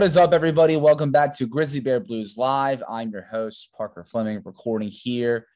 What 0.00 0.06
is 0.06 0.16
up, 0.16 0.32
everybody? 0.32 0.78
Welcome 0.78 1.12
back 1.12 1.36
to 1.36 1.46
Grizzly 1.46 1.78
Bear 1.78 2.00
Blues 2.00 2.38
Live. 2.38 2.82
I'm 2.88 3.10
your 3.10 3.20
host, 3.20 3.68
Parker 3.76 4.02
Fleming, 4.02 4.40
recording 4.46 4.88
here 4.88 5.46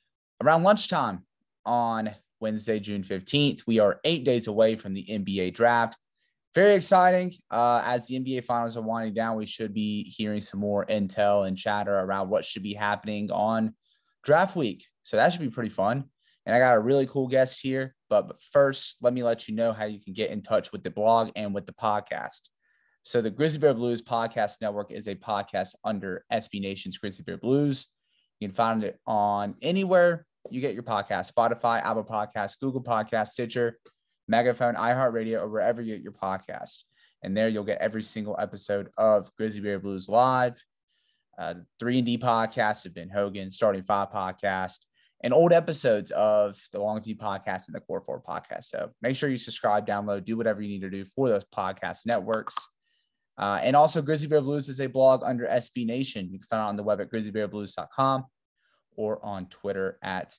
around 0.42 0.64
lunchtime 0.64 1.24
on 1.64 2.14
Wednesday, 2.40 2.78
June 2.78 3.02
15th. 3.02 3.62
We 3.66 3.78
are 3.78 4.00
eight 4.04 4.22
days 4.22 4.46
away 4.46 4.76
from 4.76 4.92
the 4.92 5.02
NBA 5.02 5.54
draft. 5.54 5.96
Very 6.54 6.74
exciting. 6.74 7.32
Uh, 7.50 7.80
as 7.86 8.06
the 8.06 8.20
NBA 8.20 8.44
finals 8.44 8.76
are 8.76 8.82
winding 8.82 9.14
down, 9.14 9.38
we 9.38 9.46
should 9.46 9.72
be 9.72 10.04
hearing 10.14 10.42
some 10.42 10.60
more 10.60 10.84
intel 10.84 11.48
and 11.48 11.56
chatter 11.56 11.98
around 11.98 12.28
what 12.28 12.44
should 12.44 12.62
be 12.62 12.74
happening 12.74 13.30
on 13.30 13.74
draft 14.24 14.56
week. 14.56 14.84
So 15.04 15.16
that 15.16 15.32
should 15.32 15.40
be 15.40 15.48
pretty 15.48 15.70
fun. 15.70 16.04
And 16.44 16.54
I 16.54 16.58
got 16.58 16.76
a 16.76 16.80
really 16.80 17.06
cool 17.06 17.28
guest 17.28 17.62
here. 17.62 17.94
But, 18.10 18.28
but 18.28 18.42
first, 18.52 18.96
let 19.00 19.14
me 19.14 19.22
let 19.22 19.48
you 19.48 19.54
know 19.54 19.72
how 19.72 19.86
you 19.86 20.00
can 20.00 20.12
get 20.12 20.28
in 20.28 20.42
touch 20.42 20.70
with 20.70 20.84
the 20.84 20.90
blog 20.90 21.30
and 21.34 21.54
with 21.54 21.64
the 21.64 21.72
podcast. 21.72 22.40
So 23.04 23.20
the 23.20 23.30
Grizzly 23.30 23.58
Bear 23.58 23.74
Blues 23.74 24.00
Podcast 24.00 24.62
Network 24.62 24.90
is 24.90 25.08
a 25.08 25.14
podcast 25.14 25.74
under 25.84 26.24
SB 26.32 26.58
Nation's 26.62 26.96
Grizzly 26.96 27.22
Bear 27.22 27.36
Blues. 27.36 27.88
You 28.40 28.48
can 28.48 28.54
find 28.54 28.82
it 28.82 28.98
on 29.06 29.56
anywhere 29.60 30.26
you 30.50 30.62
get 30.62 30.72
your 30.72 30.84
podcast, 30.84 31.30
Spotify, 31.30 31.84
Apple 31.84 32.02
Podcasts, 32.02 32.58
Google 32.58 32.82
Podcast, 32.82 33.28
Stitcher, 33.28 33.78
Megaphone, 34.26 34.74
iHeartRadio, 34.74 35.42
or 35.42 35.50
wherever 35.50 35.82
you 35.82 35.94
get 35.94 36.02
your 36.02 36.12
podcast. 36.12 36.78
And 37.22 37.36
there 37.36 37.48
you'll 37.48 37.62
get 37.62 37.82
every 37.82 38.02
single 38.02 38.36
episode 38.38 38.88
of 38.96 39.30
Grizzly 39.36 39.60
Bear 39.60 39.78
Blues 39.78 40.08
Live. 40.08 40.62
Uh, 41.38 41.54
3 41.80 41.98
and 41.98 42.06
D 42.06 42.16
podcast 42.16 42.84
have 42.84 42.94
been 42.94 43.10
Hogan, 43.10 43.50
Starting 43.50 43.82
Five 43.82 44.12
podcast, 44.12 44.78
and 45.22 45.34
old 45.34 45.52
episodes 45.52 46.10
of 46.12 46.58
the 46.72 46.80
Long 46.80 47.02
View 47.02 47.16
podcast 47.16 47.66
and 47.66 47.74
the 47.74 47.80
Core 47.80 48.00
Four 48.00 48.22
podcast. 48.22 48.64
So 48.64 48.92
make 49.02 49.14
sure 49.14 49.28
you 49.28 49.36
subscribe, 49.36 49.86
download, 49.86 50.24
do 50.24 50.38
whatever 50.38 50.62
you 50.62 50.68
need 50.68 50.82
to 50.82 50.90
do 50.90 51.04
for 51.04 51.28
those 51.28 51.44
podcast 51.54 52.06
networks. 52.06 52.54
Uh, 53.36 53.58
and 53.62 53.74
also, 53.74 54.00
Grizzly 54.00 54.28
Bear 54.28 54.40
Blues 54.40 54.68
is 54.68 54.80
a 54.80 54.86
blog 54.86 55.22
under 55.24 55.46
SB 55.46 55.86
Nation. 55.86 56.28
You 56.30 56.38
can 56.38 56.46
find 56.46 56.60
it 56.60 56.68
on 56.68 56.76
the 56.76 56.82
web 56.82 57.00
at 57.00 57.10
grizzlybearblues.com 57.10 58.24
or 58.96 59.24
on 59.24 59.46
Twitter 59.46 59.98
at 60.02 60.34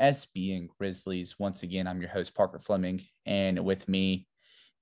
SB 0.00 0.56
and 0.56 0.68
Grizzlies. 0.68 1.38
Once 1.38 1.62
again, 1.62 1.86
I'm 1.86 2.00
your 2.00 2.10
host, 2.10 2.34
Parker 2.34 2.58
Fleming. 2.58 3.02
And 3.26 3.64
with 3.64 3.88
me 3.88 4.26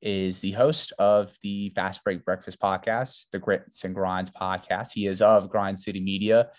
is 0.00 0.40
the 0.40 0.52
host 0.52 0.92
of 0.98 1.32
the 1.42 1.70
Fast 1.70 2.02
Break 2.02 2.24
Breakfast 2.24 2.58
podcast, 2.60 3.30
the 3.30 3.38
Grits 3.38 3.84
and 3.84 3.94
Grinds 3.94 4.30
podcast. 4.30 4.92
He 4.92 5.06
is 5.06 5.22
of 5.22 5.48
Grind 5.48 5.78
City 5.78 6.00
Media, 6.00 6.50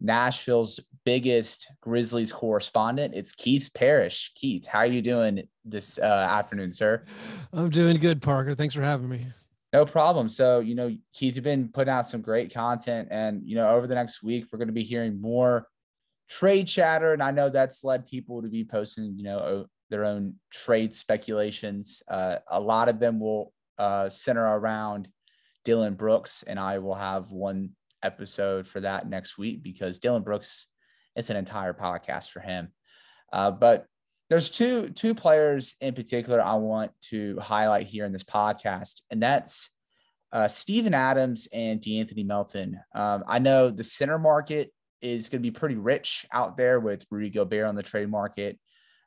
Nashville's 0.00 0.78
biggest 1.04 1.66
Grizzlies 1.80 2.32
correspondent. 2.32 3.14
It's 3.14 3.32
Keith 3.32 3.70
Parrish. 3.74 4.32
Keith, 4.36 4.66
how 4.66 4.80
are 4.80 4.86
you 4.86 5.02
doing 5.02 5.48
this 5.64 5.98
uh, 5.98 6.04
afternoon, 6.04 6.72
sir? 6.72 7.04
I'm 7.52 7.70
doing 7.70 7.96
good, 7.96 8.22
Parker. 8.22 8.54
Thanks 8.54 8.74
for 8.74 8.82
having 8.82 9.08
me. 9.08 9.26
No 9.72 9.86
problem. 9.86 10.28
So, 10.28 10.60
you 10.60 10.74
know, 10.74 10.94
Keith, 11.14 11.34
you've 11.34 11.44
been 11.44 11.68
putting 11.68 11.92
out 11.92 12.06
some 12.06 12.20
great 12.20 12.52
content. 12.52 13.08
And, 13.10 13.42
you 13.44 13.54
know, 13.54 13.68
over 13.70 13.86
the 13.86 13.94
next 13.94 14.22
week, 14.22 14.46
we're 14.52 14.58
going 14.58 14.68
to 14.68 14.74
be 14.74 14.82
hearing 14.82 15.20
more 15.20 15.66
trade 16.28 16.68
chatter. 16.68 17.14
And 17.14 17.22
I 17.22 17.30
know 17.30 17.48
that's 17.48 17.82
led 17.82 18.06
people 18.06 18.42
to 18.42 18.48
be 18.48 18.64
posting, 18.64 19.14
you 19.16 19.24
know, 19.24 19.66
their 19.88 20.04
own 20.04 20.34
trade 20.50 20.94
speculations. 20.94 22.02
Uh, 22.06 22.36
a 22.50 22.60
lot 22.60 22.90
of 22.90 22.98
them 22.98 23.18
will 23.18 23.52
uh, 23.78 24.10
center 24.10 24.44
around 24.44 25.08
Dillon 25.64 25.94
Brooks. 25.94 26.42
And 26.42 26.58
I 26.58 26.78
will 26.78 26.94
have 26.94 27.30
one 27.30 27.70
episode 28.02 28.66
for 28.66 28.80
that 28.80 29.08
next 29.08 29.38
week 29.38 29.62
because 29.62 30.00
Dillon 30.00 30.22
Brooks, 30.22 30.66
it's 31.16 31.30
an 31.30 31.36
entire 31.36 31.72
podcast 31.72 32.30
for 32.30 32.40
him. 32.40 32.68
Uh, 33.32 33.50
but 33.50 33.86
there's 34.32 34.48
two 34.48 34.88
two 34.88 35.14
players 35.14 35.74
in 35.82 35.92
particular 35.92 36.40
I 36.40 36.54
want 36.54 36.90
to 37.10 37.38
highlight 37.38 37.86
here 37.86 38.06
in 38.06 38.12
this 38.12 38.24
podcast, 38.24 39.02
and 39.10 39.22
that's 39.22 39.68
uh, 40.32 40.48
Steven 40.48 40.94
Adams 40.94 41.48
and 41.52 41.82
De'Anthony 41.82 42.24
Melton. 42.24 42.80
Um, 42.94 43.24
I 43.28 43.40
know 43.40 43.68
the 43.68 43.84
center 43.84 44.18
market 44.18 44.72
is 45.02 45.28
going 45.28 45.42
to 45.42 45.46
be 45.46 45.50
pretty 45.50 45.74
rich 45.74 46.24
out 46.32 46.56
there 46.56 46.80
with 46.80 47.04
Rudy 47.10 47.28
Gobert 47.28 47.66
on 47.66 47.74
the 47.74 47.82
trade 47.82 48.08
market, 48.08 48.58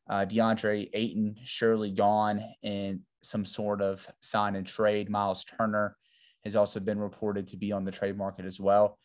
uh, 0.08 0.26
DeAndre 0.26 0.92
Ayton 0.94 1.38
surely 1.44 1.90
gone 1.90 2.44
in 2.62 3.02
some 3.24 3.48
sort 3.48 3.82
of 3.82 4.08
sign 4.22 4.56
and 4.56 4.68
trade. 4.68 5.10
Miles 5.10 5.44
Turner 5.44 5.98
has 6.44 6.56
also 6.56 6.80
been 6.80 7.00
reported 7.00 7.48
to 7.48 7.58
be 7.58 7.72
on 7.72 7.84
the 7.84 7.92
trade 7.92 8.16
market 8.16 8.46
as 8.46 8.60
well. 8.60 9.00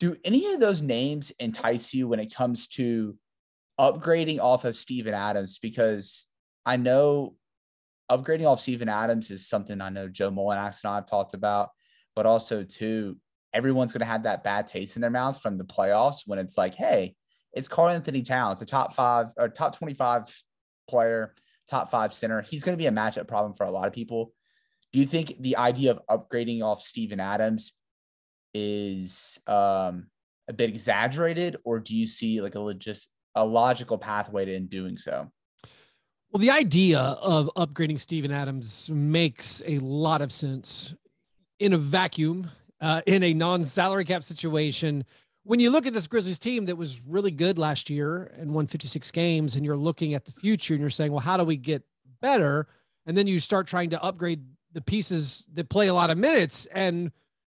Do 0.00 0.16
any 0.24 0.54
of 0.54 0.60
those 0.60 0.80
names 0.80 1.30
entice 1.38 1.92
you 1.92 2.08
when 2.08 2.20
it 2.20 2.34
comes 2.34 2.68
to 2.68 3.18
upgrading 3.78 4.40
off 4.40 4.64
of 4.64 4.76
Steven 4.76 5.14
Adams 5.14 5.58
because 5.58 6.26
I 6.64 6.76
know 6.76 7.36
upgrading 8.10 8.46
off 8.46 8.60
Steven 8.60 8.88
Adams 8.88 9.30
is 9.30 9.48
something 9.48 9.80
I 9.80 9.88
know 9.88 10.08
Joe 10.08 10.30
Mullinax 10.30 10.82
and 10.82 10.92
I 10.92 10.96
have 10.96 11.06
talked 11.06 11.34
about, 11.34 11.70
but 12.14 12.26
also 12.26 12.62
too, 12.62 13.16
everyone's 13.54 13.92
going 13.92 14.00
to 14.00 14.06
have 14.06 14.24
that 14.24 14.44
bad 14.44 14.66
taste 14.66 14.96
in 14.96 15.02
their 15.02 15.10
mouth 15.10 15.40
from 15.40 15.58
the 15.58 15.64
playoffs 15.64 16.22
when 16.26 16.38
it's 16.38 16.58
like, 16.58 16.74
hey, 16.74 17.14
it's 17.52 17.68
Karl-Anthony 17.68 18.22
Towns, 18.22 18.62
a 18.62 18.66
top 18.66 18.94
five 18.94 19.28
or 19.36 19.48
top 19.48 19.76
25 19.76 20.42
player, 20.88 21.34
top 21.68 21.90
five 21.90 22.14
center. 22.14 22.42
He's 22.42 22.64
going 22.64 22.76
to 22.76 22.82
be 22.82 22.86
a 22.86 22.92
matchup 22.92 23.28
problem 23.28 23.54
for 23.54 23.64
a 23.64 23.70
lot 23.70 23.86
of 23.86 23.92
people. 23.92 24.32
Do 24.92 24.98
you 24.98 25.06
think 25.06 25.34
the 25.40 25.56
idea 25.56 25.92
of 25.92 26.00
upgrading 26.28 26.62
off 26.62 26.82
Steven 26.82 27.20
Adams 27.20 27.72
is 28.54 29.38
um, 29.46 30.06
a 30.48 30.52
bit 30.52 30.68
exaggerated, 30.68 31.56
or 31.64 31.80
do 31.80 31.96
you 31.96 32.06
see 32.06 32.40
like 32.42 32.54
a 32.54 32.60
legit 32.60 32.98
a 33.34 33.44
logical 33.44 33.98
pathway 33.98 34.44
to 34.44 34.54
in 34.54 34.66
doing 34.66 34.98
so. 34.98 35.30
Well, 36.30 36.40
the 36.40 36.50
idea 36.50 36.98
of 36.98 37.50
upgrading 37.56 38.00
Steven 38.00 38.30
Adams 38.30 38.88
makes 38.90 39.62
a 39.66 39.78
lot 39.80 40.22
of 40.22 40.32
sense 40.32 40.94
in 41.58 41.74
a 41.74 41.78
vacuum, 41.78 42.50
uh, 42.80 43.02
in 43.06 43.22
a 43.22 43.34
non-salary 43.34 44.06
cap 44.06 44.24
situation. 44.24 45.04
When 45.44 45.60
you 45.60 45.70
look 45.70 45.86
at 45.86 45.92
this 45.92 46.06
Grizzlies 46.06 46.38
team 46.38 46.66
that 46.66 46.76
was 46.76 47.00
really 47.06 47.30
good 47.30 47.58
last 47.58 47.90
year 47.90 48.32
and 48.38 48.54
won 48.54 48.66
56 48.66 49.10
games, 49.10 49.56
and 49.56 49.64
you're 49.64 49.76
looking 49.76 50.14
at 50.14 50.24
the 50.24 50.32
future 50.32 50.72
and 50.72 50.80
you're 50.80 50.88
saying, 50.88 51.12
well, 51.12 51.20
how 51.20 51.36
do 51.36 51.44
we 51.44 51.56
get 51.56 51.82
better? 52.22 52.66
And 53.04 53.16
then 53.16 53.26
you 53.26 53.38
start 53.38 53.66
trying 53.66 53.90
to 53.90 54.02
upgrade 54.02 54.42
the 54.72 54.80
pieces 54.80 55.46
that 55.52 55.68
play 55.68 55.88
a 55.88 55.94
lot 55.94 56.08
of 56.10 56.16
minutes, 56.16 56.66
and 56.72 57.12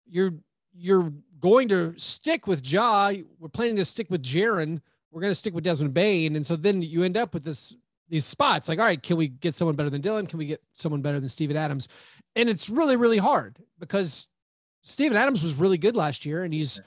you're 0.07 0.33
you're 0.75 1.13
going 1.41 1.69
to 1.69 1.95
stick 1.99 2.47
with 2.47 2.67
Ja. 2.71 3.13
We're 3.39 3.49
planning 3.49 3.77
to 3.77 3.85
stick 3.85 4.11
with 4.11 4.23
Jaren 4.23 4.81
we're 5.13 5.21
going 5.21 5.31
to 5.31 5.37
stick 5.37 5.55
with 5.55 5.65
Desmond 5.65 5.95
Bane. 5.95 6.35
And 6.35 6.45
so 6.45 6.57
then 6.57 6.83
you 6.83 7.05
end 7.05 7.17
up 7.17 7.35
with 7.35 7.45
this 7.45 7.75
these 8.09 8.25
spots 8.27 8.69
like, 8.69 8.79
all 8.79 8.85
right, 8.85 9.03
can 9.03 9.17
we 9.17 9.29
get 9.29 9.55
someone 9.55 9.75
better 9.75 9.89
than 9.89 10.03
Dillon? 10.03 10.27
Can 10.27 10.39
we 10.39 10.45
get 10.45 10.63
someone 10.75 11.01
better 11.01 11.19
than 11.19 11.31
Steven 11.31 11.57
Adams? 11.57 11.89
And 12.37 12.51
it's 12.51 12.69
really, 12.69 12.95
really 12.95 13.17
hard 13.17 13.57
because 13.79 14.29
Steven 14.83 15.17
Adams 15.17 15.43
was 15.43 15.55
really 15.55 15.79
good 15.79 15.97
last 15.97 16.27
year. 16.27 16.45
And 16.45 16.53
he's, 16.53 16.79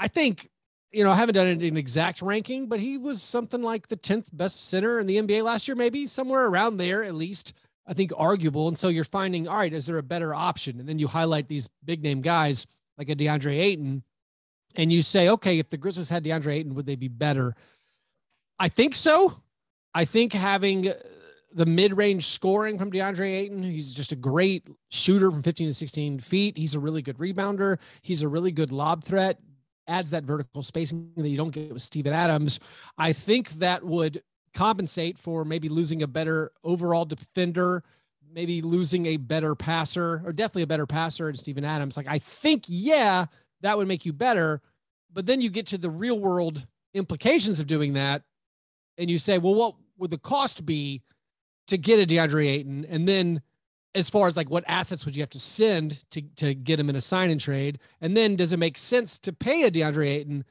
I 0.00 0.08
think, 0.08 0.48
you 0.90 1.04
know, 1.04 1.12
I 1.12 1.14
haven't 1.14 1.36
done 1.36 1.46
an 1.46 1.76
exact 1.76 2.22
ranking, 2.22 2.66
but 2.66 2.80
he 2.80 2.98
was 2.98 3.22
something 3.22 3.62
like 3.62 3.86
the 3.86 3.96
10th 3.96 4.26
best 4.32 4.68
center 4.68 4.98
in 4.98 5.06
the 5.06 5.18
NBA 5.18 5.44
last 5.44 5.68
year, 5.68 5.76
maybe 5.76 6.08
somewhere 6.08 6.46
around 6.46 6.78
there, 6.78 7.04
at 7.04 7.14
least, 7.14 7.52
I 7.86 7.94
think 7.94 8.10
arguable. 8.16 8.66
And 8.66 8.76
so 8.76 8.88
you're 8.88 9.04
finding, 9.04 9.46
all 9.46 9.58
right, 9.58 9.72
is 9.72 9.86
there 9.86 9.98
a 9.98 10.02
better 10.02 10.34
option? 10.34 10.80
And 10.80 10.88
then 10.88 10.98
you 10.98 11.06
highlight 11.06 11.46
these 11.46 11.68
big 11.84 12.02
name 12.02 12.20
guys 12.20 12.66
like 12.96 13.10
a 13.10 13.14
DeAndre 13.14 13.60
Ayton 13.60 14.02
and 14.76 14.92
you 14.92 15.02
say, 15.02 15.28
okay, 15.28 15.58
if 15.58 15.70
the 15.70 15.76
Grizzlies 15.76 16.08
had 16.08 16.24
DeAndre 16.24 16.54
Ayton, 16.54 16.74
would 16.74 16.86
they 16.86 16.96
be 16.96 17.08
better? 17.08 17.54
I 18.58 18.68
think 18.68 18.96
so. 18.96 19.42
I 19.94 20.04
think 20.04 20.32
having 20.32 20.88
uh, 20.88 20.94
the 21.52 21.66
mid-range 21.66 22.26
scoring 22.26 22.78
from 22.78 22.92
DeAndre 22.92 23.34
Ayton, 23.34 23.62
he's 23.62 23.92
just 23.92 24.12
a 24.12 24.16
great 24.16 24.68
shooter 24.90 25.30
from 25.30 25.42
15 25.42 25.68
to 25.68 25.74
16 25.74 26.20
feet. 26.20 26.56
He's 26.56 26.74
a 26.74 26.80
really 26.80 27.02
good 27.02 27.18
rebounder. 27.18 27.78
He's 28.02 28.22
a 28.22 28.28
really 28.28 28.52
good 28.52 28.72
lob 28.72 29.04
threat. 29.04 29.38
Adds 29.86 30.10
that 30.10 30.24
vertical 30.24 30.62
spacing 30.62 31.12
that 31.16 31.28
you 31.28 31.36
don't 31.36 31.50
get 31.50 31.72
with 31.72 31.82
Steven 31.82 32.12
Adams. 32.12 32.60
I 32.98 33.12
think 33.12 33.48
that 33.52 33.82
would 33.82 34.22
compensate 34.54 35.18
for 35.18 35.44
maybe 35.44 35.68
losing 35.68 36.02
a 36.02 36.06
better 36.06 36.52
overall 36.62 37.06
defender, 37.06 37.82
maybe 38.30 38.60
losing 38.60 39.06
a 39.06 39.16
better 39.16 39.54
passer, 39.54 40.22
or 40.26 40.32
definitely 40.32 40.62
a 40.62 40.66
better 40.66 40.86
passer 40.86 41.30
in 41.30 41.36
Steven 41.36 41.64
Adams. 41.64 41.96
Like 41.96 42.08
I 42.08 42.18
think, 42.18 42.64
yeah, 42.66 43.26
that 43.62 43.76
would 43.76 43.88
make 43.88 44.06
you 44.06 44.12
better. 44.12 44.60
But 45.12 45.26
then 45.26 45.40
you 45.40 45.50
get 45.50 45.66
to 45.68 45.78
the 45.78 45.90
real 45.90 46.18
world 46.18 46.66
implications 46.94 47.60
of 47.60 47.66
doing 47.66 47.94
that. 47.94 48.22
And 48.96 49.10
you 49.10 49.18
say, 49.18 49.38
well, 49.38 49.54
what 49.54 49.74
would 49.96 50.10
the 50.10 50.18
cost 50.18 50.66
be 50.66 51.02
to 51.68 51.78
get 51.78 52.00
a 52.00 52.06
DeAndre 52.06 52.48
Ayton? 52.48 52.86
And 52.88 53.08
then 53.08 53.42
as 53.94 54.10
far 54.10 54.28
as 54.28 54.36
like 54.36 54.50
what 54.50 54.64
assets 54.66 55.04
would 55.04 55.16
you 55.16 55.22
have 55.22 55.30
to 55.30 55.40
send 55.40 56.04
to, 56.10 56.22
to 56.36 56.54
get 56.54 56.78
him 56.78 56.90
in 56.90 56.96
a 56.96 57.00
sign 57.00 57.30
and 57.30 57.40
trade? 57.40 57.78
And 58.00 58.16
then 58.16 58.36
does 58.36 58.52
it 58.52 58.58
make 58.58 58.78
sense 58.78 59.18
to 59.20 59.32
pay 59.32 59.64
a 59.64 59.70
DeAndre 59.70 60.08
Ayton 60.08 60.44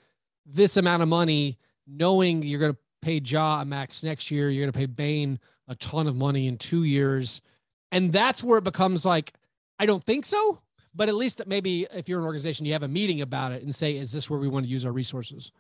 this 0.46 0.78
amount 0.78 1.04
of 1.04 1.10
money, 1.10 1.58
knowing 1.86 2.42
you're 2.42 2.60
going 2.60 2.74
to 2.74 2.80
pay 3.02 3.20
Ja 3.24 3.62
a 3.62 3.66
max 3.66 4.04
next 4.04 4.32
year, 4.32 4.50
you're 4.50 4.64
going 4.64 4.72
to 4.72 4.78
pay 4.78 4.86
Bane 4.86 5.40
a 5.68 5.76
ton 5.76 6.08
of 6.08 6.16
money 6.16 6.48
in 6.48 6.58
two 6.58 6.84
years. 6.84 7.42
And 7.92 8.12
that's 8.12 8.44
where 8.44 8.58
it 8.58 8.64
becomes 8.64 9.06
like, 9.06 9.34
I 9.80 9.86
don't 9.86 10.04
think 10.04 10.26
so 10.26 10.60
but 10.96 11.10
at 11.10 11.16
least 11.16 11.42
maybe 11.48 11.88
if 11.94 12.10
you're 12.10 12.20
an 12.20 12.26
organization, 12.26 12.66
you 12.66 12.74
have 12.74 12.84
a 12.84 12.88
meeting 12.88 13.22
about 13.22 13.52
it 13.52 13.64
and 13.64 13.74
say, 13.74 13.98
is 13.98 14.12
this 14.12 14.30
where 14.30 14.40
we 14.40 14.48
want 14.48 14.66
to 14.66 14.72
use 14.72 14.86
our 14.86 14.92
resources? 14.92 15.52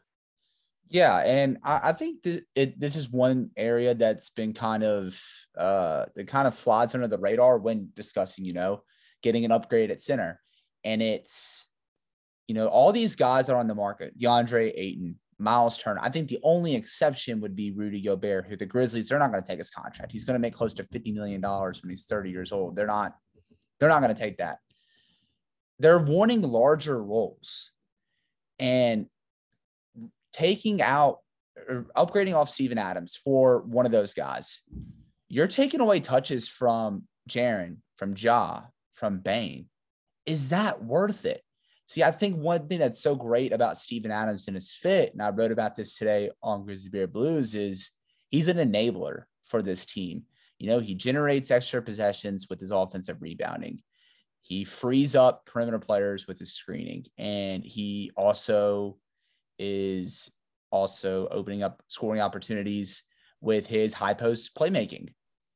Yeah, 0.89 1.17
and 1.17 1.57
I, 1.63 1.89
I 1.89 1.93
think 1.93 2.23
this 2.23 2.43
it, 2.55 2.79
this 2.79 2.95
is 2.95 3.09
one 3.09 3.51
area 3.57 3.93
that's 3.93 4.29
been 4.29 4.53
kind 4.53 4.83
of 4.83 5.19
uh 5.57 6.05
that 6.15 6.27
kind 6.27 6.47
of 6.47 6.55
flies 6.55 6.95
under 6.95 7.07
the 7.07 7.17
radar 7.17 7.57
when 7.57 7.89
discussing, 7.93 8.45
you 8.45 8.53
know, 8.53 8.83
getting 9.21 9.45
an 9.45 9.51
upgrade 9.51 9.91
at 9.91 10.01
center. 10.01 10.39
And 10.83 11.01
it's, 11.01 11.67
you 12.47 12.55
know, 12.55 12.67
all 12.67 12.93
these 12.93 13.15
guys 13.15 13.49
are 13.49 13.57
on 13.57 13.67
the 13.67 13.75
market 13.75 14.17
DeAndre 14.17 14.71
Ayton, 14.75 15.19
Miles 15.39 15.77
Turner. 15.77 15.99
I 16.01 16.09
think 16.09 16.29
the 16.29 16.39
only 16.43 16.75
exception 16.75 17.41
would 17.41 17.55
be 17.55 17.71
Rudy 17.71 18.01
Gobert, 18.01 18.47
who 18.47 18.55
the 18.55 18.65
Grizzlies, 18.65 19.09
they're 19.09 19.19
not 19.19 19.31
going 19.31 19.43
to 19.43 19.47
take 19.47 19.59
his 19.59 19.69
contract. 19.69 20.11
He's 20.11 20.23
going 20.23 20.35
to 20.35 20.39
make 20.39 20.53
close 20.53 20.73
to 20.75 20.83
$50 20.83 21.13
million 21.13 21.41
when 21.41 21.89
he's 21.89 22.05
30 22.05 22.29
years 22.29 22.51
old. 22.51 22.75
They're 22.75 22.87
not, 22.87 23.15
they're 23.79 23.89
not 23.89 24.01
going 24.01 24.13
to 24.13 24.19
take 24.19 24.37
that. 24.37 24.59
They're 25.79 25.99
wanting 25.99 26.41
larger 26.41 27.01
roles 27.01 27.71
and 28.59 29.07
taking 30.33 30.81
out 30.81 31.19
or 31.67 31.85
upgrading 31.95 32.35
off 32.35 32.49
Steven 32.49 32.77
Adams 32.77 33.15
for 33.15 33.61
one 33.61 33.85
of 33.85 33.91
those 33.91 34.13
guys. 34.13 34.61
You're 35.29 35.47
taking 35.47 35.81
away 35.81 35.99
touches 35.99 36.47
from 36.47 37.03
Jaren, 37.29 37.77
from 37.97 38.15
Ja, 38.15 38.63
from 38.93 39.19
Bane. 39.19 39.65
Is 40.25 40.49
that 40.49 40.83
worth 40.83 41.25
it? 41.25 41.41
See, 41.87 42.03
I 42.03 42.11
think 42.11 42.37
one 42.37 42.67
thing 42.67 42.79
that's 42.79 43.01
so 43.01 43.15
great 43.15 43.53
about 43.53 43.77
Steven 43.77 44.11
Adams 44.11 44.47
and 44.47 44.55
his 44.55 44.73
fit, 44.73 45.13
and 45.13 45.21
I 45.21 45.29
wrote 45.29 45.51
about 45.51 45.75
this 45.75 45.97
today 45.97 46.29
on 46.43 46.65
Grizzly 46.65 46.89
Bear 46.89 47.07
Blues, 47.07 47.55
is 47.55 47.91
he's 48.29 48.49
an 48.49 48.57
enabler 48.57 49.23
for 49.45 49.61
this 49.61 49.85
team. 49.85 50.23
You 50.59 50.67
know, 50.67 50.79
he 50.79 50.95
generates 50.95 51.51
extra 51.51 51.81
possessions 51.81 52.47
with 52.49 52.59
his 52.59 52.71
offensive 52.71 53.21
rebounding. 53.21 53.81
He 54.47 54.63
frees 54.63 55.13
up 55.13 55.45
perimeter 55.45 55.77
players 55.77 56.25
with 56.25 56.39
his 56.39 56.53
screening, 56.53 57.05
and 57.17 57.65
he 57.65 58.11
also 58.15 58.97
is 59.59 60.31
also 60.71 61.27
opening 61.29 61.63
up 61.63 61.83
scoring 61.89 62.21
opportunities 62.21 63.03
with 63.41 63.67
his 63.67 63.93
high 63.93 64.13
post 64.13 64.55
playmaking. 64.55 65.09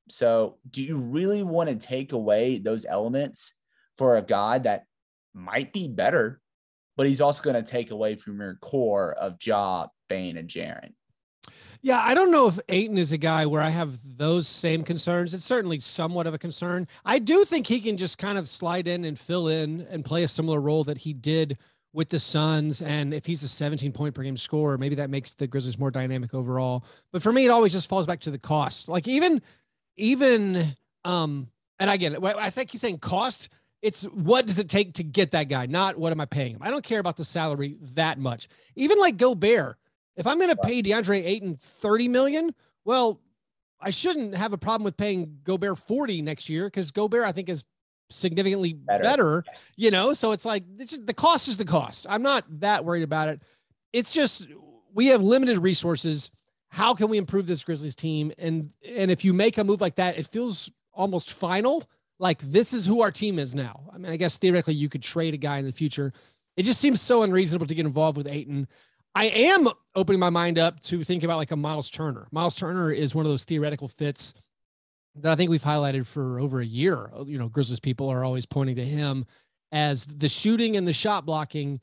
So, 0.10 0.58
do 0.70 0.84
you 0.84 0.98
really 0.98 1.42
want 1.42 1.70
to 1.70 1.78
take 1.78 2.12
away 2.12 2.58
those 2.58 2.86
elements 2.86 3.54
for 3.98 4.18
a 4.18 4.22
guy 4.22 4.58
that 4.60 4.84
might 5.34 5.72
be 5.72 5.88
better, 5.88 6.42
but 6.98 7.08
he's 7.08 7.22
also 7.22 7.44
going 7.44 7.64
to 7.64 7.72
take 7.72 7.92
away 7.92 8.16
from 8.16 8.42
your 8.42 8.56
core 8.56 9.14
of 9.14 9.38
Ja, 9.42 9.88
Bane, 10.10 10.36
and 10.36 10.50
Jaren. 10.50 10.92
Yeah, 11.84 12.00
I 12.04 12.14
don't 12.14 12.30
know 12.30 12.48
if 12.48 12.60
Ayton 12.70 13.00
is 13.00 13.12
a 13.12 13.18
guy 13.18 13.48
where 13.48 13.62
I 13.62 13.70
have 13.70 13.98
those 14.18 14.48
same 14.48 14.84
concerns. 14.84 15.34
It's 15.34 15.44
certainly 15.44 15.80
somewhat 15.80 16.28
of 16.28 16.34
a 16.34 16.38
concern. 16.38 16.88
I 17.04 17.18
do 17.18 17.44
think 17.44 17.66
he 17.66 17.80
can 17.80 17.98
just 17.98 18.20
kind 18.20 18.38
of 18.38 18.48
slide 18.48 18.88
in 18.88 19.04
and 19.04 19.18
fill 19.18 19.48
in 19.48 19.88
and 19.90 20.06
play 20.06 20.24
a 20.24 20.28
similar 20.28 20.62
role 20.62 20.84
that 20.84 21.00
he 21.00 21.12
did 21.12 21.58
with 21.92 22.10
the 22.10 22.20
Suns. 22.20 22.84
And 22.84 23.16
if 23.16 23.26
he's 23.26 23.42
a 23.44 23.48
17 23.48 23.92
point 23.94 24.14
per 24.14 24.22
game 24.22 24.38
scorer, 24.38 24.78
maybe 24.78 24.96
that 24.96 25.10
makes 25.10 25.34
the 25.34 25.48
Grizzlies 25.48 25.80
more 25.80 25.90
dynamic 25.90 26.36
overall. 26.36 26.86
But 27.12 27.24
for 27.24 27.34
me, 27.34 27.46
it 27.46 27.50
always 27.50 27.74
just 27.74 27.90
falls 27.90 28.06
back 28.06 28.20
to 28.22 28.32
the 28.32 28.38
cost. 28.38 28.88
Like 28.88 29.08
even, 29.08 29.42
even, 29.98 30.76
um, 31.04 31.48
and 31.80 31.90
again, 31.90 32.24
I 32.24 32.50
say 32.50 32.66
keep 32.66 32.80
saying 32.80 33.00
cost 33.00 33.50
it's 33.82 34.04
what 34.04 34.46
does 34.46 34.60
it 34.60 34.70
take 34.70 34.94
to 34.94 35.04
get 35.04 35.32
that 35.32 35.50
guy, 35.50 35.66
not 35.66 35.98
what 35.98 36.12
am 36.12 36.22
I 36.22 36.26
paying 36.26 36.54
him. 36.54 36.62
I 36.62 36.70
don't 36.70 36.84
care 36.84 37.00
about 37.00 37.18
the 37.18 37.26
salary 37.26 37.78
that 37.96 38.20
much. 38.20 38.48
Even 38.76 39.00
like 39.00 39.18
Gobert, 39.18 39.78
if 40.22 40.28
I'm 40.28 40.38
going 40.38 40.52
to 40.52 40.56
pay 40.56 40.84
DeAndre 40.84 41.26
Ayton 41.26 41.56
30 41.56 42.08
million, 42.08 42.54
well, 42.86 43.20
I 43.80 43.90
shouldn't 43.90 44.38
have 44.38 44.54
a 44.54 44.58
problem 44.58 44.86
with 44.86 44.96
paying 44.96 45.40
Gobert 45.44 45.80
40 45.80 46.22
next 46.22 46.48
year 46.48 46.66
because 46.66 46.92
Gobert, 46.92 47.26
I 47.26 47.32
think, 47.32 47.50
is 47.50 47.66
significantly 48.12 48.74
better. 48.74 49.02
better, 49.02 49.44
you 49.76 49.90
know? 49.90 50.14
So 50.14 50.32
it's 50.32 50.46
like, 50.46 50.64
it's 50.78 50.92
just, 50.92 51.08
the 51.08 51.14
cost 51.16 51.48
is 51.48 51.58
the 51.58 51.66
cost. 51.66 52.06
I'm 52.08 52.22
not 52.22 52.46
that 52.60 52.86
worried 52.86 53.02
about 53.02 53.30
it. 53.30 53.42
It's 53.94 54.14
just, 54.14 54.48
we 54.94 55.08
have 55.08 55.24
limited 55.24 55.58
resources. 55.58 56.30
How 56.70 56.94
can 56.94 57.10
we 57.10 57.18
improve 57.18 57.48
this 57.48 57.64
Grizzlies 57.64 57.96
team? 57.96 58.32
And, 58.38 58.70
and 58.88 59.10
if 59.10 59.26
you 59.26 59.34
make 59.34 59.58
a 59.58 59.64
move 59.64 59.82
like 59.82 59.96
that, 59.96 60.20
it 60.20 60.28
feels 60.28 60.70
almost 60.94 61.34
final 61.34 61.84
like 62.20 62.38
this 62.44 62.74
is 62.74 62.86
who 62.86 63.02
our 63.02 63.10
team 63.10 63.40
is 63.40 63.56
now. 63.56 63.90
I 63.92 63.98
mean, 63.98 64.12
I 64.12 64.18
guess 64.18 64.38
theoretically 64.38 64.76
you 64.76 64.88
could 64.88 65.02
trade 65.02 65.34
a 65.34 65.38
guy 65.38 65.58
in 65.58 65.66
the 65.66 65.72
future. 65.72 66.14
It 66.56 66.64
just 66.64 66.80
seems 66.80 67.02
so 67.02 67.24
unreasonable 67.24 67.66
to 67.66 67.74
get 67.74 67.88
involved 67.88 68.18
with 68.18 68.32
Ayton. 68.32 68.68
I 69.14 69.26
am 69.26 69.68
opening 69.96 70.20
my 70.20 70.30
mind 70.30 70.58
up 70.58 70.80
to 70.82 71.04
think 71.04 71.24
about 71.24 71.38
like 71.38 71.52
a 71.52 71.56
Miles 71.56 71.90
Turner. 71.90 72.28
Miles 72.32 72.56
Turner 72.56 72.92
is 72.92 73.14
one 73.14 73.26
of 73.26 73.32
those 73.32 73.44
theoretical 73.44 73.88
fits 73.88 74.34
that 75.16 75.32
I 75.32 75.36
think 75.36 75.50
we've 75.50 75.64
highlighted 75.64 76.06
for 76.06 76.40
over 76.40 76.62
a 76.62 76.66
year. 76.66 77.12
You 77.26 77.38
know, 77.38 77.50
Grizzlies 77.50 77.80
people 77.80 78.10
are 78.10 78.24
always 78.24 78.46
pointing 78.46 78.78
to 78.78 78.86
him 78.86 79.26
as 79.72 80.06
the 80.06 80.30
shooting 80.30 80.78
and 80.78 80.88
the 80.88 80.94
shot 80.94 81.26
blocking. 81.26 81.82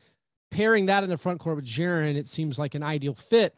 Pairing 0.51 0.87
that 0.87 1.05
in 1.05 1.11
the 1.11 1.19
front 1.19 1.41
court 1.41 1.57
with 1.57 1.67
Jaren, 1.67 2.17
it 2.17 2.27
seems 2.27 2.59
like 2.59 2.75
an 2.75 2.83
ideal 2.83 3.15
fit. 3.15 3.55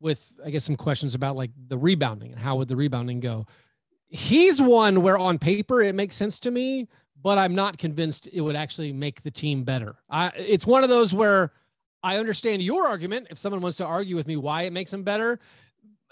With 0.00 0.38
I 0.44 0.50
guess 0.50 0.64
some 0.64 0.76
questions 0.76 1.14
about 1.14 1.34
like 1.34 1.50
the 1.68 1.78
rebounding 1.78 2.32
and 2.32 2.38
how 2.38 2.56
would 2.56 2.68
the 2.68 2.76
rebounding 2.76 3.20
go 3.20 3.46
he's 4.14 4.62
one 4.62 5.02
where 5.02 5.18
on 5.18 5.38
paper 5.38 5.82
it 5.82 5.94
makes 5.94 6.14
sense 6.14 6.38
to 6.38 6.50
me, 6.50 6.88
but 7.20 7.36
I'm 7.36 7.54
not 7.54 7.78
convinced 7.78 8.28
it 8.32 8.40
would 8.40 8.54
actually 8.54 8.92
make 8.92 9.22
the 9.22 9.30
team 9.30 9.64
better. 9.64 9.96
I, 10.08 10.30
it's 10.36 10.66
one 10.66 10.84
of 10.84 10.88
those 10.88 11.12
where 11.12 11.52
I 12.04 12.18
understand 12.18 12.62
your 12.62 12.86
argument. 12.86 13.28
If 13.30 13.38
someone 13.38 13.62
wants 13.62 13.78
to 13.78 13.86
argue 13.86 14.14
with 14.14 14.26
me 14.26 14.36
why 14.36 14.62
it 14.64 14.72
makes 14.74 14.90
them 14.90 15.02
better, 15.02 15.40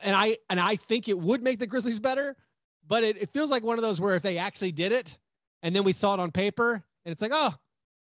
and 0.02 0.16
I 0.16 0.38
and 0.48 0.58
I 0.58 0.76
think 0.76 1.08
it 1.08 1.18
would 1.18 1.42
make 1.42 1.58
the 1.58 1.66
Grizzlies 1.66 2.00
better, 2.00 2.34
but 2.88 3.04
it, 3.04 3.20
it 3.20 3.30
feels 3.34 3.50
like 3.50 3.62
one 3.62 3.78
of 3.78 3.82
those 3.82 4.00
where 4.00 4.16
if 4.16 4.22
they 4.22 4.38
actually 4.38 4.72
did 4.72 4.92
it, 4.92 5.18
and 5.62 5.76
then 5.76 5.84
we 5.84 5.92
saw 5.92 6.14
it 6.14 6.20
on 6.20 6.32
paper, 6.32 6.82
and 7.04 7.12
it's 7.12 7.20
like, 7.20 7.30
oh, 7.34 7.54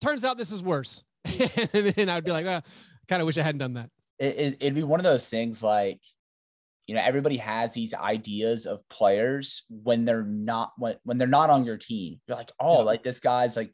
turns 0.01 0.25
out 0.25 0.39
this 0.39 0.53
is 0.53 0.63
worse, 0.63 1.03
and 1.25 1.93
then 1.97 2.09
I'd 2.09 2.25
be 2.25 2.31
like, 2.31 2.47
oh, 2.47 2.61
kind 3.09 3.21
of 3.21 3.27
wish 3.27 3.37
I 3.39 3.43
hadn't 3.43 3.59
done 3.59 3.75
that. 3.75 3.91
It, 4.21 4.37
it, 4.37 4.57
it'd 4.61 4.75
be 4.75 4.85
one 4.85 5.01
of 5.01 5.05
those 5.05 5.29
things 5.29 5.61
like 5.61 6.01
you 6.87 6.95
know 6.95 7.03
everybody 7.03 7.39
has 7.39 7.73
these 7.73 7.93
ideas 7.93 8.67
of 8.67 8.89
players 8.89 9.65
when 9.69 10.05
they're 10.05 10.23
not 10.23 10.73
when, 10.79 10.95
when 11.03 11.19
they're 11.19 11.27
not 11.27 11.51
on 11.51 11.65
your 11.65 11.79
team 11.79 12.21
you're 12.29 12.37
like 12.37 12.53
oh 12.61 12.79
yeah. 12.79 12.85
like 12.85 13.03
this 13.03 13.21
guy's 13.21 13.57
like 13.57 13.73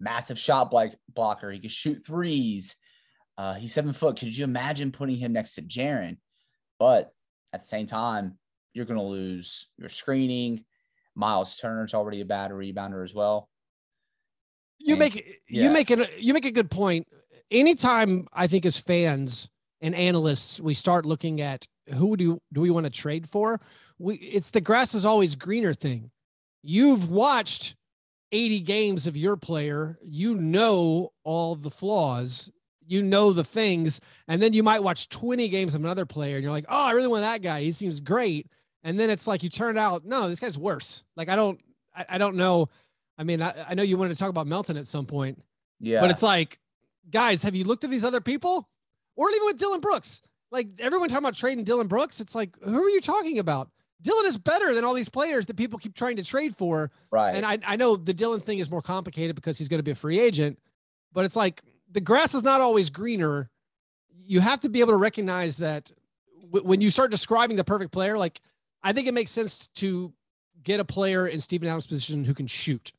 massive 0.00 0.38
shot 0.38 0.70
block 0.70 0.90
blocker 1.14 1.50
he 1.50 1.58
can 1.58 1.68
shoot 1.68 2.04
threes 2.04 2.76
uh, 3.38 3.54
he's 3.54 3.74
seven 3.74 3.92
foot 3.92 4.18
could 4.18 4.36
you 4.36 4.44
imagine 4.44 4.92
putting 4.92 5.16
him 5.16 5.32
next 5.32 5.54
to 5.54 5.62
Jaren 5.62 6.16
but 6.78 7.12
at 7.52 7.62
the 7.62 7.66
same 7.66 7.86
time 7.86 8.38
you're 8.72 8.86
going 8.86 9.00
to 9.00 9.06
lose 9.06 9.68
your 9.78 9.88
screening 9.88 10.64
Miles 11.14 11.56
Turner's 11.56 11.94
already 11.94 12.20
a 12.20 12.26
bad 12.26 12.50
rebounder 12.50 13.04
as 13.04 13.14
well 13.14 13.48
you 14.78 14.94
and, 14.94 15.00
make 15.00 15.40
yeah. 15.48 15.64
you 15.64 15.70
make 15.70 15.90
an 15.90 16.06
you 16.18 16.34
make 16.34 16.44
a 16.44 16.52
good 16.52 16.70
point 16.70 17.06
anytime 17.50 18.26
I 18.32 18.46
think 18.46 18.66
as 18.66 18.76
fans 18.76 19.48
and 19.80 19.94
analysts 19.94 20.60
we 20.60 20.74
start 20.74 21.06
looking 21.06 21.40
at 21.40 21.66
who 21.94 22.16
do 22.16 22.40
do 22.52 22.60
we 22.60 22.70
want 22.70 22.84
to 22.84 22.90
trade 22.90 23.28
for? 23.28 23.60
We 23.98 24.16
it's 24.16 24.50
the 24.50 24.60
grass 24.60 24.94
is 24.94 25.04
always 25.04 25.34
greener 25.34 25.74
thing. 25.74 26.10
You've 26.62 27.08
watched 27.08 27.76
80 28.32 28.60
games 28.60 29.06
of 29.06 29.16
your 29.16 29.36
player, 29.36 29.98
you 30.02 30.34
know 30.34 31.12
all 31.22 31.54
the 31.54 31.70
flaws, 31.70 32.50
you 32.86 33.02
know 33.02 33.32
the 33.32 33.44
things, 33.44 34.00
and 34.28 34.42
then 34.42 34.52
you 34.52 34.62
might 34.62 34.82
watch 34.82 35.08
20 35.08 35.48
games 35.48 35.74
of 35.74 35.82
another 35.84 36.06
player 36.06 36.36
and 36.36 36.42
you're 36.42 36.52
like, 36.52 36.66
"Oh, 36.68 36.84
I 36.86 36.92
really 36.92 37.08
want 37.08 37.22
that 37.22 37.42
guy. 37.42 37.62
He 37.62 37.72
seems 37.72 38.00
great." 38.00 38.46
And 38.82 38.98
then 39.00 39.10
it's 39.10 39.26
like 39.26 39.42
you 39.42 39.50
turn 39.50 39.76
out, 39.76 40.04
"No, 40.04 40.28
this 40.28 40.40
guy's 40.40 40.58
worse." 40.58 41.04
Like 41.16 41.28
I 41.28 41.36
don't 41.36 41.60
I, 41.94 42.06
I 42.10 42.18
don't 42.18 42.36
know. 42.36 42.68
I 43.18 43.24
mean, 43.24 43.42
I, 43.42 43.54
I 43.70 43.74
know 43.74 43.82
you 43.82 43.96
wanted 43.96 44.14
to 44.14 44.18
talk 44.18 44.30
about 44.30 44.46
Melton 44.46 44.76
at 44.76 44.86
some 44.86 45.06
point. 45.06 45.42
Yeah. 45.80 46.00
But 46.00 46.10
it's 46.10 46.22
like, 46.22 46.58
guys, 47.10 47.42
have 47.42 47.54
you 47.54 47.64
looked 47.64 47.84
at 47.84 47.90
these 47.90 48.04
other 48.04 48.20
people? 48.20 48.68
Or 49.16 49.30
even 49.30 49.46
with 49.46 49.58
Dillon 49.58 49.80
Brooks 49.80 50.20
like 50.50 50.68
everyone 50.78 51.08
talking 51.08 51.24
about 51.24 51.34
trading 51.34 51.64
Dillon 51.64 51.86
Brooks. 51.86 52.20
It's 52.20 52.34
like, 52.34 52.56
who 52.62 52.82
are 52.82 52.90
you 52.90 53.00
talking 53.00 53.38
about? 53.38 53.70
Dillon 54.02 54.26
is 54.26 54.38
better 54.38 54.74
than 54.74 54.84
all 54.84 54.94
these 54.94 55.08
players 55.08 55.46
that 55.46 55.56
people 55.56 55.78
keep 55.78 55.94
trying 55.94 56.16
to 56.16 56.24
trade 56.24 56.56
for. 56.56 56.90
Right. 57.10 57.34
And 57.34 57.44
I, 57.44 57.58
I 57.66 57.76
know 57.76 57.96
the 57.96 58.14
Dillon 58.14 58.40
thing 58.40 58.58
is 58.58 58.70
more 58.70 58.82
complicated 58.82 59.34
because 59.34 59.58
he's 59.58 59.68
going 59.68 59.78
to 59.78 59.84
be 59.84 59.90
a 59.90 59.96
free 59.96 60.20
agent, 60.20 60.58
but 61.12 61.24
it's 61.24 61.36
like 61.36 61.62
the 61.96 62.02
grass 62.02 62.34
is 62.34 62.42
not 62.42 62.60
always 62.60 62.90
greener. 62.90 63.48
You 64.22 64.40
have 64.40 64.60
to 64.60 64.68
be 64.68 64.80
able 64.80 64.92
to 64.92 64.98
recognize 64.98 65.56
that 65.56 65.90
w- 66.42 66.62
when 66.62 66.82
you 66.82 66.90
start 66.90 67.10
describing 67.10 67.56
the 67.56 67.64
perfect 67.64 67.90
player, 67.90 68.18
like 68.18 68.42
I 68.82 68.92
think 68.92 69.08
it 69.08 69.14
makes 69.14 69.30
sense 69.30 69.68
to 69.68 70.12
get 70.62 70.78
a 70.78 70.84
player 70.84 71.26
in 71.26 71.40
Steven 71.40 71.66
Adams' 71.66 71.86
position 71.86 72.22
who 72.22 72.34
can 72.34 72.46
shoot. 72.46 72.92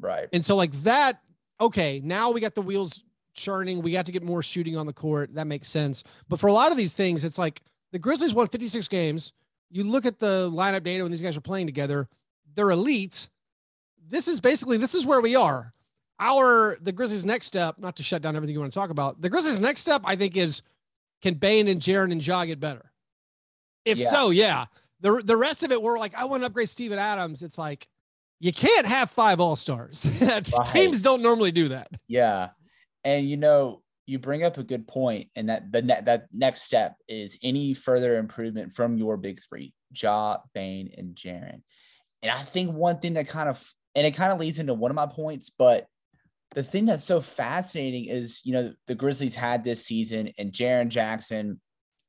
Right. 0.00 0.26
And 0.32 0.42
so 0.42 0.56
like 0.56 0.72
that, 0.84 1.20
okay, 1.60 2.00
now 2.02 2.30
we 2.30 2.40
got 2.40 2.54
the 2.54 2.62
wheels 2.62 3.04
churning. 3.34 3.82
We 3.82 3.92
got 3.92 4.06
to 4.06 4.12
get 4.12 4.22
more 4.22 4.42
shooting 4.42 4.74
on 4.74 4.86
the 4.86 4.94
court. 4.94 5.34
That 5.34 5.46
makes 5.46 5.68
sense. 5.68 6.02
But 6.26 6.40
for 6.40 6.46
a 6.46 6.52
lot 6.54 6.70
of 6.70 6.78
these 6.78 6.94
things, 6.94 7.24
it's 7.24 7.38
like 7.38 7.60
the 7.92 7.98
Grizzlies 7.98 8.32
won 8.32 8.48
56 8.48 8.88
games. 8.88 9.34
You 9.70 9.84
look 9.84 10.06
at 10.06 10.18
the 10.18 10.50
lineup 10.50 10.82
data 10.82 11.02
when 11.02 11.12
these 11.12 11.20
guys 11.20 11.36
are 11.36 11.42
playing 11.42 11.66
together, 11.66 12.08
they're 12.54 12.70
elite. 12.70 13.28
This 14.08 14.28
is 14.28 14.40
basically 14.40 14.78
this 14.78 14.94
is 14.94 15.04
where 15.04 15.20
we 15.20 15.36
are. 15.36 15.73
Our 16.20 16.78
the 16.80 16.92
Grizzlies' 16.92 17.24
next 17.24 17.46
step, 17.46 17.76
not 17.78 17.96
to 17.96 18.02
shut 18.02 18.22
down 18.22 18.36
everything 18.36 18.54
you 18.54 18.60
want 18.60 18.72
to 18.72 18.78
talk 18.78 18.90
about. 18.90 19.20
The 19.20 19.28
Grizzlies' 19.28 19.60
next 19.60 19.80
step, 19.80 20.02
I 20.04 20.16
think, 20.16 20.36
is 20.36 20.62
can 21.22 21.34
Bane 21.34 21.68
and 21.68 21.80
Jaren 21.80 22.12
and 22.12 22.24
Ja 22.24 22.44
get 22.44 22.60
better? 22.60 22.92
If 23.84 23.98
yeah. 23.98 24.08
so, 24.08 24.30
yeah. 24.30 24.66
The 25.00 25.22
the 25.24 25.36
rest 25.36 25.62
of 25.62 25.72
it, 25.72 25.82
we're 25.82 25.98
like, 25.98 26.14
I 26.14 26.24
want 26.24 26.42
to 26.42 26.46
upgrade 26.46 26.68
Steven 26.68 26.98
Adams. 26.98 27.42
It's 27.42 27.58
like 27.58 27.88
you 28.40 28.52
can't 28.52 28.86
have 28.86 29.10
five 29.10 29.40
all 29.40 29.56
stars. 29.56 30.08
right. 30.20 30.44
Teams 30.66 31.02
don't 31.02 31.22
normally 31.22 31.52
do 31.52 31.68
that. 31.68 31.88
Yeah. 32.06 32.50
And 33.02 33.28
you 33.28 33.36
know, 33.36 33.82
you 34.06 34.18
bring 34.18 34.44
up 34.44 34.58
a 34.58 34.62
good 34.62 34.86
point, 34.86 35.30
and 35.34 35.48
that 35.48 35.72
the 35.72 35.82
ne- 35.82 36.02
that 36.02 36.26
next 36.32 36.62
step 36.62 36.96
is 37.08 37.38
any 37.42 37.74
further 37.74 38.18
improvement 38.18 38.72
from 38.72 38.96
your 38.98 39.16
big 39.16 39.40
three, 39.48 39.74
Ja, 39.94 40.38
Bane, 40.54 40.92
and 40.96 41.16
Jaren. 41.16 41.62
And 42.22 42.30
I 42.30 42.42
think 42.42 42.72
one 42.72 42.98
thing 42.98 43.14
that 43.14 43.28
kind 43.28 43.48
of 43.48 43.62
and 43.94 44.06
it 44.06 44.12
kind 44.12 44.32
of 44.32 44.38
leads 44.38 44.58
into 44.58 44.74
one 44.74 44.90
of 44.90 44.94
my 44.94 45.06
points, 45.06 45.50
but 45.50 45.86
the 46.54 46.62
thing 46.62 46.86
that's 46.86 47.04
so 47.04 47.20
fascinating 47.20 48.06
is, 48.06 48.40
you 48.44 48.52
know, 48.52 48.72
the 48.86 48.94
Grizzlies 48.94 49.34
had 49.34 49.64
this 49.64 49.84
season 49.84 50.32
and 50.38 50.52
Jaren 50.52 50.88
Jackson 50.88 51.60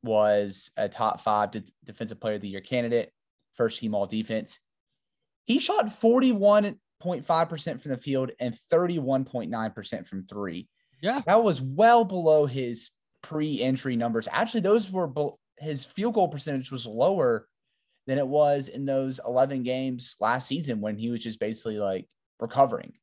was 0.04 0.70
a 0.78 0.88
top 0.88 1.22
five 1.22 1.50
defensive 1.84 2.20
player 2.20 2.36
of 2.36 2.42
the 2.42 2.48
year 2.48 2.62
candidate, 2.62 3.12
first 3.56 3.80
team 3.80 3.96
all 3.96 4.06
defense. 4.06 4.60
He 5.46 5.60
shot 5.60 5.88
41.5% 5.88 7.82
from 7.82 7.92
the 7.92 7.98
field 7.98 8.32
and 8.40 8.58
31.9% 8.72 10.08
from 10.08 10.26
three. 10.28 10.70
Yeah. 11.02 11.22
That 11.26 11.44
was 11.44 11.62
well 11.62 12.04
below 12.04 12.46
his 12.46 12.92
pre 13.22 13.62
entry 13.62 13.96
numbers. 13.96 14.28
Actually, 14.32 14.62
those 14.62 14.92
were 14.92 15.12
his 15.58 15.86
field 15.86 16.14
goal 16.14 16.28
percentage 16.28 16.72
was 16.72 16.86
lower 16.86 17.48
than 18.08 18.18
it 18.18 18.28
was 18.28 18.68
in 18.68 18.86
those 18.86 19.20
11 19.26 19.64
games 19.64 20.16
last 20.20 20.48
season 20.48 20.82
when 20.82 20.98
he 20.98 21.10
was 21.10 21.24
just 21.24 21.40
basically 21.40 21.80
like 21.80 22.08
recovering. 22.40 22.94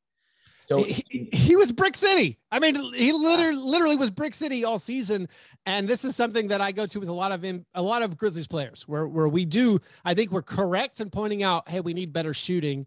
So 0.65 0.83
he, 0.83 1.27
he, 1.33 1.57
was 1.57 1.73
Brick 1.73 1.97
City. 1.97 2.37
I 2.49 2.59
mean, 2.59 2.75
he 2.93 3.11
literally 3.11 3.57
literally 3.57 3.97
was 3.97 4.09
Brick 4.09 4.33
City 4.33 4.63
all 4.63 4.79
season, 4.79 5.27
and 5.65 5.89
this 5.89 6.05
is 6.05 6.15
something 6.15 6.47
that 6.47 6.61
I 6.61 6.71
go 6.71 6.85
to 6.85 6.99
with 7.01 7.09
a 7.09 7.13
lot 7.13 7.33
of 7.33 7.43
a 7.73 7.81
lot 7.81 8.01
of 8.01 8.15
Grizzlies 8.15 8.47
players, 8.47 8.87
where 8.87 9.05
where 9.05 9.27
we 9.27 9.43
do. 9.43 9.79
I 10.05 10.13
think 10.13 10.31
we're 10.31 10.41
correct 10.41 11.01
in 11.01 11.09
pointing 11.09 11.43
out, 11.43 11.67
hey, 11.67 11.81
we 11.81 11.93
need 11.93 12.13
better 12.13 12.33
shooting. 12.33 12.85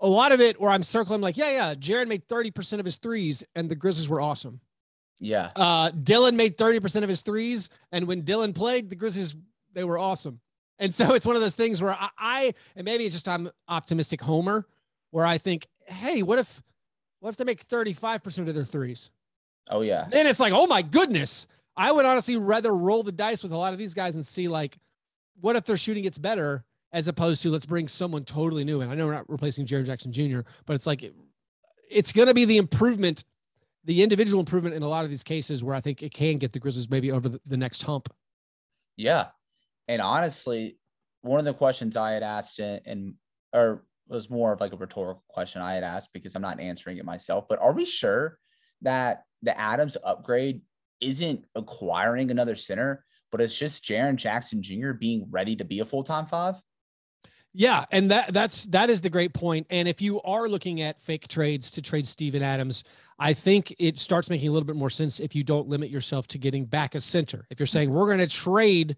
A 0.00 0.08
lot 0.08 0.32
of 0.32 0.40
it, 0.40 0.58
where 0.58 0.70
I'm 0.70 0.82
circling, 0.82 1.20
like, 1.20 1.36
yeah, 1.36 1.50
yeah, 1.50 1.74
Jaren 1.74 2.08
made 2.08 2.26
30% 2.26 2.78
of 2.78 2.86
his 2.86 2.96
threes, 2.96 3.44
and 3.54 3.70
the 3.70 3.74
Grizzlies 3.74 4.08
were 4.08 4.22
awesome. 4.22 4.60
Yeah. 5.18 5.50
Uh, 5.54 5.90
Dillon 5.90 6.36
made 6.36 6.56
30% 6.56 7.02
of 7.02 7.10
his 7.10 7.20
threes, 7.20 7.68
and 7.92 8.08
when 8.08 8.22
Dillon 8.22 8.54
played, 8.54 8.88
the 8.88 8.96
Grizzlies 8.96 9.36
they 9.74 9.84
were 9.84 9.98
awesome. 9.98 10.40
And 10.78 10.94
so 10.94 11.12
it's 11.14 11.26
one 11.26 11.36
of 11.36 11.42
those 11.42 11.54
things 11.54 11.82
where 11.82 11.92
I, 11.92 12.08
I 12.18 12.54
and 12.74 12.86
maybe 12.86 13.04
it's 13.04 13.14
just 13.14 13.28
I'm 13.28 13.50
optimistic 13.68 14.22
homer, 14.22 14.66
where 15.10 15.26
I 15.26 15.36
think, 15.36 15.66
hey, 15.86 16.22
what 16.22 16.38
if 16.38 16.62
what 17.20 17.30
if 17.30 17.36
they 17.36 17.44
make 17.44 17.66
35% 17.66 18.48
of 18.48 18.54
their 18.54 18.64
threes? 18.64 19.10
Oh, 19.68 19.82
yeah. 19.82 20.06
Then 20.10 20.26
it's 20.26 20.40
like, 20.40 20.52
oh 20.52 20.66
my 20.66 20.82
goodness. 20.82 21.46
I 21.76 21.92
would 21.92 22.04
honestly 22.04 22.36
rather 22.36 22.74
roll 22.74 23.02
the 23.02 23.12
dice 23.12 23.42
with 23.42 23.52
a 23.52 23.56
lot 23.56 23.72
of 23.72 23.78
these 23.78 23.94
guys 23.94 24.16
and 24.16 24.26
see, 24.26 24.48
like, 24.48 24.78
what 25.40 25.56
if 25.56 25.64
their 25.64 25.76
shooting 25.76 26.02
gets 26.02 26.18
better 26.18 26.64
as 26.92 27.08
opposed 27.08 27.42
to 27.42 27.50
let's 27.50 27.66
bring 27.66 27.88
someone 27.88 28.24
totally 28.24 28.64
new 28.64 28.80
in. 28.80 28.90
I 28.90 28.94
know 28.94 29.06
we're 29.06 29.14
not 29.14 29.30
replacing 29.30 29.66
Jaren 29.66 29.86
Jackson 29.86 30.12
Jr., 30.12 30.40
but 30.66 30.74
it's 30.74 30.86
like, 30.86 31.12
it's 31.88 32.12
going 32.12 32.28
to 32.28 32.34
be 32.34 32.44
the 32.44 32.56
improvement, 32.56 33.24
the 33.84 34.02
individual 34.02 34.40
improvement 34.40 34.74
in 34.74 34.82
a 34.82 34.88
lot 34.88 35.04
of 35.04 35.10
these 35.10 35.22
cases 35.22 35.62
where 35.62 35.74
I 35.74 35.80
think 35.80 36.02
it 36.02 36.12
can 36.12 36.38
get 36.38 36.52
the 36.52 36.58
Grizzlies 36.58 36.90
maybe 36.90 37.12
over 37.12 37.28
the, 37.28 37.40
the 37.46 37.56
next 37.56 37.82
hump. 37.82 38.12
Yeah. 38.96 39.28
And 39.88 40.02
honestly, 40.02 40.78
one 41.22 41.38
of 41.38 41.44
the 41.44 41.54
questions 41.54 41.96
I 41.96 42.12
had 42.12 42.22
asked 42.22 42.58
in, 42.58 42.80
in 42.84 43.14
or 43.52 43.84
was 44.10 44.30
more 44.30 44.52
of 44.52 44.60
like 44.60 44.72
a 44.72 44.76
rhetorical 44.76 45.24
question 45.28 45.62
I 45.62 45.74
had 45.74 45.84
asked 45.84 46.12
because 46.12 46.34
I'm 46.34 46.42
not 46.42 46.60
answering 46.60 46.98
it 46.98 47.04
myself. 47.04 47.46
But 47.48 47.60
are 47.60 47.72
we 47.72 47.84
sure 47.84 48.38
that 48.82 49.24
the 49.42 49.58
Adams 49.58 49.96
upgrade 50.04 50.62
isn't 51.00 51.44
acquiring 51.54 52.30
another 52.30 52.54
center, 52.54 53.04
but 53.30 53.40
it's 53.40 53.56
just 53.56 53.84
Jaren 53.84 54.16
Jackson 54.16 54.62
Jr. 54.62 54.92
being 54.92 55.26
ready 55.30 55.56
to 55.56 55.64
be 55.64 55.80
a 55.80 55.84
full 55.84 56.02
time 56.02 56.26
five? 56.26 56.60
Yeah, 57.52 57.84
and 57.90 58.10
that 58.12 58.32
that's 58.32 58.66
that 58.66 58.90
is 58.90 59.00
the 59.00 59.10
great 59.10 59.34
point. 59.34 59.66
And 59.70 59.88
if 59.88 60.00
you 60.00 60.20
are 60.22 60.48
looking 60.48 60.82
at 60.82 61.00
fake 61.00 61.26
trades 61.26 61.72
to 61.72 61.82
trade 61.82 62.06
Steven 62.06 62.42
Adams, 62.42 62.84
I 63.18 63.32
think 63.32 63.74
it 63.78 63.98
starts 63.98 64.30
making 64.30 64.48
a 64.48 64.52
little 64.52 64.66
bit 64.66 64.76
more 64.76 64.90
sense 64.90 65.18
if 65.18 65.34
you 65.34 65.42
don't 65.42 65.68
limit 65.68 65.90
yourself 65.90 66.28
to 66.28 66.38
getting 66.38 66.64
back 66.64 66.94
a 66.94 67.00
center. 67.00 67.46
If 67.50 67.58
you're 67.58 67.66
saying 67.66 67.90
we're 67.90 68.06
going 68.06 68.18
to 68.18 68.28
trade 68.28 68.96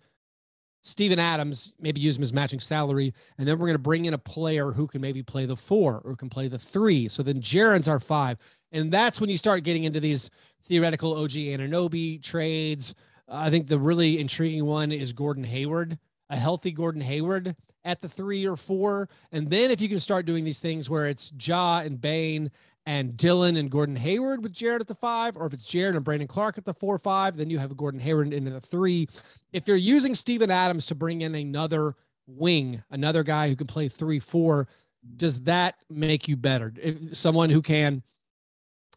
Steven 0.83 1.21
Adams, 1.21 1.73
maybe 1.81 2.01
use 2.01 2.17
him 2.17 2.25
as 2.25 2.33
matching 2.33 2.61
salary. 2.61 3.15
And 3.39 3.47
then 3.47 3.59
we're 3.59 3.67
going 3.67 3.75
to 3.75 3.83
bring 3.83 4.05
in 4.05 4.15
a 4.15 4.19
player 4.19 4.73
who 4.73 4.89
can 4.89 5.01
maybe 5.01 5.23
play 5.23 5.47
the 5.47 5.57
four 5.57 6.03
or 6.05 6.17
can 6.17 6.29
play 6.29 6.49
the 6.49 6.59
three. 6.59 7.09
So 7.09 7.23
then 7.23 7.41
Jaren's 7.41 7.89
our 7.89 8.01
five. 8.01 8.37
And 8.73 8.93
that's 8.93 9.21
when 9.21 9.31
you 9.31 9.39
start 9.39 9.63
getting 9.63 9.85
into 9.85 10.01
these 10.01 10.29
theoretical 10.65 11.17
OG 11.17 11.31
Anunoby 11.31 12.21
trades. 12.21 12.95
I 13.29 13.49
think 13.49 13.69
the 13.69 13.79
really 13.79 14.19
intriguing 14.19 14.67
one 14.67 14.91
is 14.91 15.13
Gordon 15.13 15.45
Hayward, 15.45 15.99
a 16.29 16.37
healthy 16.37 16.73
Gordon 16.73 17.01
Hayward 17.01 17.55
at 17.85 18.01
the 18.01 18.09
three 18.09 18.47
or 18.47 18.57
four. 18.57 19.09
And 19.31 19.51
then 19.51 19.71
if 19.71 19.81
you 19.81 19.89
can 19.89 20.01
start 20.01 20.27
doing 20.27 20.45
these 20.45 20.61
things 20.61 20.91
where 20.91 21.09
it's 21.09 21.33
Ja 21.41 21.81
and 21.81 22.01
Bane 22.01 22.51
and 22.87 23.17
Dillon 23.17 23.57
and 23.57 23.71
Gordon 23.71 23.97
Hayward 23.97 24.43
with 24.43 24.53
Jaren 24.53 24.81
at 24.81 24.89
the 24.89 24.95
five, 24.95 25.37
or 25.37 25.47
if 25.47 25.53
it's 25.53 25.71
Jaren 25.71 25.95
and 25.95 26.05
Brandon 26.05 26.29
Clarke 26.29 26.59
at 26.59 26.65
the 26.65 26.75
four 26.75 26.99
five, 26.99 27.37
then 27.37 27.51
you 27.51 27.59
have 27.59 27.77
Gordon 27.77 28.01
Hayward 28.01 28.33
in 28.33 28.45
the 28.45 28.61
three. 28.61 29.09
If 29.53 29.69
you're 29.69 29.77
using 29.77 30.15
Steven 30.15 30.51
Adams 30.51 30.87
to 30.87 30.95
bring 30.95 31.23
in 31.23 31.35
another 31.35 31.95
wing, 32.27 32.83
another 32.91 33.23
guy 33.23 33.49
who 33.49 33.57
can 33.57 33.67
play 33.67 33.89
three 33.89 34.19
four, 34.19 34.69
does 35.17 35.41
that 35.45 35.77
make 35.91 36.29
you 36.29 36.37
better? 36.37 36.73
If 36.81 37.17
someone 37.17 37.51
who 37.51 37.63
can 37.63 38.03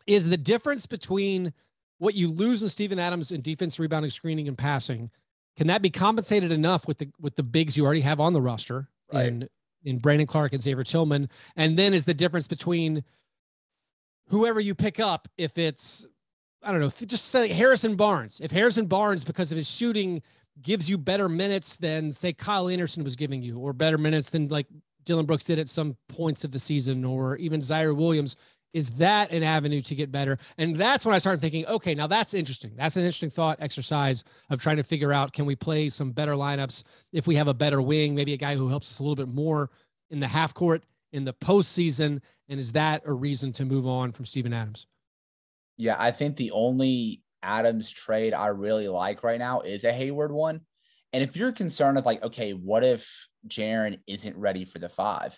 is 0.08 0.30
the 0.30 0.38
difference 0.38 0.86
between 0.86 1.54
what 1.98 2.16
you 2.16 2.28
lose 2.28 2.62
in 2.62 2.70
Steven 2.70 3.00
Adams 3.00 3.32
in 3.32 3.42
defense, 3.42 3.80
rebounding, 3.80 4.12
screening, 4.12 4.48
and 4.48 4.58
passing. 4.58 5.10
Can 5.58 5.68
that 5.68 5.82
be 5.82 5.90
compensated 5.90 6.52
enough 6.52 6.88
with 6.88 6.98
the 6.98 7.10
with 7.20 7.36
the 7.36 7.44
bigs 7.44 7.78
you 7.78 7.86
already 7.86 8.02
have 8.02 8.20
on 8.20 8.34
the 8.34 8.42
roster 8.42 8.90
right. 9.12 9.28
in 9.28 9.50
in 9.84 10.00
Brandon 10.00 10.28
Clarke 10.28 10.54
and 10.54 10.62
Xavier 10.62 10.84
Tillman? 10.84 11.30
And 11.56 11.80
then 11.80 11.94
is 11.94 12.06
the 12.06 12.14
difference 12.14 12.48
between 12.48 13.04
whoever 14.30 14.60
you 14.60 14.76
pick 14.76 15.00
up, 15.00 15.28
if 15.38 15.58
it's, 15.58 16.06
I 16.64 16.72
don't 16.72 16.82
know, 16.82 16.90
just 16.90 17.26
say 17.26 17.48
Harrison 17.50 17.96
Barnes. 17.96 18.40
If 18.44 18.52
Harrison 18.52 18.88
Barnes, 18.88 19.24
because 19.24 19.52
of 19.52 19.58
his 19.58 19.70
shooting, 19.70 20.22
gives 20.62 20.90
you 20.90 20.98
better 20.98 21.30
minutes 21.30 21.76
than, 21.76 22.12
say, 22.12 22.34
Kyle 22.34 22.70
Anderson 22.70 23.04
was 23.04 23.16
giving 23.16 23.42
you, 23.42 23.60
or 23.60 23.74
better 23.74 23.98
minutes 23.98 24.30
than 24.30 24.48
like 24.48 24.68
Dillon 25.04 25.26
Brooks 25.26 25.44
did 25.44 25.60
at 25.60 25.70
some 25.70 25.98
points 26.10 26.44
of 26.44 26.52
the 26.52 26.60
season, 26.60 27.06
or 27.06 27.36
even 27.38 27.60
Ziaire 27.60 27.96
Williams, 27.96 28.36
is 28.74 28.92
that 28.92 29.32
an 29.32 29.42
avenue 29.42 29.80
to 29.80 29.96
get 29.96 30.12
better? 30.12 30.38
And 30.58 30.76
that's 30.76 31.06
when 31.06 31.16
I 31.16 31.18
started 31.18 31.40
thinking, 31.40 31.66
okay, 31.66 31.96
now 31.96 32.08
that's 32.08 32.34
interesting. 32.34 32.74
That's 32.76 32.98
an 32.98 33.04
interesting 33.04 33.30
thought 33.30 33.58
exercise 33.62 34.26
of 34.50 34.60
trying 34.60 34.78
to 34.78 34.84
figure 34.84 35.14
out 35.14 35.32
can 35.32 35.46
we 35.46 35.56
play 35.56 35.90
some 35.90 36.12
better 36.12 36.34
lineups 36.34 36.84
if 37.14 37.26
we 37.26 37.36
have 37.36 37.48
a 37.48 37.54
better 37.54 37.82
wing, 37.82 38.16
maybe 38.16 38.34
a 38.34 38.38
guy 38.38 38.56
who 38.56 38.68
helps 38.68 38.92
us 38.92 39.00
a 39.00 39.04
little 39.04 39.16
bit 39.16 39.34
more 39.34 39.70
in 40.10 40.20
the 40.20 40.28
half 40.28 40.54
court 40.54 40.84
in 41.14 41.24
the 41.24 41.34
postseason? 41.34 42.22
And 42.50 42.60
is 42.60 42.74
that 42.74 43.04
a 43.06 43.14
reason 43.14 43.52
to 43.54 43.66
move 43.66 43.88
on 43.88 44.12
from 44.12 44.26
Steven 44.26 44.54
Adams? 44.54 44.88
Yeah, 45.78 45.96
I 45.98 46.12
think 46.12 46.36
the 46.36 46.52
only 46.52 47.24
Adams 47.44 47.90
trade 47.90 48.34
I 48.34 48.48
really 48.48 48.88
like 48.88 49.24
right 49.24 49.40
now 49.40 49.62
is 49.62 49.84
a 49.84 49.92
Hayward 49.92 50.32
one. 50.32 50.62
And 51.14 51.24
if 51.24 51.36
you're 51.36 51.52
concerned 51.52 51.98
of 51.98 52.06
like, 52.06 52.24
okay, 52.24 52.52
what 52.52 52.84
if 52.84 53.28
Jaren 53.48 54.00
isn't 54.08 54.38
ready 54.38 54.66
for 54.66 54.80
the 54.80 54.90
five, 54.90 55.38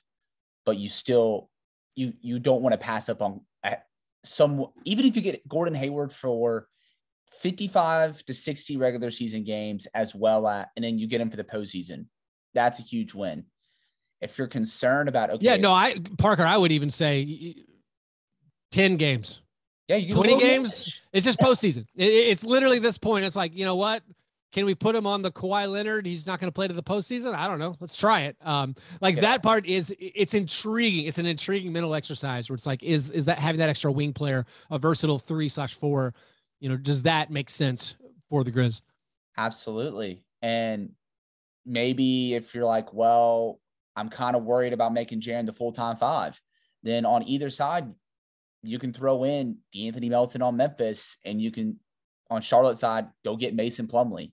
but 0.65 0.77
you 0.77 0.89
still 0.89 1.49
you 1.95 2.13
you 2.21 2.39
don't 2.39 2.61
want 2.61 2.73
to 2.73 2.77
pass 2.77 3.09
up 3.09 3.21
on 3.21 3.41
uh, 3.63 3.75
some 4.23 4.67
even 4.85 5.05
if 5.05 5.15
you 5.15 5.21
get 5.21 5.47
Gordon 5.47 5.75
Hayward 5.75 6.11
for 6.11 6.67
55 7.41 8.23
to 8.25 8.33
60 8.33 8.77
regular 8.77 9.11
season 9.11 9.43
games 9.43 9.85
as 9.87 10.15
well 10.15 10.47
at 10.47 10.69
and 10.75 10.85
then 10.85 10.97
you 10.97 11.07
get 11.07 11.21
him 11.21 11.29
for 11.29 11.37
the 11.37 11.43
postseason, 11.43 12.05
that's 12.53 12.79
a 12.79 12.83
huge 12.83 13.13
win 13.13 13.45
if 14.21 14.37
you're 14.37 14.47
concerned 14.47 15.09
about 15.09 15.31
okay, 15.31 15.45
yeah, 15.45 15.57
no, 15.57 15.71
I 15.71 15.95
Parker, 16.17 16.43
I 16.43 16.57
would 16.57 16.71
even 16.71 16.89
say 16.89 17.55
ten 18.71 18.97
games. 18.97 19.41
Yeah, 19.87 20.09
twenty 20.09 20.37
games. 20.37 20.91
It's 21.13 21.25
just 21.25 21.39
postseason. 21.39 21.85
It, 21.95 22.05
it's 22.05 22.43
literally 22.43 22.79
this 22.79 22.97
point. 22.97 23.25
It's 23.25 23.35
like 23.35 23.55
you 23.55 23.65
know 23.65 23.75
what? 23.75 24.03
Can 24.53 24.65
we 24.65 24.75
put 24.75 24.95
him 24.95 25.05
on 25.05 25.21
the 25.21 25.31
Kawhi 25.31 25.69
Leonard? 25.69 26.05
He's 26.05 26.25
not 26.25 26.39
going 26.39 26.47
to 26.47 26.53
play 26.53 26.67
to 26.67 26.73
the 26.73 26.83
postseason. 26.83 27.35
I 27.35 27.47
don't 27.47 27.59
know. 27.59 27.75
Let's 27.79 27.95
try 27.95 28.21
it. 28.21 28.37
Um, 28.41 28.75
like 29.01 29.15
yeah. 29.15 29.21
that 29.21 29.43
part 29.43 29.65
is 29.65 29.93
it's 29.99 30.33
intriguing. 30.33 31.05
It's 31.05 31.17
an 31.17 31.25
intriguing 31.25 31.73
mental 31.73 31.93
exercise 31.93 32.49
where 32.49 32.55
it's 32.55 32.65
like, 32.65 32.81
is 32.81 33.11
is 33.11 33.25
that 33.25 33.39
having 33.39 33.59
that 33.59 33.69
extra 33.69 33.91
wing 33.91 34.13
player, 34.13 34.45
a 34.71 34.79
versatile 34.79 35.19
three 35.19 35.49
slash 35.49 35.73
four, 35.73 36.13
you 36.59 36.69
know, 36.69 36.77
does 36.77 37.03
that 37.03 37.29
make 37.29 37.49
sense 37.49 37.95
for 38.29 38.43
the 38.43 38.51
Grizz? 38.51 38.81
Absolutely. 39.37 40.23
And 40.41 40.91
maybe 41.65 42.33
if 42.33 42.55
you're 42.55 42.65
like, 42.65 42.93
well, 42.93 43.59
I'm 43.97 44.09
kind 44.09 44.35
of 44.35 44.43
worried 44.43 44.73
about 44.73 44.93
making 44.93 45.21
Jaren 45.21 45.45
the 45.45 45.51
full 45.51 45.73
time 45.73 45.97
five. 45.97 46.39
Then 46.83 47.05
on 47.05 47.27
either 47.27 47.49
side, 47.49 47.91
you 48.63 48.79
can 48.79 48.93
throw 48.93 49.23
in 49.23 49.57
Anthony 49.75 50.09
Melton 50.09 50.41
on 50.41 50.55
Memphis, 50.55 51.17
and 51.25 51.41
you 51.41 51.51
can 51.51 51.79
on 52.29 52.41
Charlotte 52.41 52.77
side 52.77 53.07
go 53.25 53.35
get 53.35 53.55
Mason 53.55 53.87
Plumlee. 53.87 54.31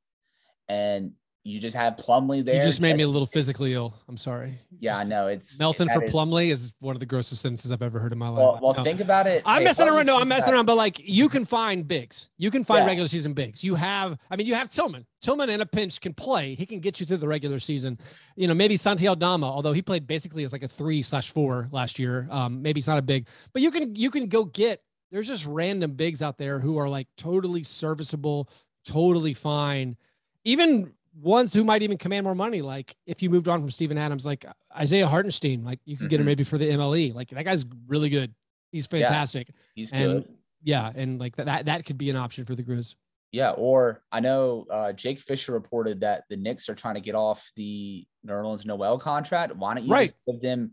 and 0.69 1.13
you 1.47 1.61
just 1.61 1.77
have 1.77 1.97
Plumlee 1.97 2.43
there. 2.43 2.57
You 2.57 2.63
just 2.63 2.81
made 2.81 2.97
me 2.97 3.03
a 3.03 3.07
little 3.07 3.27
physically 3.27 3.75
ill. 3.75 3.95
I'm 4.09 4.17
sorry. 4.17 4.59
Yeah, 4.81 4.97
I 4.97 5.05
know. 5.05 5.27
It's 5.27 5.59
Melton 5.59 5.91
for 5.91 6.03
is, 6.03 6.11
Plumlee 6.11 6.51
is 6.51 6.73
one 6.81 6.97
of 6.97 7.01
the 7.01 7.07
grossest 7.07 7.43
sentences 7.43 7.71
I've 7.71 7.83
ever 7.83 7.99
heard 7.99 8.13
in 8.13 8.19
my 8.19 8.29
life. 8.29 8.39
Well, 8.39 8.59
well 8.63 8.75
no. 8.75 8.83
think 8.83 9.01
about 9.01 9.27
it. 9.27 9.43
I'm 9.45 9.59
hey, 9.59 9.65
messing 9.65 9.87
around. 9.87 10.07
No, 10.07 10.19
I'm 10.19 10.27
messing 10.27 10.55
around. 10.55 10.65
But 10.65 10.79
like, 10.79 11.07
you 11.07 11.29
can 11.29 11.45
find 11.45 11.87
bigs. 11.87 12.31
You 12.39 12.51
can 12.51 12.65
find 12.65 12.85
yeah. 12.85 12.87
regular 12.87 13.09
season 13.09 13.35
bigs. 13.35 13.63
You 13.63 13.75
have. 13.75 14.19
I 14.31 14.37
mean, 14.37 14.47
you 14.47 14.55
have 14.55 14.71
Tillman. 14.71 15.05
Tillman 15.21 15.51
in 15.51 15.61
a 15.61 15.67
pinch 15.67 16.01
can 16.01 16.15
play. 16.15 16.55
He 16.55 16.65
can 16.65 16.81
get 16.81 16.99
you 16.99 17.05
through 17.05 17.19
the 17.19 17.29
regular 17.29 17.59
season. 17.59 17.99
You 18.37 18.49
know, 18.49 18.55
maybe 18.55 18.79
Santi 18.79 19.07
Aldama, 19.07 19.47
although 19.47 19.75
he 19.75 19.83
played 19.83 20.07
basically 20.07 20.45
as 20.45 20.53
like 20.53 20.63
a 20.63 20.69
three 20.69 21.03
slash 21.03 21.31
four 21.31 21.69
last 21.73 21.99
year. 21.99 22.27
Um, 22.31 22.63
maybe 22.63 22.79
it's 22.79 22.89
not 22.89 22.99
a 22.99 23.03
big, 23.03 23.27
but 23.53 23.61
you 23.61 23.71
can 23.71 23.95
you 23.95 24.11
can 24.11 24.29
go 24.29 24.47
get. 24.47 24.83
There's 25.13 25.29
just 25.29 25.45
random 25.45 25.93
bigs 25.93 26.23
out 26.23 26.39
there 26.39 26.59
who 26.59 26.79
are 26.79 26.89
like 26.89 27.07
totally 27.19 27.65
serviceable, 27.65 28.49
totally 28.87 29.35
fine. 29.35 29.99
Even 30.45 30.95
ones 31.21 31.53
who 31.53 31.65
might 31.65 31.83
even 31.83 31.99
command 31.99 32.25
more 32.25 32.35
money. 32.35 32.63
Like 32.63 32.97
if 33.07 33.23
you 33.23 33.31
moved 33.31 33.49
on 33.49 33.61
from 33.61 33.71
Steven 33.71 33.99
Adams, 33.99 34.27
like 34.27 34.45
Isaiah 34.77 35.07
Hartenstein, 35.07 35.65
like 35.65 35.81
you 35.85 35.97
could 35.97 36.09
get 36.09 36.17
him 36.17 36.23
mm-hmm. 36.23 36.29
maybe 36.29 36.45
for 36.45 36.59
the 36.59 36.71
MLE. 36.71 37.15
Like 37.15 37.31
that 37.31 37.45
guy's 37.45 37.65
really 37.87 38.09
good. 38.09 38.35
He's 38.73 38.87
fantastic. 38.87 39.49
Yeah, 39.49 39.55
he's 39.75 39.93
and, 39.93 40.13
good. 40.13 40.29
Yeah, 40.63 40.93
and 40.95 41.21
like 41.21 41.37
that 41.37 41.67
that 41.67 41.85
could 41.85 41.99
be 41.99 42.11
an 42.11 42.17
option 42.17 42.45
for 42.45 42.55
the 42.55 42.63
Grizz. 42.63 42.95
Yeah, 43.33 43.51
or 43.51 44.03
I 44.13 44.21
know 44.21 44.65
uh, 44.71 44.93
Jake 44.93 45.21
Fisher 45.21 45.53
reported 45.53 46.01
that 46.01 46.25
the 46.31 46.37
Knicks 46.37 46.69
are 46.69 46.75
trying 46.75 46.95
to 46.95 47.01
get 47.01 47.15
off 47.15 47.51
the 47.57 48.07
Nerlens 48.27 48.65
Noel 48.65 48.99
contract. 48.99 49.55
Why 49.57 49.75
don't 49.75 49.85
you 49.85 49.93
right. 49.93 50.13
give 50.27 50.41
them 50.41 50.73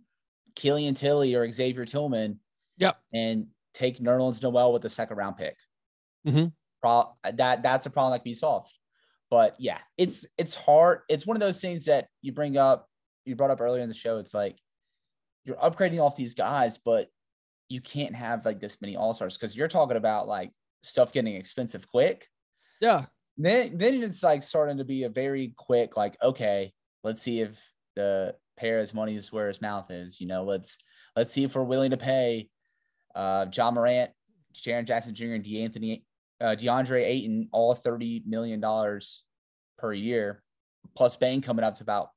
Killian 0.55 0.93
Tillie 0.93 1.33
or 1.33 1.51
Xavier 1.51 1.86
Tillman? 1.86 2.39
Yep. 2.77 3.00
And 3.13 3.48
take 3.74 4.00
Nerlens 4.00 4.43
Noel 4.43 4.74
with 4.74 4.83
the 4.83 4.89
second 4.89 5.17
round 5.17 5.38
pick. 5.38 5.57
Mm-hmm. 6.27 6.48
Pro- 6.81 7.13
that 7.33 7.63
that's 7.63 7.88
a 7.88 7.89
problem 7.89 8.12
that 8.12 8.19
can 8.19 8.29
be 8.29 8.36
solved. 8.36 8.71
But 9.31 9.55
yeah, 9.57 9.79
it's 9.97 10.27
it's 10.38 10.53
hard. 10.53 11.00
It's 11.09 11.25
one 11.25 11.38
of 11.38 11.41
those 11.41 11.61
things 11.61 11.85
that 11.85 12.07
you 12.21 12.33
bring 12.33 12.57
up. 12.57 12.85
You 13.25 13.35
brought 13.35 13.50
up 13.50 13.61
earlier 13.61 13.81
in 13.81 13.89
the 13.89 13.95
show. 13.95 14.17
It's 14.17 14.33
like 14.33 14.57
you're 15.45 15.55
upgrading 15.55 16.00
off 16.00 16.17
these 16.17 16.35
guys, 16.35 16.77
but 16.77 17.07
you 17.69 17.79
can't 17.79 18.13
have 18.13 18.45
like 18.45 18.59
this 18.59 18.81
many 18.81 18.97
all 18.97 19.13
stars 19.13 19.38
because 19.38 19.55
you're 19.55 19.69
talking 19.69 19.95
about 19.95 20.27
like 20.27 20.51
stuff 20.83 21.13
getting 21.13 21.35
expensive 21.35 21.88
quick. 21.88 22.27
Yeah. 22.81 23.05
Then 23.38 23.77
then 23.77 24.03
it's 24.03 24.21
like 24.21 24.43
starting 24.43 24.77
to 24.79 24.83
be 24.83 25.03
a 25.03 25.09
very 25.09 25.53
quick 25.57 25.95
like 25.95 26.17
okay, 26.21 26.73
let's 27.05 27.21
see 27.21 27.39
if 27.39 27.57
the 27.95 28.35
Pera's 28.57 28.93
money 28.93 29.15
is 29.15 29.31
where 29.31 29.47
his 29.47 29.61
mouth 29.61 29.89
is. 29.91 30.19
You 30.19 30.27
know, 30.27 30.43
let's 30.43 30.77
let's 31.15 31.31
see 31.31 31.45
if 31.45 31.55
we're 31.55 31.63
willing 31.63 31.91
to 31.91 31.97
pay 31.97 32.50
uh 33.15 33.45
Ja 33.53 33.71
Morant, 33.71 34.11
Jaren 34.53 34.85
Jackson 34.85 35.15
Jr. 35.15 35.35
and 35.35 35.45
DeAnthony 35.45 36.03
uh, 36.41 36.55
DeAndre 36.55 37.05
Ayton 37.05 37.50
all 37.51 37.75
thirty 37.75 38.24
million 38.25 38.60
dollars 38.60 39.24
per 39.77 39.93
year, 39.93 40.41
plus 40.95 41.15
Bane 41.15 41.41
coming 41.41 41.63
up 41.63 41.75
to 41.75 41.83
about 41.83 42.10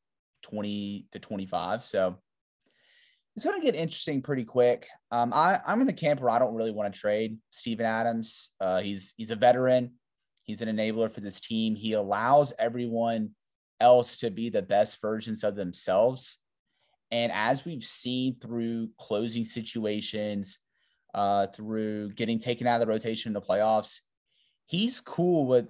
twenty 0.43 1.07
to 1.13 1.19
twenty 1.19 1.47
five. 1.47 1.85
So 1.85 2.17
it's 3.37 3.45
going 3.45 3.61
to 3.61 3.65
get 3.65 3.75
interesting 3.75 4.23
pretty 4.23 4.45
quick. 4.45 4.87
Um, 5.11 5.33
I, 5.33 5.61
I'm 5.67 5.81
in 5.81 5.89
the 5.89 5.93
camp 5.93 6.21
where 6.21 6.31
I 6.31 6.39
don't 6.39 6.55
really 6.55 6.71
want 6.71 6.93
to 6.93 7.01
trade 7.01 7.39
Steven 7.51 7.85
Adams. 7.85 8.51
Uh, 8.61 8.81
he's 8.81 9.13
he's 9.17 9.33
a 9.33 9.37
veteran. 9.37 9.93
He's 10.45 10.63
an 10.63 10.69
enabler 10.69 11.11
for 11.11 11.21
this 11.21 11.41
team. 11.41 11.75
He 11.75 11.95
allows 11.95 12.53
everyone 12.59 13.31
else 13.81 14.19
to 14.19 14.31
be 14.31 14.51
the 14.51 14.63
best 14.63 15.01
versions 15.01 15.43
of 15.43 15.57
themselves. 15.57 16.37
And 17.11 17.33
as 17.33 17.65
we've 17.65 17.85
seen 17.85 18.37
through 18.41 18.91
closing 18.99 19.45
situations, 19.45 20.59
uh, 21.15 21.47
through 21.49 22.13
getting 22.13 22.39
taken 22.39 22.67
out 22.67 22.81
of 22.81 22.87
the 22.87 22.93
rotation 22.93 23.31
in 23.31 23.35
the 23.35 23.41
playoffs, 23.41 24.01
he's 24.67 25.01
cool 25.01 25.47
with. 25.47 25.69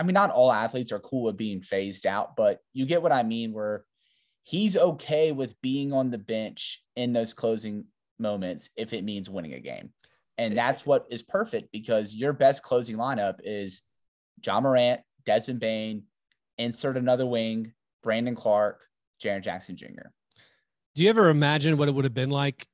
I 0.00 0.04
mean, 0.04 0.14
not 0.14 0.30
all 0.30 0.52
athletes 0.52 0.92
are 0.92 1.00
cool 1.00 1.24
with 1.24 1.36
being 1.36 1.60
phased 1.60 2.06
out, 2.06 2.36
but 2.36 2.60
you 2.72 2.86
get 2.86 3.02
what 3.02 3.12
I 3.12 3.22
mean. 3.22 3.52
Where 3.52 3.84
he's 4.42 4.76
okay 4.76 5.32
with 5.32 5.60
being 5.60 5.92
on 5.92 6.10
the 6.10 6.18
bench 6.18 6.82
in 6.96 7.12
those 7.12 7.34
closing 7.34 7.84
moments 8.18 8.70
if 8.76 8.92
it 8.92 9.04
means 9.04 9.28
winning 9.28 9.54
a 9.54 9.60
game. 9.60 9.92
And 10.38 10.56
that's 10.56 10.86
what 10.86 11.06
is 11.10 11.22
perfect 11.22 11.72
because 11.72 12.14
your 12.14 12.32
best 12.32 12.62
closing 12.62 12.96
lineup 12.96 13.40
is 13.42 13.82
John 14.40 14.62
Morant, 14.62 15.00
Desmond 15.26 15.60
Bane, 15.60 16.04
insert 16.56 16.96
another 16.96 17.26
wing, 17.26 17.72
Brandon 18.02 18.36
Clarke, 18.36 18.80
Jaren 19.22 19.42
Jackson 19.42 19.76
Jr. 19.76 20.08
Do 20.94 21.02
you 21.02 21.10
ever 21.10 21.28
imagine 21.28 21.76
what 21.76 21.88
it 21.88 21.94
would 21.94 22.04
have 22.04 22.14
been 22.14 22.30
like 22.30 22.66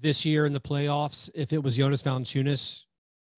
this 0.00 0.24
year 0.24 0.46
in 0.46 0.52
the 0.52 0.60
playoffs 0.60 1.30
if 1.34 1.52
it 1.52 1.62
was 1.62 1.76
Jonas 1.76 2.02
Valanciunas 2.02 2.82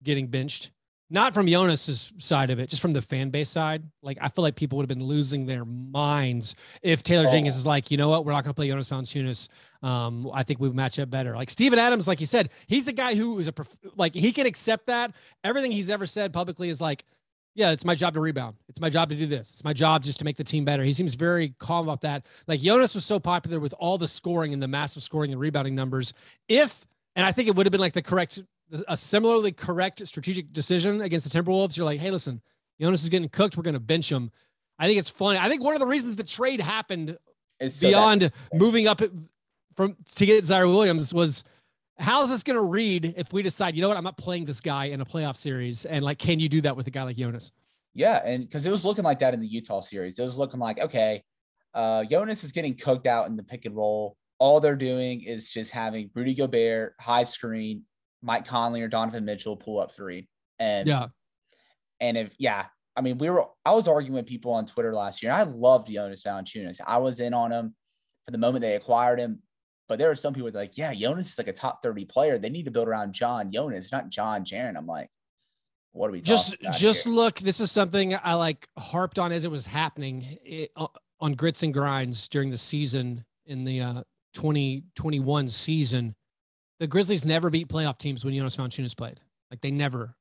getting 0.03 0.27
benched? 0.27 0.71
Not 1.09 1.35
from 1.35 1.47
Jonas's 1.47 2.13
side 2.19 2.51
of 2.51 2.59
it, 2.59 2.69
just 2.69 2.83
from 2.83 2.93
the 2.93 3.01
fan 3.01 3.31
base 3.31 3.49
side. 3.49 3.85
Like 4.03 4.19
I 4.21 4.27
feel 4.29 4.43
like 4.43 4.57
people 4.57 4.77
would 4.77 4.83
have 4.83 4.99
been 4.99 5.07
losing 5.07 5.47
their 5.47 5.65
minds 5.65 6.57
if 6.83 7.05
Taylor 7.05 7.29
oh. 7.29 7.31
Jenkins 7.31 7.57
is 7.57 7.65
like, 7.65 7.93
you 7.93 7.97
know 7.97 8.09
what, 8.09 8.25
we're 8.25 8.33
not 8.33 8.43
going 8.43 8.51
to 8.51 8.55
play 8.55 8.69
Jonas 8.69 8.89
Valanciunas. 8.89 9.49
Um, 9.85 10.29
I 10.35 10.43
think 10.43 10.59
we 10.59 10.69
match 10.71 10.99
up 10.99 11.09
better. 11.09 11.37
Like 11.37 11.49
Steven 11.49 11.79
Adams, 11.79 12.09
like 12.09 12.19
you 12.19 12.27
said, 12.27 12.51
he's 12.67 12.87
the 12.87 12.93
guy 12.93 13.15
who 13.15 13.39
is 13.39 13.47
a 13.47 13.55
like 13.95 14.15
he 14.15 14.33
can 14.33 14.47
accept 14.47 14.87
that. 14.87 15.13
Everything 15.45 15.71
he's 15.71 15.91
ever 15.91 16.07
said 16.07 16.33
publicly 16.33 16.71
is 16.71 16.81
like, 16.81 17.05
yeah, 17.55 17.71
it's 17.71 17.85
my 17.85 17.95
job 17.95 18.15
to 18.15 18.21
rebound. 18.21 18.57
It's 18.69 18.81
my 18.81 18.91
job 18.91 19.09
to 19.11 19.15
do 19.15 19.27
this. 19.27 19.51
It's 19.51 19.65
my 19.65 19.73
job 19.73 20.03
just 20.03 20.19
to 20.19 20.25
make 20.25 20.37
the 20.37 20.45
team 20.45 20.65
better. 20.65 20.83
He 20.83 20.93
seems 20.93 21.15
very 21.15 21.55
calm 21.59 21.87
about 21.87 22.01
that. 22.01 22.27
Like 22.49 22.61
Jonas 22.61 22.97
was 22.97 23.05
so 23.05 23.21
popular 23.21 23.61
with 23.61 23.75
all 23.79 23.97
the 23.97 24.09
scoring 24.09 24.53
and 24.53 24.63
the 24.63 24.69
massive 24.69 25.05
scoring 25.05 25.31
and 25.31 25.41
rebounding 25.41 25.77
numbers. 25.77 26.13
If 26.49 26.85
and 27.15 27.25
I 27.25 27.31
think 27.31 27.49
it 27.49 27.55
would 27.55 27.65
have 27.65 27.71
been 27.71 27.81
like 27.81 27.95
the 27.95 28.03
correct 28.03 28.43
a 28.89 28.97
similarly 28.97 29.53
correct 29.53 30.07
strategic 30.07 30.53
decision 30.53 31.01
against 31.01 31.31
the 31.31 31.39
Timberwolves, 31.39 31.77
you're 31.77 31.87
like, 31.87 32.01
hey, 32.01 32.11
listen, 32.11 32.41
Jonas 32.81 33.03
is 33.03 33.09
getting 33.09 33.29
cooked. 33.29 33.57
We're 33.57 33.63
going 33.63 33.75
to 33.75 33.81
bench 33.81 34.11
him. 34.11 34.31
I 34.79 34.87
think 34.87 34.99
it's 34.99 35.11
funny. 35.11 35.39
I 35.39 35.49
think 35.49 35.63
one 35.63 35.75
of 35.75 35.81
the 35.81 35.87
reasons 35.87 36.17
the 36.17 36.25
trade 36.25 36.61
happened 36.61 37.17
so 37.69 37.89
beyond 37.89 38.23
that- 38.23 38.35
moving 38.55 38.87
up 38.87 39.01
from 39.77 39.97
to 40.15 40.27
get 40.27 40.45
Ziaire 40.45 40.69
Williams 40.69 41.15
was 41.15 41.45
how's 41.99 42.29
this 42.29 42.43
going 42.43 42.59
to 42.59 42.65
read 42.65 43.15
if 43.17 43.33
we 43.33 43.43
decide, 43.43 43.75
you 43.75 43.83
know 43.83 43.89
what, 43.89 43.97
I'm 43.97 44.05
not 44.05 44.19
playing 44.19 44.45
this 44.45 44.61
guy 44.61 44.87
in 44.87 45.01
a 45.01 45.05
playoff 45.05 45.37
series, 45.37 45.85
and 45.87 46.05
like, 46.05 46.19
can 46.19 46.41
you 46.41 46.49
do 46.49 46.61
that 46.63 46.77
with 46.77 46.87
a 46.87 46.91
guy 46.91 47.05
like 47.05 47.17
Jonas? 47.17 47.53
Yeah, 47.95 48.21
and 48.25 48.45
because 48.45 48.67
it 48.67 48.71
was 48.71 48.85
looking 48.85 49.05
like 49.05 49.19
that 49.21 49.33
in 49.33 49.41
the 49.41 49.47
Utah 49.47 49.81
series, 49.81 50.19
it 50.19 50.23
was 50.23 50.39
looking 50.39 50.61
like 50.61 50.79
okay, 50.79 51.23
uh, 51.73 52.05
Jonas 52.05 52.45
is 52.45 52.53
getting 52.53 52.77
cooked 52.77 53.07
out 53.07 53.29
in 53.29 53.37
the 53.37 53.43
pick 53.43 53.65
and 53.65 53.75
roll. 53.75 54.17
All 54.39 54.61
they're 54.61 54.77
doing 54.77 55.23
is 55.23 55.49
just 55.49 55.73
having 55.73 56.11
Rudy 56.15 56.35
Gobert 56.35 56.95
high 57.01 57.23
screen 57.23 57.85
Mike 58.27 58.45
Conley 58.45 58.83
or 58.83 58.89
Donovan 58.89 59.25
Mitchell 59.25 59.57
pull 59.57 59.79
up 59.79 59.93
three. 59.93 60.29
And 60.59 60.89
yeah. 60.89 61.07
And 62.01 62.19
if 62.19 62.35
yeah, 62.39 62.67
I 62.97 63.01
mean, 63.01 63.17
we 63.17 63.31
were 63.31 63.47
I 63.65 63.73
was 63.73 63.89
arguing 63.89 64.15
with 64.15 64.27
people 64.27 64.53
on 64.53 64.67
Twitter 64.67 64.93
last 64.93 65.23
year, 65.23 65.33
and 65.33 65.41
I 65.41 65.45
loved 65.45 65.89
Jonas 65.89 66.25
Valanciunas. 66.25 66.81
I 66.85 66.99
was 66.99 67.21
in 67.21 67.33
on 67.33 67.53
him 67.53 67.75
for 68.27 68.33
the 68.33 68.39
moment 68.39 68.62
they 68.62 68.75
acquired 68.75 69.19
him. 69.19 69.41
But 69.89 70.01
there 70.01 70.11
are 70.11 70.17
some 70.17 70.35
people 70.35 70.51
that 70.51 70.59
like, 70.59 70.77
yeah, 70.77 70.93
Jonas 70.93 71.31
is 71.31 71.39
like 71.39 71.47
a 71.47 71.53
top 71.53 71.81
30 71.81 72.07
player. 72.07 72.39
They 72.39 72.51
need 72.51 72.65
to 72.65 72.73
build 72.73 72.89
around 72.89 73.12
John 73.12 73.53
Jonas, 73.53 73.93
not 73.93 74.09
John 74.09 74.45
Jaren. 74.45 74.77
I'm 74.77 74.87
like, 74.87 75.09
what 75.93 76.09
are 76.09 76.12
we 76.12 76.21
just 76.21 76.57
just 76.73 77.05
here? 77.05 77.15
look? 77.15 77.39
This 77.39 77.61
is 77.61 77.71
something 77.71 78.17
I 78.17 78.35
like 78.35 78.69
harped 78.77 79.21
on 79.21 79.31
as 79.31 79.45
it 79.45 79.51
was 79.51 79.65
happening 79.65 80.39
it, 80.45 80.73
uh, 80.75 80.89
on 81.21 81.35
grits 81.35 81.62
and 81.62 81.73
grinds 81.73 82.27
during 82.29 82.51
the 82.51 82.59
season 82.59 83.25
in 83.47 83.65
the 83.65 83.81
uh, 83.81 84.03
2021 84.35 85.49
season 85.49 86.15
the 86.79 86.87
Grizzlies 86.87 87.25
never 87.25 87.51
beat 87.51 87.69
playoff 87.69 87.99
teams 87.99 88.25
when 88.25 88.35
Jonas 88.35 88.57
Valanciunas 88.57 88.97
played. 88.97 89.21
Like 89.51 89.61
they 89.61 89.71
never. 89.71 90.17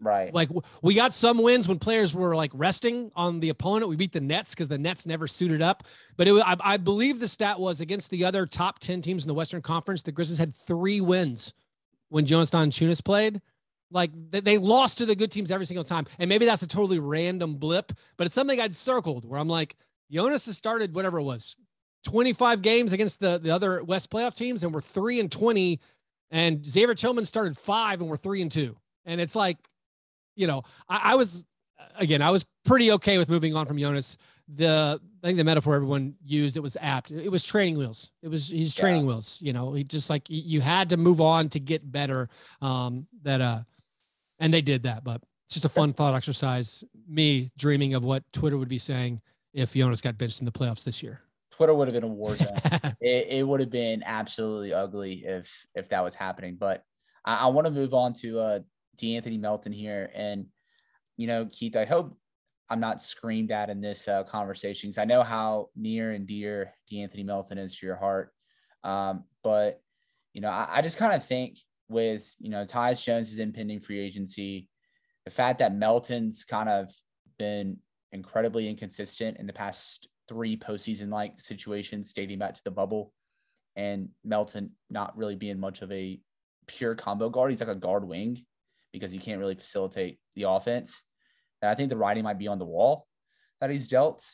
Right. 0.00 0.32
Like 0.32 0.50
we 0.82 0.94
got 0.94 1.12
some 1.12 1.38
wins 1.38 1.66
when 1.66 1.78
players 1.78 2.14
were 2.14 2.36
like 2.36 2.52
resting 2.54 3.10
on 3.16 3.40
the 3.40 3.48
opponent. 3.48 3.88
We 3.88 3.96
beat 3.96 4.12
the 4.12 4.20
Nets 4.20 4.54
because 4.54 4.68
the 4.68 4.78
Nets 4.78 5.06
never 5.06 5.26
suited 5.26 5.60
up. 5.60 5.84
But 6.16 6.28
it, 6.28 6.34
I, 6.34 6.56
I 6.60 6.76
believe 6.76 7.18
the 7.18 7.28
stat 7.28 7.58
was 7.58 7.80
against 7.80 8.10
the 8.10 8.24
other 8.24 8.46
top 8.46 8.78
10 8.78 9.02
teams 9.02 9.24
in 9.24 9.28
the 9.28 9.34
Western 9.34 9.62
Conference, 9.62 10.02
the 10.02 10.12
Grizzlies 10.12 10.38
had 10.38 10.54
three 10.54 11.00
wins 11.00 11.52
when 12.10 12.26
Jonas 12.26 12.50
Valanciunas 12.50 13.04
played. 13.04 13.40
Like 13.90 14.10
they 14.30 14.58
lost 14.58 14.98
to 14.98 15.06
the 15.06 15.16
good 15.16 15.30
teams 15.30 15.50
every 15.50 15.66
single 15.66 15.84
time. 15.84 16.06
And 16.18 16.28
maybe 16.28 16.46
that's 16.46 16.62
a 16.62 16.68
totally 16.68 16.98
random 16.98 17.54
blip, 17.54 17.92
but 18.16 18.26
it's 18.26 18.34
something 18.34 18.60
I'd 18.60 18.76
circled 18.76 19.24
where 19.24 19.40
I'm 19.40 19.48
like, 19.48 19.76
Jonas 20.10 20.46
has 20.46 20.56
started 20.56 20.94
whatever 20.94 21.18
it 21.18 21.22
was, 21.22 21.56
25 22.04 22.62
games 22.62 22.92
against 22.92 23.20
the, 23.20 23.38
the 23.38 23.50
other 23.50 23.82
West 23.82 24.10
playoff 24.10 24.36
teams, 24.36 24.62
and 24.62 24.72
we're 24.72 24.80
three 24.80 25.20
and 25.20 25.32
20 25.32 25.80
and 26.30 26.64
Xavier 26.64 26.94
Tillman 26.94 27.24
started 27.24 27.56
five 27.56 28.00
and 28.00 28.08
we're 28.08 28.16
three 28.16 28.42
and 28.42 28.50
two. 28.50 28.76
And 29.04 29.20
it's 29.20 29.34
like, 29.34 29.56
you 30.36 30.46
know, 30.46 30.62
I, 30.88 31.12
I, 31.12 31.14
was 31.14 31.44
again, 31.96 32.22
I 32.22 32.30
was 32.30 32.46
pretty 32.64 32.92
okay 32.92 33.18
with 33.18 33.28
moving 33.28 33.54
on 33.54 33.66
from 33.66 33.78
Jonas. 33.78 34.16
The 34.48 35.00
I 35.22 35.26
think 35.26 35.38
the 35.38 35.44
metaphor 35.44 35.74
everyone 35.74 36.14
used 36.24 36.56
it 36.56 36.60
was 36.60 36.76
apt. 36.80 37.10
It 37.10 37.30
was 37.30 37.44
training 37.44 37.76
wheels. 37.76 38.12
It 38.22 38.28
was 38.28 38.48
he's 38.48 38.74
training 38.74 39.02
yeah. 39.02 39.08
wheels. 39.08 39.38
You 39.42 39.52
know, 39.52 39.72
he 39.72 39.84
just 39.84 40.08
like 40.08 40.24
you 40.28 40.60
had 40.60 40.90
to 40.90 40.96
move 40.96 41.20
on 41.20 41.48
to 41.50 41.60
get 41.60 41.90
better. 41.90 42.28
Um, 42.62 43.06
that 43.22 43.40
uh, 43.40 43.60
and 44.38 44.52
they 44.54 44.62
did 44.62 44.84
that. 44.84 45.04
But 45.04 45.22
it's 45.46 45.54
just 45.54 45.64
a 45.64 45.70
fun 45.70 45.92
thought 45.92 46.14
exercise. 46.14 46.84
Me 47.08 47.50
dreaming 47.58 47.94
of 47.94 48.04
what 48.04 48.22
Twitter 48.32 48.56
would 48.56 48.68
be 48.68 48.78
saying 48.78 49.20
if 49.52 49.74
Jonas 49.74 50.00
got 50.00 50.16
benched 50.16 50.40
in 50.40 50.44
the 50.46 50.52
playoffs 50.52 50.84
this 50.84 51.02
year. 51.02 51.20
Twitter 51.58 51.74
would 51.74 51.88
have 51.88 51.94
been 51.94 52.04
a 52.04 52.06
war 52.06 52.36
zone. 52.36 52.56
it, 53.00 53.26
it 53.30 53.46
would 53.46 53.58
have 53.58 53.68
been 53.68 54.04
absolutely 54.06 54.72
ugly 54.72 55.24
if 55.26 55.66
if 55.74 55.88
that 55.88 56.04
was 56.04 56.14
happening. 56.14 56.56
But 56.56 56.84
I, 57.24 57.38
I 57.38 57.46
want 57.46 57.66
to 57.66 57.72
move 57.72 57.94
on 57.94 58.12
to 58.20 58.38
uh 58.38 58.60
De'Anthony 58.96 59.40
Melton 59.40 59.72
here, 59.72 60.08
and 60.14 60.46
you 61.16 61.26
know, 61.26 61.48
Keith, 61.50 61.74
I 61.74 61.84
hope 61.84 62.16
I'm 62.70 62.78
not 62.78 63.02
screamed 63.02 63.50
at 63.50 63.70
in 63.70 63.80
this 63.80 64.06
uh, 64.06 64.22
conversation 64.22 64.88
because 64.88 64.98
I 64.98 65.04
know 65.04 65.24
how 65.24 65.70
near 65.74 66.12
and 66.12 66.28
dear 66.28 66.74
De'Anthony 66.92 67.24
Melton 67.24 67.58
is 67.58 67.74
to 67.76 67.86
your 67.86 67.96
heart. 67.96 68.32
Um, 68.84 69.24
but 69.42 69.82
you 70.34 70.40
know, 70.40 70.50
I, 70.50 70.68
I 70.74 70.82
just 70.82 70.96
kind 70.96 71.12
of 71.12 71.26
think 71.26 71.58
with 71.88 72.36
you 72.38 72.50
know 72.50 72.64
Tyus 72.64 73.02
Jones' 73.02 73.40
impending 73.40 73.80
free 73.80 73.98
agency, 73.98 74.68
the 75.24 75.32
fact 75.32 75.58
that 75.58 75.74
Melton's 75.74 76.44
kind 76.44 76.68
of 76.68 76.94
been 77.36 77.78
incredibly 78.12 78.68
inconsistent 78.68 79.38
in 79.38 79.48
the 79.48 79.52
past 79.52 80.06
three 80.28 80.56
postseason 80.56 81.10
like 81.10 81.40
situations 81.40 82.12
dating 82.12 82.38
back 82.38 82.54
to 82.54 82.64
the 82.64 82.70
bubble, 82.70 83.12
and 83.76 84.10
Melton 84.24 84.72
not 84.90 85.16
really 85.16 85.36
being 85.36 85.58
much 85.58 85.82
of 85.82 85.90
a 85.92 86.20
pure 86.66 86.94
combo 86.94 87.28
guard. 87.30 87.50
He's 87.50 87.60
like 87.60 87.68
a 87.68 87.74
guard 87.74 88.06
wing 88.06 88.44
because 88.92 89.10
he 89.10 89.18
can't 89.18 89.40
really 89.40 89.54
facilitate 89.54 90.18
the 90.34 90.44
offense. 90.44 91.02
And 91.62 91.70
I 91.70 91.74
think 91.74 91.90
the 91.90 91.96
writing 91.96 92.24
might 92.24 92.38
be 92.38 92.48
on 92.48 92.58
the 92.58 92.64
wall 92.64 93.06
that 93.60 93.70
he's 93.70 93.88
dealt. 93.88 94.24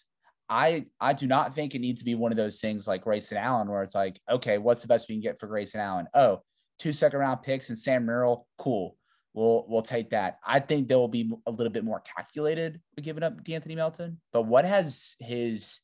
I 0.48 0.86
I 1.00 1.14
do 1.14 1.26
not 1.26 1.54
think 1.54 1.74
it 1.74 1.80
needs 1.80 2.02
to 2.02 2.04
be 2.04 2.14
one 2.14 2.32
of 2.32 2.36
those 2.36 2.60
things 2.60 2.86
like 2.86 3.04
Grayson 3.04 3.38
Allen 3.38 3.68
where 3.68 3.82
it's 3.82 3.94
like, 3.94 4.20
okay, 4.28 4.58
what's 4.58 4.82
the 4.82 4.88
best 4.88 5.08
we 5.08 5.14
can 5.14 5.22
get 5.22 5.40
for 5.40 5.46
Grayson 5.46 5.80
Allen? 5.80 6.06
Oh, 6.12 6.42
two 6.78 6.92
second 6.92 7.18
round 7.18 7.42
picks 7.42 7.70
and 7.70 7.78
Sam 7.78 8.04
Merrill, 8.04 8.46
cool. 8.58 8.96
We'll 9.32 9.64
we'll 9.68 9.82
take 9.82 10.10
that. 10.10 10.38
I 10.46 10.60
think 10.60 10.86
they 10.86 10.94
will 10.94 11.08
be 11.08 11.32
a 11.46 11.50
little 11.50 11.72
bit 11.72 11.84
more 11.84 12.00
calculated 12.00 12.80
with 12.94 13.04
giving 13.04 13.22
up 13.22 13.42
De'Anthony 13.42 13.74
Melton. 13.74 14.20
But 14.32 14.42
what 14.42 14.64
has 14.64 15.16
his 15.18 15.80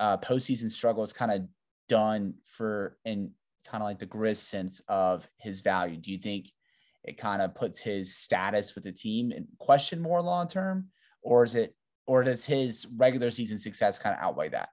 uh, 0.00 0.16
postseason 0.16 0.70
struggles 0.70 1.12
kind 1.12 1.30
of 1.30 1.42
done 1.88 2.34
for 2.44 2.96
in 3.04 3.30
kind 3.64 3.82
of 3.82 3.88
like 3.88 3.98
the 3.98 4.06
Grizz 4.06 4.38
sense 4.38 4.80
of 4.88 5.28
his 5.36 5.60
value? 5.60 5.96
Do 5.96 6.10
you 6.10 6.18
think 6.18 6.50
it 7.04 7.18
kind 7.18 7.40
of 7.40 7.54
puts 7.54 7.78
his 7.78 8.16
status 8.16 8.74
with 8.74 8.84
the 8.84 8.92
team 8.92 9.30
in 9.30 9.46
question 9.58 10.00
more 10.00 10.20
long 10.20 10.48
term, 10.48 10.88
or 11.22 11.44
is 11.44 11.54
it, 11.54 11.76
or 12.06 12.24
does 12.24 12.44
his 12.44 12.86
regular 12.96 13.30
season 13.30 13.58
success 13.58 13.98
kind 13.98 14.16
of 14.16 14.22
outweigh 14.22 14.48
that? 14.48 14.70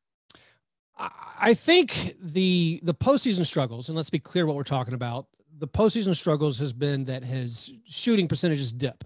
I 0.98 1.54
think 1.54 2.16
the 2.20 2.80
the 2.82 2.96
postseason 2.96 3.46
struggles, 3.46 3.90
and 3.90 3.96
let's 3.96 4.10
be 4.10 4.18
clear 4.18 4.48
what 4.48 4.56
we're 4.56 4.64
talking 4.64 4.96
about. 4.96 5.28
The 5.60 5.68
postseason 5.68 6.16
struggles 6.16 6.58
has 6.58 6.74
been 6.74 7.06
that 7.06 7.24
his 7.24 7.72
shooting 7.88 8.28
percentages 8.28 8.72
dip, 8.72 9.04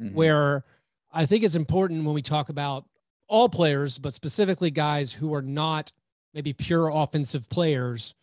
mm-hmm. 0.00 0.14
where 0.14 0.64
I 1.12 1.26
think 1.26 1.44
it's 1.44 1.54
important 1.54 2.04
when 2.04 2.14
we 2.14 2.22
talk 2.22 2.48
about 2.48 2.86
all 3.28 3.48
players, 3.48 3.98
but 3.98 4.14
specifically 4.14 4.70
guys 4.70 5.12
who 5.12 5.34
are 5.34 5.42
not 5.42 5.92
maybe 6.34 6.52
pure 6.52 6.88
offensive 6.88 7.48
players, 7.48 8.14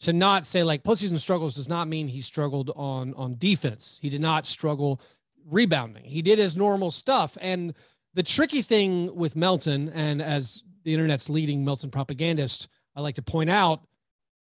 to 0.00 0.12
not 0.12 0.46
say 0.46 0.62
like 0.62 0.82
postseason 0.82 1.18
struggles 1.18 1.54
does 1.54 1.68
not 1.68 1.86
mean 1.86 2.08
he 2.08 2.20
struggled 2.20 2.70
on 2.74 3.14
on 3.14 3.36
defense. 3.38 3.98
He 4.00 4.08
did 4.08 4.20
not 4.20 4.46
struggle 4.46 5.00
rebounding. 5.46 6.04
He 6.04 6.22
did 6.22 6.38
his 6.38 6.56
normal 6.56 6.90
stuff. 6.90 7.36
And 7.40 7.74
the 8.14 8.22
tricky 8.22 8.62
thing 8.62 9.14
with 9.14 9.36
Melton, 9.36 9.90
and 9.90 10.20
as 10.22 10.64
the 10.84 10.94
internet's 10.94 11.28
leading 11.28 11.64
Melton 11.64 11.90
propagandist, 11.90 12.68
I 12.96 13.02
like 13.02 13.14
to 13.16 13.22
point 13.22 13.50
out, 13.50 13.82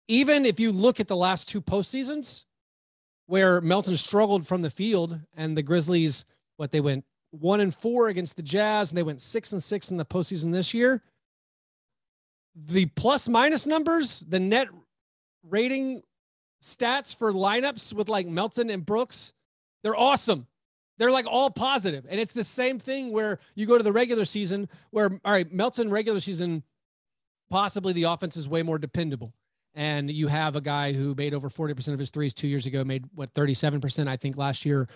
even 0.07 0.45
if 0.45 0.59
you 0.59 0.71
look 0.71 0.99
at 0.99 1.07
the 1.07 1.15
last 1.15 1.49
two 1.49 1.61
postseasons 1.61 2.45
where 3.25 3.61
Melton 3.61 3.97
struggled 3.97 4.45
from 4.45 4.61
the 4.61 4.69
field 4.69 5.19
and 5.35 5.55
the 5.55 5.63
Grizzlies, 5.63 6.25
what 6.57 6.71
they 6.71 6.81
went 6.81 7.05
one 7.31 7.59
and 7.59 7.73
four 7.73 8.07
against 8.07 8.35
the 8.35 8.43
Jazz, 8.43 8.91
and 8.91 8.97
they 8.97 9.03
went 9.03 9.21
six 9.21 9.51
and 9.51 9.63
six 9.63 9.91
in 9.91 9.97
the 9.97 10.05
postseason 10.05 10.51
this 10.51 10.73
year. 10.73 11.01
The 12.55 12.85
plus 12.87 13.27
minus 13.29 13.65
numbers, 13.65 14.25
the 14.27 14.39
net 14.39 14.67
rating 15.47 16.03
stats 16.61 17.15
for 17.15 17.31
lineups 17.31 17.93
with 17.93 18.09
like 18.09 18.27
Melton 18.27 18.69
and 18.69 18.85
Brooks, 18.85 19.33
they're 19.83 19.95
awesome. 19.95 20.47
They're 20.97 21.11
like 21.11 21.25
all 21.25 21.49
positive. 21.49 22.05
And 22.07 22.19
it's 22.19 22.33
the 22.33 22.43
same 22.43 22.77
thing 22.77 23.11
where 23.11 23.39
you 23.55 23.65
go 23.65 23.77
to 23.77 23.83
the 23.83 23.91
regular 23.91 24.25
season 24.25 24.69
where, 24.91 25.09
all 25.25 25.31
right, 25.31 25.51
Melton 25.51 25.89
regular 25.89 26.19
season, 26.19 26.63
possibly 27.49 27.93
the 27.93 28.03
offense 28.03 28.37
is 28.37 28.47
way 28.47 28.61
more 28.61 28.77
dependable. 28.77 29.33
And 29.73 30.11
you 30.11 30.27
have 30.27 30.55
a 30.55 30.61
guy 30.61 30.91
who 30.91 31.15
made 31.15 31.33
over 31.33 31.49
40% 31.49 31.93
of 31.93 31.99
his 31.99 32.11
threes 32.11 32.33
two 32.33 32.47
years 32.47 32.65
ago, 32.65 32.83
made 32.83 33.05
what 33.15 33.33
37%, 33.33 34.07
I 34.07 34.17
think, 34.17 34.37
last 34.37 34.65
year. 34.65 34.87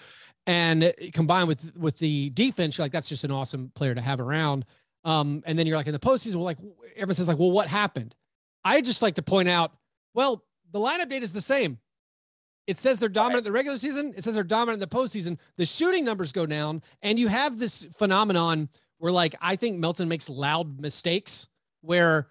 And 0.48 0.94
combined 1.14 1.48
with 1.48 1.76
with 1.76 1.98
the 1.98 2.30
defense, 2.32 2.78
you're 2.78 2.86
like 2.86 2.92
that's 2.92 3.10
just 3.10 3.24
an 3.24 3.32
awesome 3.32 3.72
player 3.74 3.96
to 3.96 4.02
have 4.02 4.20
around. 4.20 4.66
Um, 5.04 5.44
and 5.46 5.58
then 5.58 5.66
you're 5.68 5.78
like 5.78 5.88
in 5.88 5.94
the 5.94 6.00
postseason, 6.00 6.36
well, 6.36 6.46
like 6.46 6.58
everyone 6.96 7.16
says, 7.16 7.28
like, 7.28 7.40
well, 7.40 7.52
what 7.52 7.68
happened? 7.68 8.16
I 8.64 8.82
just 8.82 9.02
like 9.02 9.16
to 9.16 9.22
point 9.22 9.48
out, 9.48 9.72
well, 10.14 10.44
the 10.72 10.80
lineup 10.80 11.10
date 11.10 11.24
is 11.24 11.32
the 11.32 11.42
same. 11.42 11.78
It 12.68 12.80
says 12.80 12.98
they're 12.98 13.10
dominant 13.10 13.40
in 13.40 13.44
the 13.46 13.52
regular 13.52 13.78
season. 13.78 14.14
It 14.18 14.24
says 14.24 14.34
they're 14.34 14.44
dominant 14.44 14.82
in 14.82 14.90
the 14.90 14.96
postseason. 14.96 15.38
The 15.58 15.66
shooting 15.68 16.04
numbers 16.04 16.32
go 16.32 16.48
down, 16.48 16.82
and 17.04 17.20
you 17.20 17.28
have 17.28 17.60
this 17.60 17.86
phenomenon 17.96 18.70
where, 18.98 19.12
like, 19.12 19.36
I 19.40 19.56
think 19.56 19.78
Melton 19.78 20.08
makes 20.08 20.30
loud 20.30 20.82
mistakes 20.82 21.48
where 21.82 22.28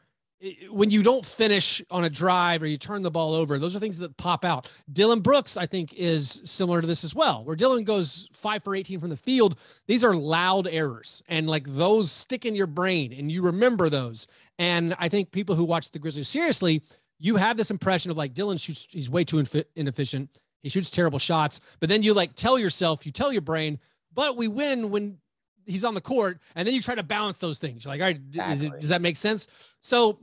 when 0.71 0.91
you 0.91 1.03
don't 1.03 1.25
finish 1.25 1.83
on 1.91 2.05
a 2.05 2.11
drive 2.11 2.63
or 2.63 2.67
you 2.67 2.77
turn 2.77 3.03
the 3.03 3.11
ball 3.11 3.35
over, 3.35 3.59
those 3.59 3.75
are 3.75 3.79
things 3.79 3.99
that 3.99 4.17
pop 4.17 4.45
out. 4.45 4.71
Dillon 4.93 5.21
Brooks, 5.21 5.57
I 5.57 5.67
think, 5.67 5.95
is 5.95 6.43
similar 6.45 6.81
to 6.81 6.87
this 6.87 7.05
as 7.05 7.15
well, 7.15 7.45
where 7.45 7.57
Dillon 7.57 7.85
goes 7.85 8.29
five 8.33 8.63
for 8.63 8.75
18 8.75 9.01
from 9.01 9.11
the 9.11 9.17
field. 9.17 9.59
These 9.87 10.05
are 10.05 10.15
loud 10.15 10.67
errors, 10.67 11.23
and 11.29 11.49
like 11.49 11.65
those 11.67 12.13
stick 12.13 12.45
in 12.45 12.55
your 12.55 12.67
brain, 12.67 13.13
and 13.13 13.33
you 13.33 13.43
remember 13.43 13.89
those. 13.89 14.27
And 14.59 14.95
I 14.99 15.09
think 15.09 15.31
people 15.33 15.57
who 15.57 15.65
watch 15.65 15.91
the 15.91 15.99
Grizzlies 15.99 16.29
seriously 16.29 16.83
you 17.19 17.37
have 17.37 17.57
this 17.57 17.71
impression 17.71 18.11
of 18.11 18.17
like 18.17 18.35
Dillon 18.35 18.59
shoots, 18.59 18.87
he's 18.91 19.09
way 19.09 19.25
too 19.25 19.45
inefficient. 19.77 20.41
He 20.63 20.69
shoots 20.69 20.91
terrible 20.91 21.19
shots. 21.19 21.61
But 21.81 21.89
then 21.89 22.03
you 22.03 22.15
like 22.15 22.35
tell 22.35 22.59
yourself, 22.59 23.07
you 23.07 23.13
tell 23.13 23.33
your 23.33 23.43
brain, 23.43 23.79
but 24.13 24.37
we 24.37 24.49
win 24.49 24.91
when 24.91 25.19
he's 25.67 25.85
on 25.85 25.95
the 25.95 26.01
court. 26.01 26.41
And 26.55 26.67
then 26.67 26.75
you 26.75 26.81
try 26.81 26.95
to 26.95 27.03
balance 27.03 27.39
those 27.39 27.59
things. 27.59 27.85
You're 27.85 27.93
like, 27.93 28.01
all 28.01 28.07
right, 28.07 28.17
exactly. 28.17 28.67
it, 28.69 28.81
does 28.81 28.91
that 28.91 29.03
make 29.03 29.17
sense? 29.17 29.49
So 29.81 30.19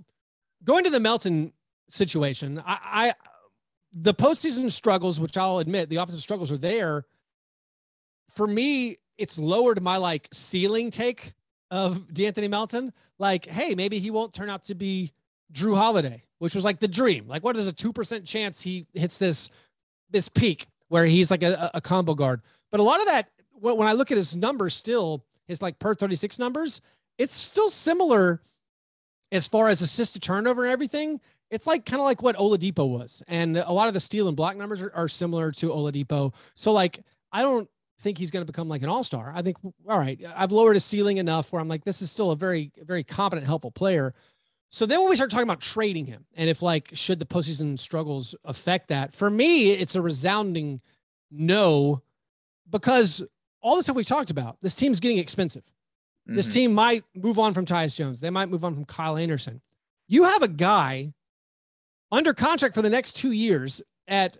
going 0.63 0.83
to 0.83 0.89
the 0.89 0.99
Melton 0.99 1.53
situation, 1.89 2.61
I, 2.65 2.79
I 2.83 3.13
the 3.93 4.13
postseason 4.13 4.71
struggles, 4.71 5.19
which 5.19 5.37
I'll 5.37 5.59
admit, 5.59 5.89
the 5.89 5.97
offensive 5.97 6.21
struggles 6.21 6.51
are 6.51 6.57
there. 6.57 7.05
For 8.29 8.47
me, 8.47 8.97
it's 9.17 9.37
lowered 9.37 9.81
my 9.81 9.97
like 9.97 10.29
ceiling 10.31 10.91
take 10.91 11.33
of 11.69 12.07
De'Anthony 12.13 12.49
Melton. 12.49 12.93
Like, 13.19 13.45
hey, 13.45 13.75
maybe 13.75 13.99
he 13.99 14.09
won't 14.09 14.33
turn 14.33 14.49
out 14.49 14.63
to 14.63 14.75
be 14.75 15.11
Jrue 15.53 15.75
Holiday 15.75 16.23
which 16.41 16.55
was 16.55 16.65
like 16.65 16.79
the 16.79 16.87
dream. 16.87 17.27
Like, 17.27 17.43
what 17.43 17.55
is 17.55 17.67
a 17.67 17.71
two 17.71 17.93
percent 17.93 18.25
chance 18.25 18.63
he 18.63 18.87
hits 18.95 19.19
this 19.19 19.47
this 20.09 20.27
peak 20.27 20.65
where 20.87 21.05
he's 21.05 21.29
like 21.29 21.43
a, 21.43 21.69
a 21.75 21.81
combo 21.81 22.15
guard? 22.15 22.41
But 22.71 22.79
a 22.79 22.83
lot 22.83 22.99
of 22.99 23.05
that, 23.05 23.29
when 23.59 23.87
I 23.87 23.93
look 23.93 24.09
at 24.09 24.17
his 24.17 24.35
numbers, 24.35 24.73
still 24.73 25.23
his 25.47 25.61
like 25.61 25.79
per 25.79 25.93
thirty 25.95 26.15
six 26.15 26.39
numbers, 26.39 26.81
it's 27.17 27.35
still 27.35 27.69
similar 27.69 28.41
as 29.31 29.47
far 29.47 29.69
as 29.69 29.81
assist 29.81 30.13
to 30.13 30.19
turnover 30.19 30.63
and 30.63 30.71
everything. 30.71 31.19
It's 31.49 31.67
like 31.67 31.85
kind 31.85 31.99
of 31.99 32.05
like 32.05 32.21
what 32.21 32.37
Oladipo 32.37 32.87
was, 32.87 33.21
and 33.27 33.57
a 33.57 33.71
lot 33.71 33.87
of 33.87 33.93
the 33.93 33.99
steal 33.99 34.27
and 34.27 34.37
block 34.37 34.55
numbers 34.55 34.81
are, 34.81 34.91
are 34.95 35.09
similar 35.09 35.51
to 35.53 35.69
Oladipo. 35.69 36.33
So 36.53 36.71
like, 36.71 37.01
I 37.31 37.41
don't 37.41 37.69
think 37.99 38.17
he's 38.17 38.31
going 38.31 38.45
to 38.45 38.51
become 38.51 38.69
like 38.69 38.83
an 38.83 38.89
all 38.89 39.03
star. 39.03 39.31
I 39.35 39.41
think, 39.41 39.57
all 39.87 39.99
right, 39.99 40.19
I've 40.35 40.51
lowered 40.51 40.75
his 40.75 40.85
ceiling 40.85 41.17
enough 41.17 41.51
where 41.51 41.61
I'm 41.61 41.67
like, 41.67 41.83
this 41.83 42.01
is 42.01 42.09
still 42.09 42.31
a 42.31 42.35
very, 42.35 42.71
very 42.77 43.03
competent, 43.03 43.45
helpful 43.45 43.71
player. 43.71 44.13
So 44.69 44.85
then 44.85 45.01
when 45.01 45.09
we 45.09 45.17
start 45.17 45.29
talking 45.29 45.43
about 45.43 45.59
trading 45.59 46.05
him, 46.05 46.25
and 46.35 46.49
if 46.49 46.61
like 46.61 46.89
should 46.93 47.19
the 47.19 47.25
postseason 47.25 47.77
struggles 47.77 48.33
affect 48.45 48.87
that, 48.87 49.13
for 49.13 49.29
me, 49.29 49.71
it's 49.71 49.95
a 49.95 50.01
resounding 50.01 50.79
no, 51.29 52.01
because 52.69 53.23
all 53.61 53.75
the 53.75 53.83
stuff 53.83 53.95
we 53.95 54.03
talked 54.03 54.31
about, 54.31 54.59
this 54.61 54.75
team's 54.75 54.99
getting 54.99 55.17
expensive. 55.17 55.63
Mm-hmm. 55.63 56.35
This 56.35 56.47
team 56.47 56.73
might 56.73 57.03
move 57.15 57.39
on 57.39 57.53
from 57.53 57.65
Tyus 57.65 57.95
Jones. 57.95 58.19
They 58.19 58.29
might 58.29 58.49
move 58.49 58.63
on 58.63 58.73
from 58.73 58.85
Kyle 58.85 59.17
Anderson. 59.17 59.61
You 60.07 60.25
have 60.25 60.41
a 60.41 60.47
guy 60.47 61.13
under 62.11 62.33
contract 62.33 62.75
for 62.75 62.81
the 62.81 62.89
next 62.89 63.13
two 63.13 63.31
years 63.31 63.81
at 64.07 64.37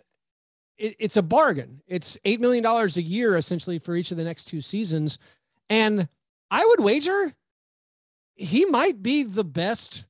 it, 0.77 0.95
it's 0.99 1.17
a 1.17 1.21
bargain. 1.21 1.81
It's 1.87 2.17
eight 2.25 2.41
million 2.41 2.63
dollars 2.63 2.97
a 2.97 3.01
year 3.01 3.37
essentially 3.37 3.79
for 3.79 3.95
each 3.95 4.11
of 4.11 4.17
the 4.17 4.23
next 4.23 4.45
two 4.45 4.61
seasons, 4.61 5.17
and 5.69 6.07
I 6.49 6.65
would 6.65 6.83
wager 6.83 7.33
he 8.35 8.65
might 8.65 9.03
be 9.03 9.23
the 9.23 9.43
best 9.43 10.05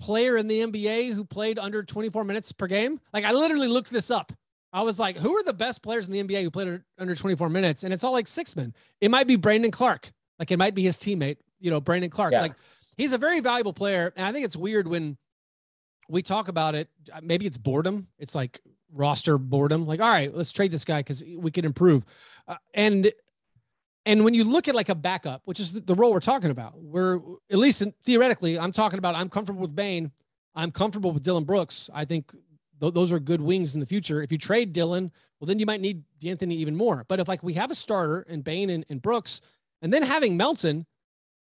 player 0.00 0.36
in 0.36 0.48
the 0.48 0.60
NBA 0.60 1.12
who 1.12 1.24
played 1.24 1.58
under 1.58 1.82
24 1.82 2.24
minutes 2.24 2.50
per 2.50 2.66
game? 2.66 3.00
Like 3.12 3.24
I 3.24 3.32
literally 3.32 3.68
looked 3.68 3.90
this 3.90 4.10
up. 4.10 4.32
I 4.72 4.82
was 4.82 4.98
like, 4.98 5.18
who 5.18 5.36
are 5.36 5.42
the 5.42 5.52
best 5.52 5.82
players 5.82 6.08
in 6.08 6.12
the 6.12 6.22
NBA 6.22 6.42
who 6.42 6.50
played 6.50 6.80
under 6.98 7.14
24 7.14 7.48
minutes? 7.50 7.84
And 7.84 7.92
it's 7.92 8.02
all 8.02 8.12
like 8.12 8.26
six 8.26 8.56
men. 8.56 8.74
It 9.00 9.10
might 9.10 9.26
be 9.26 9.36
Brandon 9.36 9.70
Clarke. 9.70 10.12
Like 10.38 10.50
it 10.50 10.56
might 10.56 10.74
be 10.74 10.82
his 10.82 10.98
teammate, 10.98 11.36
you 11.60 11.70
know, 11.70 11.80
Brandon 11.80 12.10
Clarke. 12.10 12.32
Yeah. 12.32 12.42
Like 12.42 12.54
he's 12.96 13.12
a 13.12 13.18
very 13.18 13.40
valuable 13.40 13.72
player. 13.72 14.12
And 14.16 14.26
I 14.26 14.32
think 14.32 14.44
it's 14.46 14.56
weird 14.56 14.88
when 14.88 15.18
we 16.08 16.22
talk 16.22 16.48
about 16.48 16.74
it. 16.74 16.88
Maybe 17.22 17.46
it's 17.46 17.58
boredom. 17.58 18.08
It's 18.18 18.34
like 18.34 18.60
roster 18.92 19.38
boredom. 19.38 19.86
Like, 19.86 20.00
all 20.00 20.10
right, 20.10 20.34
let's 20.34 20.52
trade 20.52 20.70
this 20.70 20.84
guy 20.84 21.00
because 21.00 21.22
we 21.36 21.50
can 21.50 21.64
improve. 21.64 22.04
Uh, 22.48 22.56
and 22.74 23.12
and 24.04 24.24
when 24.24 24.34
you 24.34 24.44
look 24.44 24.68
at 24.68 24.74
like 24.74 24.88
a 24.88 24.94
backup, 24.94 25.42
which 25.44 25.60
is 25.60 25.72
the 25.72 25.94
role 25.94 26.12
we're 26.12 26.20
talking 26.20 26.50
about, 26.50 26.80
we're 26.82 27.20
at 27.50 27.58
least 27.58 27.82
in, 27.82 27.94
theoretically, 28.04 28.58
I'm 28.58 28.72
talking 28.72 28.98
about 28.98 29.14
I'm 29.14 29.28
comfortable 29.28 29.62
with 29.62 29.76
Bane. 29.76 30.10
I'm 30.54 30.70
comfortable 30.70 31.12
with 31.12 31.22
Dillon 31.22 31.44
Brooks. 31.44 31.88
I 31.94 32.04
think 32.04 32.32
th- 32.82 32.94
those 32.94 33.12
are 33.12 33.20
good 33.20 33.40
wings 33.40 33.74
in 33.74 33.80
the 33.80 33.86
future. 33.86 34.22
If 34.22 34.32
you 34.32 34.38
trade 34.38 34.72
Dillon, 34.72 35.10
well, 35.40 35.46
then 35.46 35.58
you 35.58 35.66
might 35.66 35.80
need 35.80 36.02
De'Anthony 36.20 36.52
even 36.52 36.76
more. 36.76 37.04
But 37.08 37.20
if 37.20 37.28
like 37.28 37.42
we 37.42 37.54
have 37.54 37.70
a 37.70 37.74
starter 37.74 38.22
in 38.22 38.42
Bane 38.42 38.68
and, 38.68 38.84
and 38.88 39.00
Brooks, 39.00 39.40
and 39.80 39.92
then 39.92 40.02
having 40.02 40.36
Melton, 40.36 40.86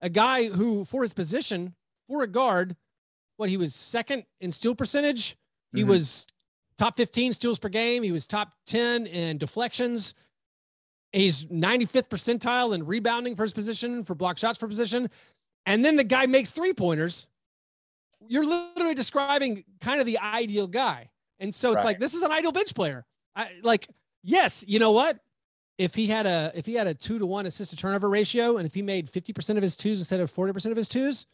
a 0.01 0.11
guy 0.11 0.49
who 0.49 0.85
for 0.85 1.03
his 1.03 1.15
position, 1.15 1.75
for 2.09 2.23
a 2.23 2.27
guard, 2.27 2.77
what 3.37 3.51
he 3.51 3.57
was 3.57 3.75
second 3.75 4.25
in 4.41 4.51
steal 4.51 4.75
percentage, 4.75 5.37
he 5.73 5.81
mm-hmm. 5.81 5.91
was 5.91 6.27
top 6.77 6.97
15 6.97 7.33
steals 7.33 7.59
per 7.59 7.69
game, 7.69 8.03
he 8.03 8.13
was 8.13 8.27
top 8.27 8.53
10 8.67 9.07
in 9.07 9.39
deflections. 9.39 10.15
He's 11.13 11.47
95th 11.47 12.09
percentile 12.09 12.75
in 12.75 12.85
rebounding 12.85 13.37
for 13.37 13.45
his 13.45 13.53
position, 13.53 14.03
for 14.03 14.17
block 14.17 14.37
shots 14.37 14.59
for 14.59 14.67
position. 14.67 15.09
And 15.65 15.85
then 15.85 15.97
the 15.97 16.05
guy 16.05 16.27
makes 16.27 16.51
three 16.51 16.73
pointers. 16.73 17.27
You're 18.27 18.45
literally 18.45 18.95
describing 18.95 19.65
kind 19.81 20.01
of 20.01 20.07
the 20.07 20.19
ideal 20.19 20.67
guy. 20.67 21.11
And 21.41 21.55
so 21.55 21.71
it's 21.71 21.79
right. 21.79 21.85
like, 21.85 21.99
this 21.99 22.15
is 22.15 22.23
an 22.23 22.33
ideal 22.33 22.53
bench 22.53 22.75
player. 22.75 23.05
I, 23.35 23.51
like, 23.63 23.89
yes, 24.23 24.65
you 24.67 24.79
know 24.79 24.93
what? 24.93 25.19
If 25.77 25.95
he 25.95 26.07
had 26.07 26.27
a 26.27 26.53
if 26.55 26.67
he 26.67 26.75
had 26.75 26.87
a 26.87 26.95
two 26.95 27.19
to 27.19 27.27
one 27.27 27.47
assist 27.47 27.71
to 27.71 27.77
turnover 27.77 28.09
ratio, 28.09 28.59
and 28.59 28.67
if 28.67 28.75
he 28.75 28.83
made 28.83 29.11
50% 29.11 29.57
of 29.57 29.63
his 29.63 29.77
twos 29.77 29.99
instead 29.99 30.21
of 30.21 30.33
40% 30.33 30.71
of 30.71 30.77
his 30.77 30.89
twos, 30.89 31.27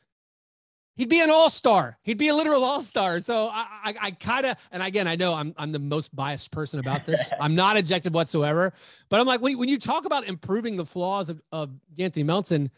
he'd 0.96 1.08
be 1.08 1.20
an 1.20 1.30
all-star. 1.30 1.98
He'd 2.02 2.18
be 2.18 2.28
a 2.28 2.34
literal 2.34 2.64
all-star. 2.64 3.20
So 3.20 3.48
I, 3.48 3.66
I, 3.84 3.94
I 4.00 4.10
kind 4.12 4.46
of, 4.46 4.56
and 4.70 4.82
again, 4.82 5.06
I 5.06 5.16
know 5.16 5.34
I'm, 5.34 5.54
I'm 5.56 5.72
the 5.72 5.78
most 5.78 6.14
biased 6.14 6.50
person 6.50 6.80
about 6.80 7.06
this. 7.06 7.30
I'm 7.40 7.54
not 7.54 7.76
objective 7.76 8.12
whatsoever, 8.12 8.72
but 9.08 9.20
I'm 9.20 9.26
like, 9.26 9.40
when, 9.40 9.58
when 9.58 9.68
you 9.68 9.78
talk 9.78 10.04
about 10.04 10.26
improving 10.26 10.76
the 10.76 10.84
flaws 10.84 11.30
of, 11.30 11.40
of 11.52 11.70
Anthony 11.98 12.22
Melton, 12.22 12.70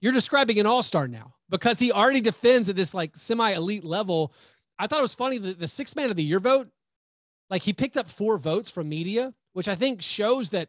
you're 0.00 0.12
describing 0.12 0.58
an 0.58 0.66
all-star 0.66 1.08
now 1.08 1.34
because 1.48 1.78
he 1.78 1.92
already 1.92 2.20
defends 2.20 2.68
at 2.68 2.76
this 2.76 2.92
like 2.92 3.16
semi-elite 3.16 3.84
level. 3.84 4.34
I 4.78 4.86
thought 4.86 4.98
it 4.98 5.02
was 5.02 5.14
funny 5.14 5.38
that 5.38 5.58
the 5.58 5.68
six 5.68 5.94
man 5.94 6.10
of 6.10 6.16
the 6.16 6.24
year 6.24 6.40
vote, 6.40 6.68
like 7.50 7.62
he 7.62 7.72
picked 7.72 7.96
up 7.96 8.08
four 8.08 8.38
votes 8.38 8.70
from 8.70 8.88
media, 8.88 9.34
which 9.52 9.68
I 9.68 9.74
think 9.74 10.02
shows 10.02 10.50
that 10.50 10.68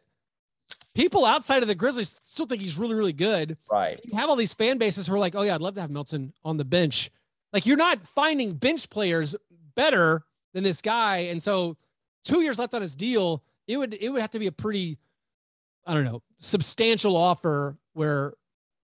people 0.94 1.24
outside 1.24 1.62
of 1.62 1.68
the 1.68 1.74
Grizzlies 1.74 2.20
still 2.24 2.46
think 2.46 2.60
he's 2.60 2.78
really, 2.78 2.94
really 2.94 3.12
good. 3.12 3.56
Right. 3.70 4.00
You 4.04 4.16
have 4.18 4.28
all 4.28 4.36
these 4.36 4.54
fan 4.54 4.78
bases 4.78 5.06
who 5.06 5.14
are 5.14 5.18
like, 5.18 5.34
oh, 5.34 5.42
yeah, 5.42 5.54
I'd 5.54 5.60
love 5.60 5.74
to 5.74 5.80
have 5.80 5.90
Melton 5.90 6.32
on 6.44 6.56
the 6.56 6.64
bench. 6.64 7.10
Like, 7.52 7.66
you're 7.66 7.76
not 7.76 8.06
finding 8.06 8.52
bench 8.52 8.90
players 8.90 9.34
better 9.74 10.24
than 10.52 10.64
this 10.64 10.80
guy. 10.80 11.18
And 11.18 11.42
so, 11.42 11.76
two 12.24 12.40
years 12.40 12.58
left 12.58 12.74
on 12.74 12.82
his 12.82 12.94
deal, 12.94 13.42
it 13.66 13.76
would 13.76 13.94
it 13.94 14.10
would 14.10 14.20
have 14.20 14.30
to 14.32 14.38
be 14.38 14.46
a 14.46 14.52
pretty, 14.52 14.98
I 15.86 15.94
don't 15.94 16.04
know, 16.04 16.22
substantial 16.38 17.16
offer 17.16 17.76
where 17.92 18.34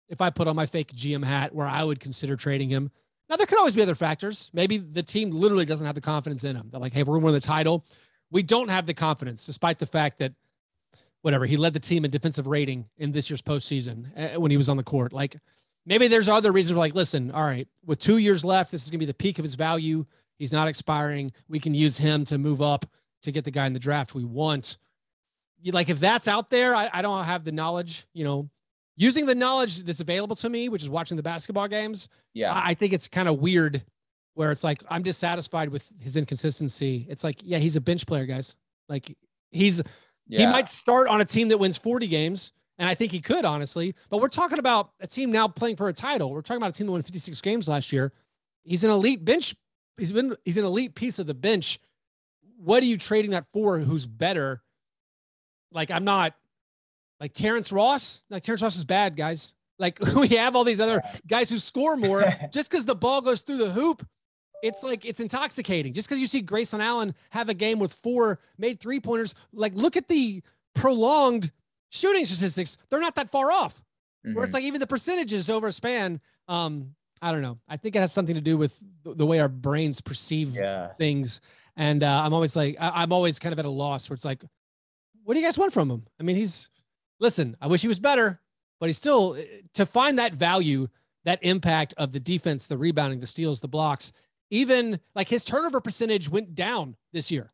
if 0.09 0.21
I 0.21 0.29
put 0.29 0.47
on 0.47 0.55
my 0.55 0.65
fake 0.65 0.93
GM 0.93 1.23
hat, 1.23 1.53
where 1.53 1.67
I 1.67 1.83
would 1.83 1.99
consider 1.99 2.35
trading 2.35 2.69
him. 2.69 2.91
Now, 3.29 3.37
there 3.37 3.47
could 3.47 3.57
always 3.57 3.75
be 3.75 3.81
other 3.81 3.95
factors. 3.95 4.49
Maybe 4.53 4.77
the 4.77 5.03
team 5.03 5.31
literally 5.31 5.65
doesn't 5.65 5.85
have 5.85 5.95
the 5.95 6.01
confidence 6.01 6.43
in 6.43 6.55
him. 6.55 6.69
They're 6.71 6.79
like, 6.79 6.93
hey, 6.93 7.03
we're 7.03 7.13
going 7.13 7.21
to 7.21 7.25
win 7.25 7.33
the 7.33 7.39
title. 7.39 7.85
We 8.31 8.43
don't 8.43 8.69
have 8.69 8.85
the 8.85 8.93
confidence, 8.93 9.45
despite 9.45 9.79
the 9.79 9.85
fact 9.85 10.17
that 10.19 10.33
whatever 11.23 11.45
he 11.45 11.57
led 11.57 11.73
the 11.73 11.79
team 11.79 12.05
in 12.05 12.11
defensive 12.11 12.47
rating 12.47 12.85
in 12.97 13.11
this 13.11 13.29
year's 13.29 13.41
postseason 13.41 14.35
uh, 14.35 14.39
when 14.39 14.51
he 14.51 14.57
was 14.57 14.69
on 14.69 14.77
the 14.77 14.83
court. 14.83 15.11
Like 15.11 15.37
maybe 15.85 16.07
there's 16.07 16.29
other 16.29 16.51
reasons. 16.51 16.77
Like, 16.77 16.93
listen, 16.93 17.31
all 17.31 17.43
right, 17.43 17.67
with 17.85 17.97
two 17.97 18.17
years 18.17 18.45
left, 18.45 18.71
this 18.71 18.83
is 18.83 18.91
gonna 18.91 18.99
be 18.99 19.05
the 19.05 19.13
peak 19.13 19.39
of 19.39 19.43
his 19.43 19.55
value. 19.55 20.05
He's 20.37 20.51
not 20.51 20.67
expiring. 20.67 21.31
We 21.47 21.59
can 21.59 21.73
use 21.73 21.97
him 21.97 22.25
to 22.25 22.37
move 22.37 22.61
up 22.61 22.85
to 23.23 23.31
get 23.31 23.45
the 23.45 23.51
guy 23.51 23.65
in 23.65 23.73
the 23.73 23.79
draft 23.79 24.13
we 24.13 24.25
want. 24.25 24.77
Like 25.65 25.89
if 25.89 25.99
that's 25.99 26.27
out 26.27 26.49
there, 26.49 26.75
I, 26.75 26.89
I 26.91 27.01
don't 27.01 27.23
have 27.23 27.45
the 27.45 27.53
knowledge. 27.53 28.05
You 28.13 28.25
know, 28.25 28.49
using 28.95 29.25
the 29.25 29.35
knowledge 29.35 29.83
that's 29.83 29.99
available 29.99 30.35
to 30.37 30.49
me, 30.49 30.69
which 30.69 30.83
is 30.83 30.89
watching 30.89 31.17
the 31.17 31.23
basketball 31.23 31.67
games. 31.67 32.09
Yeah, 32.33 32.53
I, 32.53 32.71
I 32.71 32.73
think 32.73 32.93
it's 32.93 33.07
kind 33.07 33.27
of 33.27 33.39
weird 33.39 33.83
where 34.35 34.51
it's 34.51 34.63
like 34.63 34.83
I'm 34.89 35.03
dissatisfied 35.03 35.69
with 35.69 35.91
his 35.99 36.17
inconsistency. 36.17 37.05
It's 37.09 37.23
like, 37.23 37.41
yeah, 37.43 37.59
he's 37.59 37.75
a 37.75 37.81
bench 37.81 38.05
player, 38.07 38.25
guys. 38.25 38.55
Like 38.89 39.15
he's 39.51 39.81
yeah. 40.27 40.39
He 40.39 40.45
might 40.45 40.67
start 40.67 41.07
on 41.07 41.21
a 41.21 41.25
team 41.25 41.49
that 41.49 41.57
wins 41.57 41.77
40 41.77 42.07
games, 42.07 42.53
and 42.77 42.87
I 42.87 42.95
think 42.95 43.11
he 43.11 43.19
could, 43.19 43.45
honestly. 43.45 43.93
But 44.09 44.21
we're 44.21 44.29
talking 44.29 44.59
about 44.59 44.91
a 44.99 45.07
team 45.07 45.31
now 45.31 45.47
playing 45.47 45.75
for 45.75 45.89
a 45.89 45.93
title. 45.93 46.31
We're 46.31 46.41
talking 46.41 46.61
about 46.61 46.71
a 46.71 46.77
team 46.77 46.87
that 46.87 46.93
won 46.93 47.01
56 47.01 47.41
games 47.41 47.67
last 47.67 47.91
year. 47.91 48.13
He's 48.63 48.83
an 48.83 48.91
elite 48.91 49.25
bench. 49.25 49.55
He's 49.97 50.11
been 50.11 50.35
he's 50.45 50.57
an 50.57 50.65
elite 50.65 50.95
piece 50.95 51.19
of 51.19 51.27
the 51.27 51.33
bench. 51.33 51.79
What 52.57 52.81
are 52.83 52.85
you 52.85 52.97
trading 52.97 53.31
that 53.31 53.45
for? 53.51 53.79
Who's 53.79 54.05
better? 54.05 54.63
Like 55.71 55.91
I'm 55.91 56.05
not 56.05 56.35
like 57.23 57.33
Terrence 57.33 57.71
Ross. 57.71 58.23
Like 58.29 58.43
Terrence 58.43 58.61
Ross 58.61 58.75
is 58.75 58.83
bad, 58.83 59.15
guys. 59.15 59.55
Like 59.79 59.97
we 60.15 60.27
have 60.29 60.57
all 60.57 60.65
these 60.65 60.81
other 60.81 61.01
guys 61.25 61.49
who 61.49 61.57
score 61.57 61.95
more. 61.95 62.21
Just 62.51 62.69
because 62.69 62.83
the 62.83 62.95
ball 62.95 63.21
goes 63.21 63.41
through 63.41 63.57
the 63.57 63.71
hoop 63.71 64.05
it's 64.63 64.81
like 64.81 65.03
it's 65.03 65.19
intoxicating. 65.19 65.91
Just 65.91 66.07
because 66.07 66.19
you 66.19 66.25
see 66.25 66.39
Grayson 66.39 66.79
Allen 66.79 67.13
have 67.31 67.49
a 67.49 67.53
game 67.53 67.79
with 67.79 67.93
four 67.93 68.39
made 68.57 68.79
three 68.79 69.01
pointers, 69.01 69.35
like 69.51 69.73
look 69.75 69.97
at 69.97 70.07
the 70.07 70.41
prolonged 70.73 71.51
shooting 71.89 72.25
statistics. 72.25 72.77
They're 72.89 73.01
not 73.01 73.15
that 73.15 73.29
far 73.29 73.51
off. 73.51 73.75
Mm-hmm. 74.25 74.35
Where 74.35 74.45
it's 74.45 74.49
mm-hmm. 74.49 74.55
like 74.55 74.63
even 74.63 74.79
the 74.79 74.87
percentages 74.87 75.49
over 75.49 75.67
a 75.67 75.71
span. 75.73 76.21
Um, 76.47 76.95
I 77.21 77.33
don't 77.33 77.41
know. 77.41 77.59
I 77.67 77.75
think 77.75 77.97
it 77.97 77.99
has 77.99 78.13
something 78.13 78.35
to 78.35 78.41
do 78.41 78.57
with 78.57 78.81
the 79.03 79.25
way 79.25 79.41
our 79.41 79.49
brains 79.49 79.99
perceive 79.99 80.55
yeah. 80.55 80.93
things. 80.93 81.41
And 81.75 82.01
uh, 82.01 82.21
I'm 82.23 82.33
always 82.33 82.55
like, 82.55 82.77
I- 82.79 83.01
I'm 83.03 83.11
always 83.11 83.39
kind 83.39 83.51
of 83.51 83.59
at 83.59 83.65
a 83.65 83.69
loss 83.69 84.09
where 84.09 84.15
it's 84.15 84.25
like, 84.25 84.45
what 85.25 85.33
do 85.33 85.41
you 85.41 85.45
guys 85.45 85.57
want 85.57 85.73
from 85.73 85.91
him? 85.91 86.05
I 86.19 86.23
mean, 86.23 86.37
he's 86.37 86.69
listen. 87.19 87.55
I 87.61 87.67
wish 87.67 87.81
he 87.81 87.87
was 87.87 87.99
better, 87.99 88.39
but 88.79 88.87
he's 88.87 88.97
still 88.97 89.35
eh, 89.35 89.61
to 89.75 89.85
find 89.85 90.19
that 90.19 90.33
value, 90.33 90.87
that 91.25 91.39
impact 91.41 91.93
of 91.97 92.11
the 92.11 92.19
defense, 92.19 92.65
the 92.65 92.77
rebounding, 92.77 93.19
the 93.19 93.27
steals, 93.27 93.61
the 93.61 93.67
blocks 93.67 94.11
even 94.53 94.99
like 95.15 95.27
his 95.27 95.43
turnover 95.43 95.81
percentage 95.81 96.29
went 96.29 96.53
down 96.53 96.95
this 97.11 97.31
year. 97.31 97.51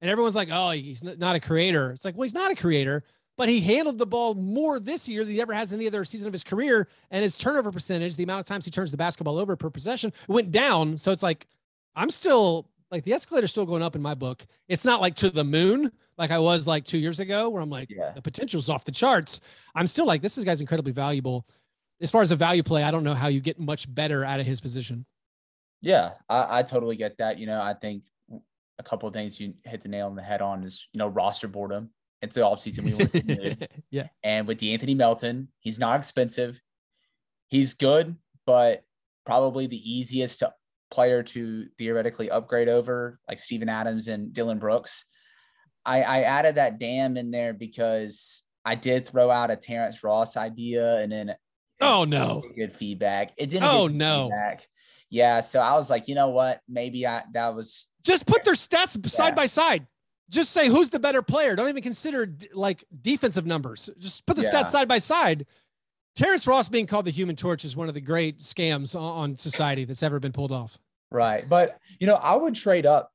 And 0.00 0.10
everyone's 0.10 0.34
like, 0.34 0.48
oh, 0.50 0.70
he's 0.70 1.04
not 1.04 1.36
a 1.36 1.40
creator. 1.40 1.92
It's 1.92 2.04
like, 2.04 2.16
well, 2.16 2.24
he's 2.24 2.34
not 2.34 2.50
a 2.50 2.56
creator, 2.56 3.04
but 3.36 3.48
he 3.48 3.60
handled 3.60 3.98
the 3.98 4.06
ball 4.06 4.34
more 4.34 4.80
this 4.80 5.08
year 5.08 5.24
than 5.24 5.34
he 5.34 5.40
ever 5.40 5.52
has 5.52 5.72
any 5.72 5.86
other 5.86 6.04
season 6.04 6.26
of 6.26 6.32
his 6.32 6.42
career. 6.42 6.88
And 7.12 7.22
his 7.22 7.36
turnover 7.36 7.70
percentage, 7.70 8.16
the 8.16 8.24
amount 8.24 8.40
of 8.40 8.46
times 8.46 8.64
he 8.64 8.72
turns 8.72 8.90
the 8.90 8.96
basketball 8.96 9.38
over 9.38 9.54
per 9.54 9.70
possession, 9.70 10.12
went 10.26 10.50
down. 10.50 10.98
So 10.98 11.12
it's 11.12 11.22
like, 11.22 11.46
I'm 11.94 12.10
still 12.10 12.68
like 12.90 13.04
the 13.04 13.12
escalator's 13.12 13.50
still 13.50 13.66
going 13.66 13.84
up 13.84 13.94
in 13.94 14.02
my 14.02 14.14
book. 14.14 14.44
It's 14.66 14.84
not 14.84 15.00
like 15.00 15.14
to 15.16 15.30
the 15.30 15.44
moon 15.44 15.92
like 16.20 16.30
I 16.30 16.38
was 16.38 16.66
like 16.66 16.84
two 16.84 16.98
years 16.98 17.18
ago, 17.18 17.48
where 17.48 17.62
I'm 17.62 17.70
like, 17.70 17.88
yeah. 17.90 18.12
the 18.14 18.20
potential's 18.20 18.68
off 18.68 18.84
the 18.84 18.92
charts. 18.92 19.40
I'm 19.74 19.86
still 19.86 20.04
like, 20.04 20.20
this 20.20 20.36
is 20.36 20.44
guy's 20.44 20.60
incredibly 20.60 20.92
valuable. 20.92 21.46
As 22.00 22.10
far 22.10 22.20
as 22.20 22.30
a 22.30 22.36
value 22.36 22.62
play, 22.62 22.82
I 22.82 22.90
don't 22.90 23.04
know 23.04 23.14
how 23.14 23.28
you 23.28 23.40
get 23.40 23.58
much 23.58 23.92
better 23.92 24.24
out 24.24 24.38
of 24.38 24.46
his 24.46 24.60
position. 24.60 25.06
Yeah, 25.80 26.12
I, 26.28 26.58
I 26.58 26.62
totally 26.62 26.96
get 26.96 27.16
that. 27.18 27.38
You 27.38 27.46
know, 27.46 27.60
I 27.60 27.72
think 27.72 28.04
a 28.78 28.82
couple 28.82 29.08
of 29.08 29.14
things 29.14 29.40
you 29.40 29.54
hit 29.64 29.82
the 29.82 29.88
nail 29.88 30.06
on 30.06 30.14
the 30.14 30.22
head 30.22 30.42
on 30.42 30.62
is, 30.62 30.86
you 30.92 30.98
know, 30.98 31.08
roster 31.08 31.48
boredom. 31.48 31.90
It's 32.20 32.34
the 32.34 32.42
offseason. 32.42 32.84
We 32.84 32.94
went 32.94 33.72
yeah. 33.90 34.08
And 34.22 34.46
with 34.46 34.58
De'Anthony 34.58 34.94
Melton, 34.94 35.48
he's 35.60 35.78
not 35.78 35.98
expensive. 35.98 36.60
He's 37.48 37.72
good, 37.72 38.14
but 38.46 38.84
probably 39.24 39.66
the 39.66 39.90
easiest 39.90 40.42
player 40.90 41.22
to 41.22 41.66
theoretically 41.78 42.30
upgrade 42.30 42.68
over, 42.68 43.18
like 43.26 43.38
Steven 43.38 43.70
Adams 43.70 44.08
and 44.08 44.34
Dillon 44.34 44.58
Brooks. 44.58 45.06
I, 45.84 46.02
I 46.02 46.22
added 46.22 46.56
that 46.56 46.78
damn 46.78 47.16
in 47.16 47.30
there 47.30 47.52
because 47.52 48.44
I 48.64 48.74
did 48.74 49.08
throw 49.08 49.30
out 49.30 49.50
a 49.50 49.56
Terrence 49.56 50.02
Ross 50.04 50.36
idea 50.36 50.98
and 50.98 51.10
then 51.10 51.34
oh 51.80 52.04
no 52.04 52.42
good 52.56 52.76
feedback. 52.76 53.32
It 53.36 53.50
didn't 53.50 53.64
oh 53.64 53.86
no 53.86 54.24
feedback 54.24 54.66
yeah. 55.10 55.40
So 55.40 55.60
I 55.60 55.74
was 55.74 55.90
like, 55.90 56.08
you 56.08 56.14
know 56.14 56.28
what? 56.28 56.60
Maybe 56.68 57.06
I 57.06 57.24
that 57.32 57.54
was 57.54 57.88
just 58.02 58.26
put 58.26 58.44
their 58.44 58.54
stats 58.54 58.96
yeah. 58.96 59.08
side 59.08 59.34
by 59.34 59.46
side. 59.46 59.86
Just 60.30 60.52
say 60.52 60.68
who's 60.68 60.88
the 60.88 61.00
better 61.00 61.22
player. 61.22 61.56
Don't 61.56 61.68
even 61.68 61.82
consider 61.82 62.32
like 62.54 62.84
defensive 63.02 63.44
numbers. 63.44 63.90
Just 63.98 64.24
put 64.26 64.36
the 64.36 64.44
yeah. 64.44 64.50
stats 64.50 64.66
side 64.66 64.88
by 64.88 64.98
side. 64.98 65.46
Terrence 66.14 66.46
Ross 66.46 66.68
being 66.68 66.86
called 66.86 67.04
the 67.04 67.10
Human 67.10 67.36
Torch 67.36 67.64
is 67.64 67.76
one 67.76 67.88
of 67.88 67.94
the 67.94 68.00
great 68.00 68.38
scams 68.38 68.98
on 68.98 69.36
society 69.36 69.84
that's 69.84 70.02
ever 70.02 70.20
been 70.20 70.32
pulled 70.32 70.52
off. 70.52 70.78
Right, 71.10 71.44
but 71.48 71.78
you 71.98 72.06
know, 72.06 72.14
I 72.14 72.36
would 72.36 72.54
trade 72.54 72.86
up 72.86 73.12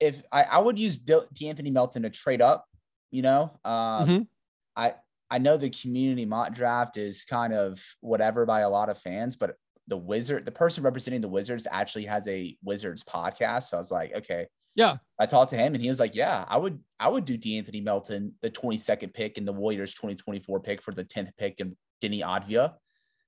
if 0.00 0.22
I, 0.32 0.42
I 0.44 0.58
would 0.58 0.78
use 0.78 0.98
De'Anthony 0.98 1.72
Melton 1.72 2.02
to 2.02 2.10
trade 2.10 2.42
up. 2.42 2.66
You 3.10 3.22
know, 3.22 3.42
um, 3.64 3.72
mm-hmm. 4.08 4.22
I 4.74 4.94
I 5.30 5.38
know 5.38 5.56
the 5.56 5.70
community 5.70 6.26
mock 6.26 6.54
draft 6.54 6.96
is 6.96 7.24
kind 7.24 7.54
of 7.54 7.82
whatever 8.00 8.44
by 8.44 8.60
a 8.60 8.70
lot 8.70 8.88
of 8.88 8.98
fans, 8.98 9.36
but 9.36 9.56
the 9.88 9.96
wizard, 9.96 10.44
the 10.44 10.52
person 10.52 10.84
representing 10.84 11.20
the 11.20 11.28
Wizards 11.28 11.66
actually 11.70 12.04
has 12.04 12.28
a 12.28 12.56
Wizards 12.62 13.02
podcast. 13.02 13.64
So 13.64 13.76
I 13.76 13.80
was 13.80 13.90
like, 13.90 14.12
okay. 14.14 14.46
Yeah. 14.74 14.96
I 15.18 15.26
talked 15.26 15.50
to 15.50 15.56
him 15.56 15.74
and 15.74 15.82
he 15.82 15.88
was 15.88 16.00
like, 16.00 16.14
yeah, 16.14 16.44
I 16.48 16.56
would, 16.56 16.78
I 16.98 17.08
would 17.08 17.24
do 17.24 17.36
De'Anthony 17.36 17.82
Melton, 17.82 18.34
the 18.42 18.50
22nd 18.50 19.12
pick 19.12 19.38
and 19.38 19.46
the 19.46 19.52
Warriors 19.52 19.92
2024 19.94 20.60
pick 20.60 20.82
for 20.82 20.92
the 20.92 21.04
10th 21.04 21.36
pick 21.36 21.60
and 21.60 21.76
Deni 22.02 22.22
Avdija. 22.22 22.74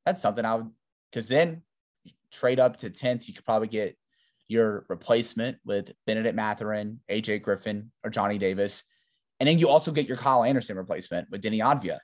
That's 0.07 0.23
something 0.23 0.45
I 0.45 0.57
would, 0.57 0.71
because 1.11 1.29
then 1.29 1.63
trade 2.31 2.61
up 2.61 2.77
to 2.79 2.91
10th, 2.91 3.29
you 3.29 3.35
could 3.35 3.45
probably 3.45 3.69
get 3.69 3.97
your 4.49 4.85
replacement 4.89 5.59
with 5.65 5.93
Bennedict 6.07 6.37
Mathurin, 6.37 7.01
AJ 7.11 7.43
Griffin, 7.43 7.91
or 8.03 8.11
Johnny 8.11 8.39
Davis. 8.39 8.85
And 9.41 9.49
then 9.49 9.59
you 9.59 9.69
also 9.69 9.91
get 9.91 10.07
your 10.07 10.17
Kyle 10.17 10.45
Anderson 10.45 10.77
replacement 10.77 11.31
with 11.31 11.43
Deni 11.43 11.59
Avdija. 11.59 11.99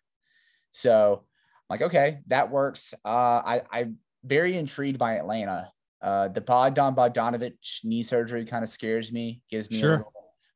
So 0.71 1.25
I'm 1.69 1.75
like, 1.79 1.83
okay, 1.83 2.19
that 2.29 2.51
works. 2.51 2.95
Uh, 3.05 3.09
I, 3.09 3.63
I 3.71 3.89
very 4.25 4.57
intrigued 4.57 4.99
by 4.99 5.17
Atlanta. 5.17 5.71
Uh, 6.03 6.29
the 6.29 6.41
Bogdan 6.41 6.95
Bogdanovich 6.95 7.85
knee 7.85 8.03
surgery 8.03 8.45
kind 8.45 8.65
of 8.65 8.71
scares 8.71 9.13
me, 9.13 9.43
gives 9.51 9.71
me 9.71 9.79
sure. 9.79 10.07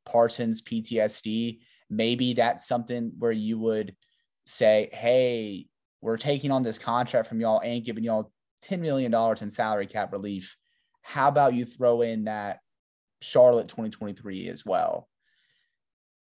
Parsons 0.05 0.61
PTSD. 0.61 1.59
Maybe 1.89 2.33
that's 2.33 2.67
something 2.67 3.11
where 3.19 3.31
you 3.31 3.59
would 3.59 3.95
say, 4.45 4.89
hey, 4.91 5.67
we're 6.01 6.17
taking 6.17 6.51
on 6.51 6.63
this 6.63 6.79
contract 6.79 7.27
from 7.27 7.39
y'all 7.39 7.61
and 7.61 7.83
giving 7.83 8.03
y'all 8.03 8.31
$10 8.63 8.79
million 8.79 9.13
in 9.41 9.51
salary 9.51 9.87
cap 9.87 10.11
relief. 10.11 10.55
How 11.07 11.27
about 11.27 11.53
you 11.53 11.65
throw 11.65 12.01
in 12.01 12.23
that 12.23 12.61
Charlotte 13.21 13.67
2023 13.67 14.49
as 14.49 14.65
well? 14.65 15.07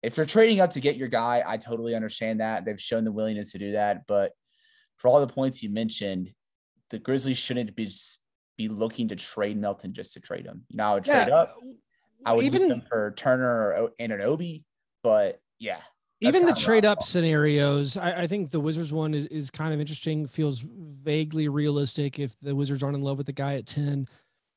If 0.01 0.15
you're 0.15 0.25
trading 0.25 0.61
up 0.61 0.71
to 0.71 0.79
get 0.79 0.95
your 0.95 1.09
guy, 1.09 1.43
I 1.45 1.57
totally 1.57 1.95
understand 1.95 2.39
that. 2.39 2.63
They've 2.63 2.79
shown 2.79 3.03
the 3.03 3.11
willingness 3.11 3.51
to 3.51 3.57
do 3.57 3.73
that. 3.73 4.07
But 4.07 4.31
for 4.95 5.09
all 5.09 5.19
the 5.19 5.27
points 5.27 5.61
you 5.61 5.69
mentioned, 5.69 6.31
the 6.91 6.97
Grizzlies 6.97 7.37
shouldn't 7.37 7.75
be 7.75 7.91
be 8.57 8.69
looking 8.69 9.09
to 9.09 9.17
trade 9.17 9.57
Melton 9.57 9.93
just 9.93 10.13
to 10.13 10.21
trade 10.21 10.45
him. 10.45 10.63
Now 10.71 10.91
I 10.91 10.95
would 10.95 11.05
trade 11.05 11.27
yeah. 11.27 11.35
up. 11.35 11.57
I 12.25 12.33
would 12.33 12.45
even 12.45 12.69
them 12.69 12.83
for 12.87 13.13
Turner 13.17 13.73
or 13.73 13.91
Anunoby, 13.99 14.63
but 15.03 15.41
yeah. 15.59 15.79
even 16.21 16.45
the 16.45 16.53
trade 16.53 16.85
up 16.85 17.03
scenarios, 17.03 17.97
I, 17.97 18.23
I, 18.23 18.27
think 18.27 18.51
the 18.51 18.59
Wizards 18.59 18.91
one 18.91 19.13
is, 19.13 19.25
is 19.27 19.49
kind 19.49 19.73
of 19.73 19.79
interesting. 19.79 20.25
Feels 20.25 20.59
vaguely 20.59 21.49
realistic 21.49 22.17
if 22.17 22.35
the 22.41 22.55
Wizards 22.55 22.81
aren't 22.81 22.95
in 22.95 23.03
love 23.03 23.17
with 23.17 23.27
the 23.27 23.33
guy 23.33 23.55
at 23.55 23.65
10. 23.65 24.07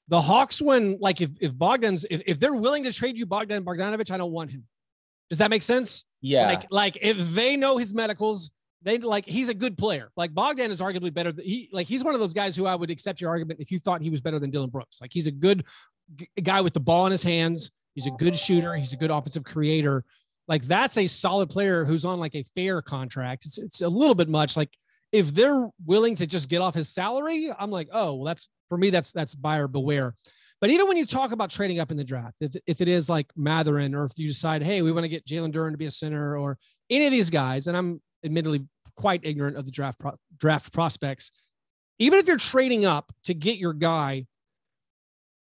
The 0.09 0.21
Hawks 0.21 0.61
one, 0.61 0.99
like 1.01 1.21
if, 1.21 1.31
if 1.41 1.53
Bogdan's, 1.53 2.05
if, 2.11 2.23
if 2.27 2.41
they're 2.41 2.55
willing 2.55 2.85
to 2.85 2.93
trade 2.93 3.17
you 3.17 3.25
Bogdan 3.25 3.65
Bogdanovich, 3.65 4.11
I 4.11 4.17
don't 4.17 4.33
want 4.33 4.51
him. 4.51 4.65
Does 5.31 5.39
that 5.39 5.51
make 5.51 5.63
sense? 5.63 6.05
Yeah. 6.21 6.47
Like, 6.47 6.67
like 6.71 6.99
if 7.01 7.17
they 7.35 7.57
know 7.57 7.79
his 7.79 7.95
medicals, 7.95 8.51
they 8.83 8.99
like 8.99 9.25
he's 9.25 9.49
a 9.49 9.55
good 9.55 9.79
player. 9.79 10.11
Like 10.17 10.35
Bogdan 10.35 10.71
is 10.71 10.81
arguably 10.81 11.15
better. 11.15 11.33
Than, 11.33 11.45
he 11.45 11.69
like 11.73 11.87
he's 11.87 12.03
one 12.05 12.15
of 12.15 12.21
those 12.21 12.35
guys 12.35 12.57
who 12.57 12.67
I 12.67 12.75
would 12.75 12.91
accept 12.91 13.21
your 13.21 13.31
argument 13.31 13.61
if 13.61 13.71
you 13.71 13.79
thought 13.79 14.03
he 14.03 14.11
was 14.11 14.21
better 14.21 14.39
than 14.39 14.51
Dillon 14.51 14.71
Brooks. 14.71 15.01
Like 15.01 15.13
he's 15.13 15.27
a 15.27 15.31
good 15.31 15.65
g- 16.17 16.29
guy 16.43 16.61
with 16.61 16.75
the 16.75 16.81
ball 16.81 17.07
in 17.07 17.13
his 17.13 17.23
hands. 17.23 17.71
He's 17.95 18.07
a 18.07 18.11
good 18.11 18.37
shooter. 18.37 18.75
He's 18.75 18.93
a 18.93 18.97
good 18.97 19.11
offensive 19.11 19.45
creator. 19.45 20.05
Like 20.49 20.65
that's 20.65 20.99
a 20.99 21.07
solid 21.07 21.49
player 21.49 21.85
who's 21.85 22.05
on 22.05 22.19
like 22.19 22.35
a 22.35 22.45
fair 22.57 22.83
contract. 22.83 23.45
It's, 23.47 23.59
it's 23.59 23.81
a 23.83 23.89
little 23.89 24.15
bit 24.15 24.29
much. 24.29 24.57
Like 24.57 24.71
if 25.13 25.33
they're 25.33 25.69
willing 25.87 26.15
to 26.17 26.27
just 26.27 26.49
get 26.49 26.61
off 26.61 26.75
his 26.75 26.89
salary, 26.89 27.53
I'm 27.57 27.71
like, 27.71 27.89
oh, 27.93 28.15
well, 28.15 28.25
that's 28.25 28.49
for 28.73 28.79
me. 28.79 28.89
That's 28.89 29.13
that's 29.13 29.35
buyer 29.35 29.69
beware. 29.69 30.15
But 30.59 30.71
even 30.71 30.89
when 30.89 30.97
you 30.97 31.05
talk 31.05 31.33
about 31.33 31.51
trading 31.51 31.79
up 31.79 31.91
in 31.91 31.99
the 31.99 32.05
draft, 32.05 32.37
if, 32.41 32.57
if 32.67 32.81
it 32.81 32.89
is 32.89 33.07
like 33.07 33.31
Mathurin, 33.37 33.95
or 33.95 34.07
if 34.07 34.13
you 34.17 34.27
decide, 34.27 34.63
hey, 34.63 34.81
we 34.81 34.93
want 34.93 35.05
to 35.05 35.11
get 35.11 35.27
Jalen 35.27 35.53
Duren 35.53 35.73
to 35.73 35.77
be 35.77 35.85
a 35.85 35.91
center, 35.91 36.39
or 36.39 36.57
any 36.89 37.05
of 37.05 37.13
these 37.13 37.29
guys, 37.29 37.67
and 37.67 37.77
I'm 37.77 38.01
admittedly 38.25 38.65
quite 38.97 39.21
ignorant 39.25 39.59
of 39.59 39.67
the 39.67 39.71
draft 39.71 39.99
pro- 39.99 40.17
draft 40.39 40.73
prospects. 40.73 41.33
Even 41.99 42.19
if 42.19 42.27
you're 42.27 42.39
trading 42.39 42.87
up 42.87 43.13
to 43.25 43.35
get 43.35 43.59
your 43.59 43.75
guy, 43.75 44.25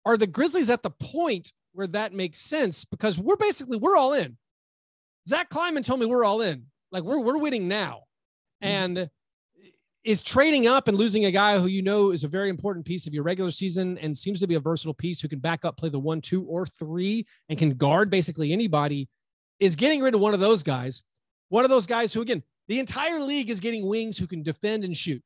are 0.06 0.16
the 0.16 0.26
Grizzlies 0.26 0.70
at 0.70 0.82
the 0.82 0.92
point 0.92 1.52
where 1.74 1.88
that 1.88 2.14
makes 2.14 2.40
sense? 2.40 2.86
Because 2.86 3.20
we're 3.20 3.36
basically 3.36 3.78
we're 3.78 3.98
all 3.98 4.14
in. 4.14 4.38
Zach 5.28 5.50
Kleiman 5.50 5.84
told 5.84 6.00
me 6.00 6.06
we're 6.06 6.24
all 6.24 6.40
in. 6.42 6.68
Like 6.94 7.04
we're 7.04 7.20
we're 7.20 7.38
winning 7.38 7.68
now, 7.68 8.04
mm-hmm. 8.64 8.68
and 8.68 9.10
is 10.10 10.24
trading 10.24 10.66
up 10.66 10.88
and 10.88 10.98
losing 10.98 11.26
a 11.26 11.32
guy 11.32 11.60
who 11.60 11.68
you 11.68 11.84
know 11.84 12.10
is 12.10 12.24
a 12.24 12.28
very 12.28 12.50
important 12.50 12.84
piece 12.84 13.06
of 13.06 13.14
your 13.14 13.22
regular 13.22 13.52
season 13.52 13.96
and 14.00 14.18
seems 14.18 14.40
to 14.40 14.48
be 14.48 14.56
a 14.56 14.60
versatile 14.60 14.96
piece 14.96 15.22
who 15.22 15.28
can 15.28 15.38
back 15.38 15.64
up, 15.64 15.78
play 15.78 15.88
the 15.88 16.00
one, 16.00 16.20
two, 16.20 16.46
or 16.46 16.66
three, 16.66 17.28
and 17.48 17.60
can 17.60 17.76
guard 17.76 18.10
basically 18.10 18.52
anybody. 18.52 19.08
Is 19.60 19.76
getting 19.76 20.02
rid 20.02 20.16
of 20.16 20.22
one 20.22 20.34
of 20.34 20.40
those 20.40 20.64
guys, 20.64 21.04
one 21.50 21.64
of 21.64 21.70
those 21.70 21.86
guys 21.86 22.12
who 22.12 22.22
again 22.22 22.42
the 22.68 22.80
entire 22.80 23.20
league 23.20 23.52
is 23.52 23.60
getting 23.60 23.88
wings 23.88 24.18
who 24.18 24.26
can 24.26 24.42
defend 24.42 24.84
and 24.84 24.98
shoot. 24.98 25.22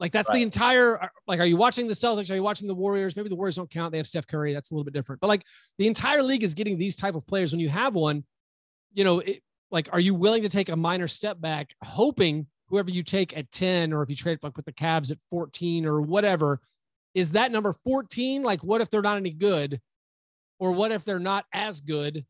Like 0.00 0.12
that's 0.12 0.30
right. 0.30 0.36
the 0.36 0.42
entire 0.42 1.02
uh, 1.02 1.08
like 1.26 1.40
are 1.40 1.46
you 1.46 1.58
watching 1.58 1.86
the 1.86 1.92
Celtics? 1.92 2.30
Are 2.30 2.36
you 2.36 2.42
watching 2.42 2.68
the 2.68 2.74
Warriors? 2.74 3.16
Maybe 3.16 3.28
the 3.28 3.36
Warriors 3.36 3.56
don't 3.56 3.70
count. 3.70 3.92
They 3.92 3.98
have 3.98 4.06
Steph 4.06 4.26
Curry. 4.26 4.54
That's 4.54 4.70
a 4.70 4.74
little 4.74 4.84
bit 4.84 4.94
different. 4.94 5.20
But 5.20 5.26
like 5.26 5.44
the 5.76 5.86
entire 5.86 6.22
league 6.22 6.42
is 6.42 6.54
getting 6.54 6.78
these 6.78 6.96
type 6.96 7.16
of 7.16 7.26
players. 7.26 7.52
When 7.52 7.60
you 7.60 7.68
have 7.68 7.94
one, 7.94 8.24
you 8.94 9.04
know, 9.04 9.18
it, 9.18 9.42
like 9.70 9.90
are 9.92 10.00
you 10.00 10.14
willing 10.14 10.42
to 10.42 10.48
take 10.48 10.70
a 10.70 10.76
minor 10.76 11.08
step 11.08 11.38
back, 11.38 11.74
hoping 11.82 12.46
whoever 12.68 12.90
you 12.90 13.02
take 13.02 13.36
at 13.36 13.50
10 13.50 13.92
or 13.92 14.02
if 14.02 14.10
you 14.10 14.16
trade 14.16 14.38
like 14.42 14.56
with 14.56 14.66
the 14.66 14.72
Cavs 14.72 15.10
at 15.10 15.18
14 15.30 15.86
or 15.86 16.00
whatever, 16.00 16.60
is 17.14 17.32
that 17.32 17.52
number 17.52 17.72
14? 17.84 18.42
Like 18.42 18.62
what 18.62 18.80
if 18.80 18.90
they're 18.90 19.02
not 19.02 19.16
any 19.16 19.30
good? 19.30 19.80
Or 20.58 20.72
what 20.72 20.92
if 20.92 21.04
they're 21.04 21.18
not 21.18 21.46
as 21.52 21.80
good 21.80 22.24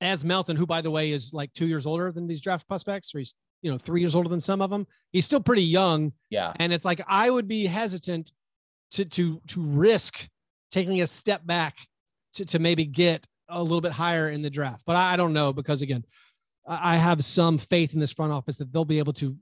as 0.00 0.24
Melton, 0.24 0.56
who 0.56 0.66
by 0.66 0.80
the 0.80 0.90
way 0.90 1.12
is 1.12 1.32
like 1.32 1.52
two 1.52 1.66
years 1.66 1.86
older 1.86 2.10
than 2.12 2.26
these 2.26 2.40
draft 2.40 2.66
prospects, 2.66 3.14
or 3.14 3.18
he's 3.18 3.34
you 3.62 3.70
know 3.70 3.78
three 3.78 4.00
years 4.00 4.14
older 4.14 4.28
than 4.28 4.40
some 4.40 4.62
of 4.62 4.70
them. 4.70 4.86
He's 5.12 5.24
still 5.26 5.40
pretty 5.40 5.62
young. 5.62 6.12
Yeah, 6.30 6.52
and 6.58 6.72
it's 6.72 6.84
like 6.84 7.00
I 7.06 7.30
would 7.30 7.48
be 7.48 7.66
hesitant 7.66 8.32
to 8.92 9.04
to 9.04 9.40
to 9.48 9.60
risk 9.60 10.28
taking 10.70 11.02
a 11.02 11.06
step 11.06 11.44
back 11.46 11.76
to 12.34 12.44
to 12.46 12.58
maybe 12.58 12.84
get 12.84 13.26
a 13.48 13.62
little 13.62 13.80
bit 13.80 13.92
higher 13.92 14.30
in 14.30 14.42
the 14.42 14.50
draft. 14.50 14.84
But 14.86 14.96
I, 14.96 15.14
I 15.14 15.16
don't 15.16 15.32
know 15.32 15.52
because 15.52 15.82
again, 15.82 16.04
I 16.66 16.96
have 16.96 17.24
some 17.24 17.58
faith 17.58 17.94
in 17.94 18.00
this 18.00 18.12
front 18.12 18.32
office 18.32 18.58
that 18.58 18.72
they'll 18.72 18.84
be 18.84 18.98
able 18.98 19.12
to 19.14 19.36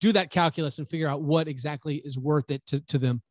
do 0.00 0.12
that 0.12 0.30
calculus 0.30 0.78
and 0.78 0.88
figure 0.88 1.08
out 1.08 1.22
what 1.22 1.48
exactly 1.48 1.96
is 1.96 2.18
worth 2.18 2.50
it 2.50 2.64
to 2.66 2.80
to 2.86 2.98
them. 2.98 3.22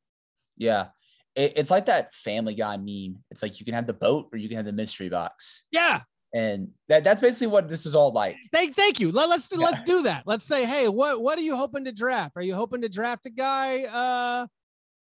Yeah, 0.57 0.87
it's 1.35 1.71
like 1.71 1.85
that 1.87 2.13
Family 2.13 2.55
Guy 2.55 2.77
meme. 2.77 3.23
It's 3.31 3.41
like 3.41 3.59
you 3.59 3.65
can 3.65 3.73
have 3.73 3.87
the 3.87 3.93
boat 3.93 4.29
or 4.31 4.37
you 4.37 4.47
can 4.47 4.57
have 4.57 4.65
the 4.65 4.71
mystery 4.71 5.09
box. 5.09 5.65
Yeah, 5.71 6.01
and 6.33 6.69
that, 6.89 7.03
that's 7.03 7.21
basically 7.21 7.47
what 7.47 7.69
this 7.69 7.85
is 7.85 7.93
all 7.93 8.11
like. 8.11 8.35
Thank, 8.51 8.75
thank 8.75 8.99
you. 8.99 9.11
Let, 9.11 9.29
us 9.29 9.49
yeah. 9.51 9.59
let's 9.59 9.83
do 9.83 10.01
that. 10.03 10.23
Let's 10.25 10.45
say, 10.45 10.65
hey, 10.65 10.87
what 10.89 11.21
what 11.21 11.37
are 11.37 11.43
you 11.43 11.55
hoping 11.55 11.85
to 11.85 11.91
draft? 11.91 12.33
Are 12.35 12.41
you 12.41 12.55
hoping 12.55 12.81
to 12.81 12.89
draft 12.89 13.25
a 13.25 13.29
guy? 13.29 13.83
Uh, 13.83 14.47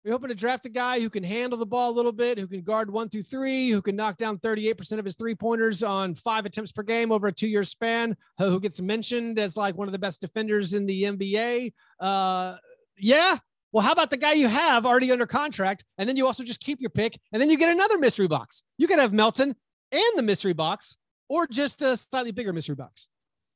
you're 0.07 0.13
hoping 0.13 0.29
to 0.29 0.35
draft 0.35 0.65
a 0.65 0.69
guy 0.69 1.01
who 1.01 1.09
can 1.09 1.21
handle 1.21 1.59
the 1.59 1.65
ball 1.65 1.91
a 1.91 1.91
little 1.91 2.13
bit, 2.13 2.39
who 2.39 2.47
can 2.47 2.61
guard 2.61 2.89
one 2.89 3.09
through 3.09 3.23
three, 3.23 3.69
who 3.71 3.81
can 3.81 3.93
knock 3.93 4.17
down 4.17 4.37
38% 4.37 4.99
of 4.99 5.03
his 5.03 5.15
three 5.15 5.35
pointers 5.35 5.83
on 5.83 6.15
five 6.15 6.45
attempts 6.45 6.71
per 6.71 6.81
game 6.81 7.11
over 7.11 7.27
a 7.27 7.33
two 7.33 7.49
year 7.49 7.65
span, 7.65 8.15
who 8.37 8.57
gets 8.61 8.79
mentioned 8.79 9.37
as 9.37 9.57
like 9.57 9.75
one 9.75 9.89
of 9.89 9.91
the 9.91 9.99
best 9.99 10.21
defenders 10.21 10.73
in 10.73 10.85
the 10.85 11.03
NBA. 11.03 11.73
Uh, 11.99 12.55
yeah. 12.97 13.37
Well, 13.73 13.83
how 13.83 13.91
about 13.91 14.09
the 14.09 14.15
guy 14.15 14.31
you 14.31 14.47
have 14.47 14.85
already 14.85 15.11
under 15.11 15.25
contract? 15.25 15.83
And 15.97 16.07
then 16.07 16.15
you 16.15 16.25
also 16.25 16.45
just 16.45 16.61
keep 16.61 16.79
your 16.79 16.89
pick, 16.89 17.19
and 17.33 17.41
then 17.41 17.49
you 17.49 17.57
get 17.57 17.69
another 17.69 17.97
mystery 17.97 18.29
box. 18.29 18.63
You 18.77 18.87
can 18.87 18.99
have 18.99 19.11
Melton 19.11 19.57
and 19.91 20.11
the 20.15 20.23
mystery 20.23 20.53
box 20.53 20.95
or 21.27 21.47
just 21.47 21.81
a 21.81 21.97
slightly 21.97 22.31
bigger 22.31 22.53
mystery 22.53 22.75
box. 22.75 23.09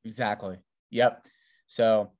Exactly. 0.03 0.57
Yep. 0.89 1.25
So, 1.67 2.11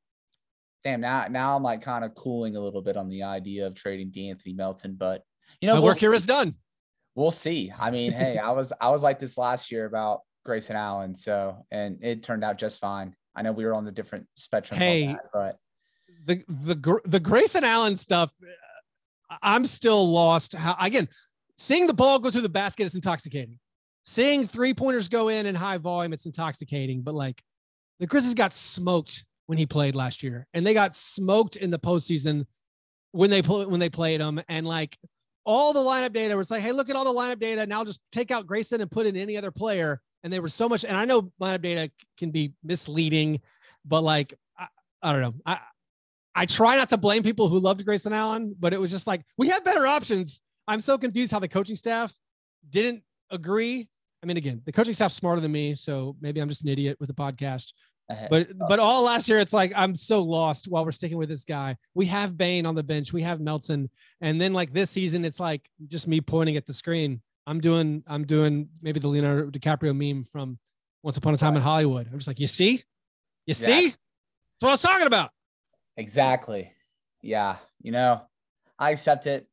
damn, 0.84 1.02
now 1.02 1.26
now 1.30 1.56
I'm 1.56 1.63
like 1.63 1.82
kind 1.82 2.04
of 2.04 2.15
cooling 2.15 2.56
a 2.56 2.60
little 2.60 2.82
bit 2.82 2.98
on 2.98 3.10
the 3.10 3.24
idea 3.24 3.67
of 3.67 3.76
trading 3.76 4.12
De'Anthony 4.12 4.56
Melton, 4.56 4.96
but 4.96 5.24
you 5.62 5.67
know, 5.67 5.76
my 5.76 5.82
work 5.82 5.98
here 5.98 6.13
is 6.13 6.26
done. 6.26 6.56
We'll 7.15 7.32
see. 7.32 7.72
I 7.78 7.91
mean, 7.91 8.12
hey, 8.13 8.38
I 8.38 8.52
was 8.52 8.74
I 8.80 8.89
was 8.89 9.04
like 9.04 9.20
this 9.20 9.38
last 9.38 9.72
year 9.72 9.86
about 9.86 10.22
Grayson 10.46 10.76
Allen, 10.76 11.15
so 11.15 11.65
and 11.72 11.98
it 12.04 12.24
turned 12.24 12.44
out 12.44 12.58
just 12.58 12.80
fine. 12.80 13.15
I 13.36 13.41
know 13.41 13.52
we 13.52 13.65
were 13.65 13.74
on 13.74 13.86
the 13.86 13.91
different 13.91 14.28
spectrum. 14.36 14.80
Hey, 14.80 15.08
that, 15.08 15.22
but 15.34 15.58
the 16.26 16.44
the 16.48 17.00
the 17.06 17.20
Grayson 17.20 17.63
Allen 17.63 17.96
stuff, 17.96 18.32
I'm 19.41 19.65
still 19.65 20.12
lost. 20.12 20.56
How 20.56 20.76
again, 20.80 21.08
seeing 21.56 21.88
the 21.88 21.94
ball 21.94 22.20
go 22.20 22.32
through 22.32 22.41
the 22.41 22.50
basket 22.50 22.86
is 22.86 22.96
intoxicating 22.96 23.60
seeing 24.06 24.46
three 24.46 24.74
pointers 24.74 25.10
go 25.10 25.28
in 25.28 25.46
in 25.46 25.56
high 25.56 25.78
volume, 25.78 26.13
it's 26.13 26.26
intoxicating. 26.26 27.02
But 27.02 27.13
like 27.13 27.41
the 28.00 28.08
Chris 28.08 28.26
has 28.26 28.34
got 28.34 28.54
smoked 28.54 29.26
when 29.52 29.58
he 29.58 29.66
played 29.66 29.96
last 29.96 30.24
year, 30.24 30.48
and 30.54 30.66
they 30.66 30.74
got 30.74 30.96
smoked 30.96 31.58
in 31.58 31.72
the 31.72 31.78
postseason 31.78 32.46
when 33.12 33.30
they 33.30 33.42
when 33.42 33.82
they 33.82 33.90
played 33.90 34.22
him, 34.22 34.42
and 34.48 34.66
like 34.66 34.98
all 35.44 35.74
the 35.74 35.80
lineup 35.82 36.14
data 36.14 36.38
was 36.38 36.50
like, 36.50 36.62
hey, 36.62 36.72
look 36.72 36.90
at 36.90 36.96
all 36.96 37.04
the 37.04 37.20
lineup 37.20 37.38
data. 37.38 37.68
Now 37.68 37.84
just 37.84 38.00
take 38.14 38.32
out 38.32 38.48
Grayson 38.48 38.80
and 38.80 38.90
put 38.90 39.08
in 39.08 39.18
any 39.18 39.36
other 39.36 39.52
player. 39.52 40.00
And 40.24 40.32
they 40.32 40.40
were 40.40 40.48
so 40.48 40.70
much, 40.70 40.86
and 40.86 40.96
I 40.96 41.04
know 41.04 41.34
lineup 41.42 41.64
data 41.64 41.92
can 42.18 42.32
be 42.32 42.54
misleading, 42.64 43.42
but 43.84 44.04
like 44.04 44.34
I, 44.58 44.68
I 45.04 45.12
don't 45.12 45.22
know. 45.22 45.34
I 45.46 45.60
I 46.34 46.46
try 46.46 46.78
not 46.78 46.88
to 46.88 46.98
blame 46.98 47.22
people 47.22 47.50
who 47.50 47.60
loved 47.60 47.84
Grayson 47.84 48.14
Allen, 48.14 48.56
but 48.58 48.72
it 48.72 48.80
was 48.80 48.90
just 48.90 49.06
like 49.06 49.22
we 49.38 49.50
have 49.50 49.66
better 49.66 49.86
options. 49.86 50.40
I'm 50.66 50.80
so 50.80 50.98
confused 50.98 51.34
how 51.34 51.40
the 51.40 51.50
coaching 51.50 51.76
staff 51.76 52.16
didn't 52.70 53.04
agree. 53.30 53.90
I 54.24 54.28
mean, 54.28 54.38
again, 54.38 54.62
the 54.64 54.72
coaching 54.72 54.94
staff's 54.94 55.16
smarter 55.16 55.42
than 55.42 55.52
me, 55.52 55.76
so 55.76 56.16
maybe 56.22 56.40
I'm 56.40 56.48
just 56.48 56.62
an 56.62 56.70
idiot 56.70 56.96
with 57.02 57.10
a 57.10 57.14
podcast. 57.14 57.74
But 58.30 58.50
but 58.58 58.80
all 58.80 59.04
last 59.04 59.30
year, 59.30 59.40
it's 59.40 59.54
like 59.54 59.72
I'm 59.76 59.96
so 59.96 60.21
lost 60.21 60.67
while 60.67 60.84
we're 60.84 60.92
sticking 60.92 61.17
with 61.17 61.30
this 61.30 61.46
guy. 61.46 61.78
We 61.94 62.08
have 62.08 62.38
Bane 62.38 62.65
on 62.65 62.75
the 62.75 62.84
bench, 62.84 63.13
we 63.13 63.21
have 63.21 63.40
Melton, 63.40 63.90
and 64.19 64.40
then 64.40 64.52
like 64.54 64.73
this 64.73 64.90
season, 64.90 65.23
it's 65.23 65.40
like 65.40 65.69
just 65.88 66.08
me 66.08 66.19
pointing 66.19 66.58
at 66.58 66.65
the 66.65 66.73
screen. 66.73 67.21
I'm 67.48 67.62
doing 67.62 68.04
I'm 68.08 68.25
doing 68.25 68.69
maybe 68.82 69.00
the 69.00 69.08
Leonardo 69.08 69.50
DiCaprio 69.50 69.96
meme 69.96 70.25
from 70.25 70.60
Once 71.04 71.17
Upon 71.17 71.34
a 71.34 71.38
Time 71.38 71.56
in 71.56 71.62
Hollywood. 71.62 72.08
I'm 72.12 72.19
just 72.19 72.28
like, 72.28 72.40
you 72.40 72.48
see, 72.48 72.84
you 73.46 73.54
see, 73.54 73.88
that's 73.88 73.98
what 74.60 74.69
I 74.69 74.73
was 74.73 74.82
talking 74.82 75.08
about. 75.08 75.32
Exactly. 75.96 76.73
Yeah. 77.21 77.58
You 77.82 77.92
know, 77.92 78.21
I 78.78 78.92
accept 78.92 79.28
it 79.28 79.48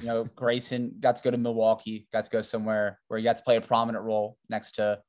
you 0.00 0.06
know, 0.06 0.24
Grayson 0.36 0.94
got 1.00 1.16
to 1.16 1.22
go 1.22 1.30
to 1.30 1.38
Milwaukee, 1.38 2.06
got 2.12 2.24
to 2.24 2.30
go 2.30 2.42
somewhere 2.42 3.00
where 3.08 3.18
he 3.18 3.24
got 3.24 3.36
to 3.36 3.42
play 3.42 3.56
a 3.56 3.60
prominent 3.60 4.04
role 4.04 4.36
next 4.48 4.72
to 4.72 5.00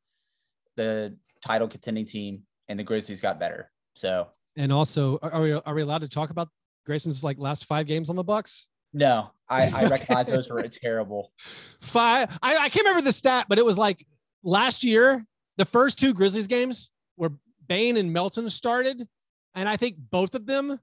the 0.77 1.17
title 1.43 1.67
contending 1.67 2.05
team, 2.05 2.43
and 2.71 2.79
the 2.79 2.83
Grizzlies 2.83 3.21
got 3.21 3.39
better. 3.39 3.69
So, 3.93 4.27
and 4.55 4.71
also, 4.71 5.19
are 5.21 5.41
we 5.41 5.51
are 5.51 5.75
we 5.75 5.81
allowed 5.81 6.01
to 6.01 6.09
talk 6.09 6.29
about 6.29 6.47
Grayson's 6.85 7.23
like 7.23 7.37
last 7.37 7.65
five 7.65 7.85
games 7.85 8.09
on 8.09 8.15
the 8.15 8.23
Bucks? 8.23 8.67
No, 8.93 9.31
I, 9.49 9.67
I 9.69 9.85
recognize 9.89 10.27
those 10.27 10.49
were 10.49 10.63
terrible. 10.63 11.33
Five. 11.81 12.37
I, 12.41 12.57
I 12.57 12.69
can't 12.69 12.85
remember 12.85 13.01
the 13.01 13.13
stat, 13.13 13.45
but 13.49 13.59
it 13.59 13.65
was 13.65 13.77
like 13.77 14.05
last 14.43 14.83
year, 14.83 15.23
the 15.57 15.65
first 15.65 15.99
two 15.99 16.13
Grizzlies 16.13 16.47
games 16.47 16.89
where 17.17 17.31
Bane 17.67 17.97
and 17.97 18.11
Melton 18.11 18.49
started, 18.49 19.05
and 19.53 19.67
I 19.67 19.75
think 19.77 19.97
both 20.09 20.33
of 20.33 20.45
them 20.45 20.79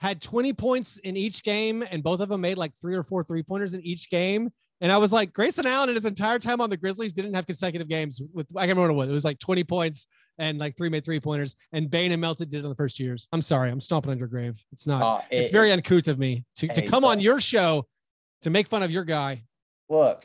had 0.00 0.20
20 0.20 0.52
points 0.52 0.98
in 0.98 1.16
each 1.16 1.42
game, 1.42 1.82
and 1.90 2.02
both 2.02 2.20
of 2.20 2.28
them 2.28 2.42
made 2.42 2.58
like 2.58 2.74
three 2.76 2.94
or 2.94 3.02
four 3.02 3.24
three 3.24 3.42
pointers 3.42 3.72
in 3.72 3.80
each 3.80 4.10
game. 4.10 4.50
And 4.82 4.90
I 4.90 4.98
was 4.98 5.12
like, 5.12 5.32
Grayson 5.32 5.64
Allen 5.64 5.90
in 5.90 5.94
his 5.94 6.06
entire 6.06 6.40
time 6.40 6.60
on 6.60 6.68
the 6.68 6.76
Grizzlies 6.76 7.12
didn't 7.12 7.34
have 7.34 7.46
consecutive 7.46 7.88
games 7.88 8.20
with, 8.34 8.48
I 8.56 8.66
can't 8.66 8.76
remember 8.76 8.94
what 8.94 9.08
it 9.08 9.12
was. 9.12 9.24
like 9.24 9.38
20 9.38 9.62
points 9.62 10.08
and 10.38 10.58
like 10.58 10.76
three 10.76 10.88
made 10.88 11.04
three 11.04 11.20
pointers. 11.20 11.56
And 11.72 11.90
Bane 11.90 12.12
and 12.12 12.20
Melton 12.20 12.48
did 12.48 12.58
it 12.58 12.64
in 12.64 12.68
the 12.68 12.74
first 12.74 12.98
years. 12.98 13.26
I'm 13.32 13.42
sorry. 13.42 13.70
I'm 13.70 13.80
stomping 13.80 14.10
under 14.12 14.26
grave. 14.26 14.64
It's 14.72 14.86
not, 14.86 15.02
uh, 15.02 15.22
it, 15.30 15.42
it's 15.42 15.50
very 15.50 15.70
uncouth 15.72 16.08
of 16.08 16.18
me 16.18 16.44
to, 16.56 16.68
to 16.68 16.82
come 16.82 17.04
on 17.04 17.20
your 17.20 17.40
show 17.40 17.86
to 18.42 18.50
make 18.50 18.66
fun 18.68 18.82
of 18.82 18.90
your 18.90 19.04
guy. 19.04 19.44
Look, 19.88 20.24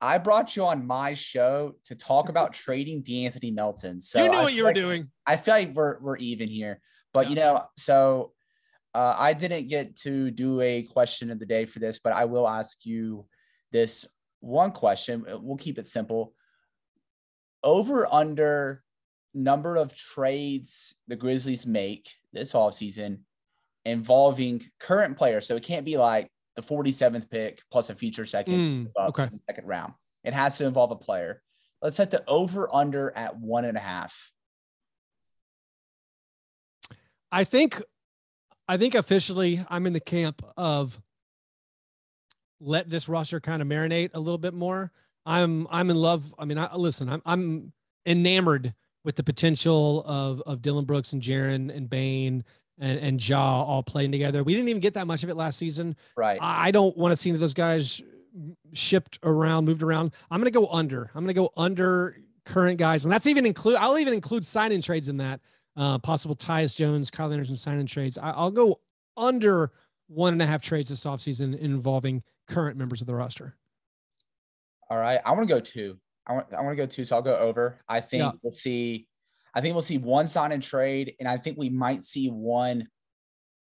I 0.00 0.18
brought 0.18 0.56
you 0.56 0.64
on 0.64 0.86
my 0.86 1.14
show 1.14 1.74
to 1.84 1.94
talk 1.94 2.28
about 2.28 2.52
trading 2.64 3.02
De'Anthony 3.02 3.54
Melton. 3.54 4.00
So 4.00 4.22
you 4.22 4.30
knew 4.30 4.38
I 4.38 4.42
what 4.42 4.52
you 4.54 4.62
were 4.62 4.68
like- 4.70 4.76
doing. 4.76 5.10
I 5.26 5.36
feel 5.36 5.54
like 5.54 5.72
we're 5.74 5.98
we're 6.00 6.16
even 6.18 6.48
here. 6.48 6.80
But 7.12 7.26
Yeah. 7.26 7.30
you 7.30 7.36
know, 7.36 7.64
so 7.76 8.32
uh, 8.94 9.14
I 9.18 9.32
didn't 9.34 9.68
get 9.68 9.96
to 9.96 10.30
do 10.30 10.60
a 10.60 10.82
question 10.82 11.30
of 11.30 11.38
the 11.38 11.46
day 11.46 11.64
for 11.66 11.78
this, 11.78 11.98
but 11.98 12.12
I 12.14 12.24
will 12.26 12.48
ask 12.48 12.84
you 12.84 13.26
this 13.70 14.06
one 14.40 14.72
question. 14.72 15.24
We'll 15.28 15.56
keep 15.56 15.78
it 15.78 15.86
simple. 15.86 16.34
Over 17.62 18.12
under 18.12 18.82
number 19.34 19.76
of 19.76 19.94
trades 19.96 20.94
the 21.08 21.16
Grizzlies 21.16 21.66
make 21.66 22.08
this 22.32 22.52
offseason 22.52 23.20
involving 23.84 24.62
current 24.78 25.16
players. 25.16 25.46
So 25.46 25.56
it 25.56 25.62
can't 25.62 25.84
be 25.84 25.96
like 25.96 26.30
the 26.56 26.62
47th 26.62 27.30
pick 27.30 27.60
plus 27.70 27.90
a 27.90 27.94
future 27.94 28.26
second 28.26 28.54
Mm, 28.96 29.08
okay. 29.08 29.28
second 29.46 29.66
round. 29.66 29.94
It 30.22 30.34
has 30.34 30.56
to 30.58 30.66
involve 30.66 30.90
a 30.90 30.96
player. 30.96 31.42
Let's 31.80 31.96
set 31.96 32.10
the 32.10 32.22
over 32.28 32.72
under 32.74 33.10
at 33.16 33.36
one 33.36 33.64
and 33.64 33.76
a 33.76 33.80
half. 33.80 34.30
I 37.30 37.44
think 37.44 37.82
I 38.68 38.76
think 38.76 38.94
officially 38.94 39.60
I'm 39.68 39.86
in 39.86 39.92
the 39.92 40.00
camp 40.00 40.42
of 40.56 41.00
let 42.60 42.88
this 42.88 43.08
roster 43.08 43.40
kind 43.40 43.60
of 43.60 43.66
marinate 43.68 44.10
a 44.14 44.20
little 44.20 44.38
bit 44.38 44.54
more. 44.54 44.92
I'm 45.26 45.66
I'm 45.70 45.90
in 45.90 45.96
love. 45.96 46.32
I 46.38 46.44
mean, 46.44 46.58
I 46.58 46.74
listen, 46.76 47.08
I'm 47.08 47.22
I'm 47.24 47.72
enamored 48.06 48.74
with 49.04 49.16
the 49.16 49.24
potential 49.24 50.04
of 50.06 50.40
of 50.42 50.62
Dillon 50.62 50.84
Brooks 50.84 51.12
and 51.12 51.22
Jaren 51.22 51.74
and 51.74 51.88
Bane 51.88 52.44
and 52.78 52.98
and 52.98 53.28
Ja 53.28 53.62
all 53.62 53.82
playing 53.82 54.12
together. 54.12 54.44
We 54.44 54.54
didn't 54.54 54.68
even 54.68 54.80
get 54.80 54.94
that 54.94 55.06
much 55.06 55.22
of 55.22 55.30
it 55.30 55.34
last 55.34 55.58
season. 55.58 55.96
Right. 56.16 56.38
I 56.40 56.68
I 56.68 56.70
don't 56.70 56.96
want 56.96 57.12
to 57.12 57.16
see 57.16 57.30
any 57.30 57.36
of 57.36 57.40
those 57.40 57.54
guys 57.54 58.02
shipped 58.72 59.18
around, 59.22 59.66
moved 59.66 59.82
around. 59.82 60.12
I'm 60.30 60.40
going 60.40 60.52
to 60.52 60.58
go 60.58 60.68
under. 60.68 61.10
I'm 61.14 61.24
going 61.24 61.34
to 61.34 61.40
go 61.40 61.52
under 61.56 62.16
current 62.44 62.78
guys, 62.78 63.04
and 63.04 63.12
that's 63.12 63.26
even 63.26 63.46
include. 63.46 63.76
I'll 63.76 63.98
even 63.98 64.14
include 64.14 64.44
sign 64.44 64.72
in 64.72 64.80
trades 64.80 65.08
in 65.08 65.18
that. 65.18 65.40
Uh, 65.74 65.98
possible 65.98 66.34
Tyus 66.34 66.76
Jones, 66.76 67.10
Kyle 67.10 67.32
Anderson 67.32 67.56
sign 67.56 67.78
in 67.78 67.86
trades. 67.86 68.18
I, 68.18 68.30
I'll 68.30 68.50
go 68.50 68.80
under 69.16 69.72
one 70.08 70.34
and 70.34 70.42
a 70.42 70.46
half 70.46 70.60
trades 70.60 70.90
this 70.90 71.04
offseason 71.04 71.56
involving 71.58 72.22
current 72.46 72.76
members 72.76 73.00
of 73.00 73.06
the 73.06 73.14
roster. 73.14 73.56
All 74.90 74.98
right. 74.98 75.20
I 75.24 75.32
want 75.32 75.48
to 75.48 75.54
go 75.54 75.60
two. 75.60 75.98
I 76.26 76.34
want 76.34 76.52
I 76.52 76.60
want 76.62 76.72
to 76.72 76.76
go 76.76 76.86
two. 76.86 77.04
So 77.04 77.16
I'll 77.16 77.22
go 77.22 77.36
over. 77.36 77.80
I 77.88 78.00
think 78.00 78.22
Yeah. 78.22 78.32
we'll 78.42 78.52
see. 78.52 79.08
I 79.54 79.60
think 79.60 79.74
we'll 79.74 79.82
see 79.82 79.98
one 79.98 80.26
sign 80.26 80.52
and 80.52 80.62
trade, 80.62 81.14
and 81.20 81.28
I 81.28 81.36
think 81.36 81.58
we 81.58 81.68
might 81.68 82.02
see 82.02 82.28
one 82.28 82.88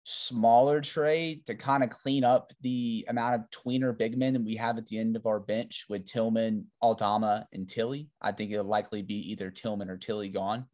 smaller 0.04 0.80
trade 0.80 1.44
to 1.46 1.54
kind 1.54 1.82
of 1.84 1.90
clean 1.90 2.24
up 2.24 2.52
the 2.62 3.04
amount 3.08 3.34
of 3.34 3.50
tweener 3.50 3.96
big 3.96 4.16
men 4.16 4.32
that 4.32 4.42
we 4.44 4.56
have 4.56 4.78
at 4.78 4.86
the 4.86 4.98
end 4.98 5.14
of 5.16 5.26
our 5.26 5.38
bench 5.40 5.86
with 5.88 6.06
Tillman, 6.06 6.66
Aldama, 6.82 7.46
and 7.52 7.68
Tillie. 7.68 8.08
I 8.20 8.32
think 8.32 8.50
it'll 8.52 8.64
likely 8.64 9.02
be 9.02 9.30
either 9.30 9.50
Tillman 9.50 9.90
or 9.90 9.96
Tillie 9.98 10.28
gone. 10.30 10.66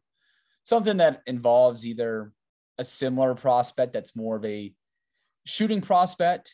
Something 0.63 0.97
that 0.97 1.21
involves 1.27 1.85
either 1.85 2.31
a 2.77 2.83
similar 2.83 3.35
prospect 3.35 3.93
that's 3.93 4.15
more 4.15 4.37
of 4.37 4.45
a 4.45 4.73
shooting 5.45 5.81
prospect, 5.81 6.53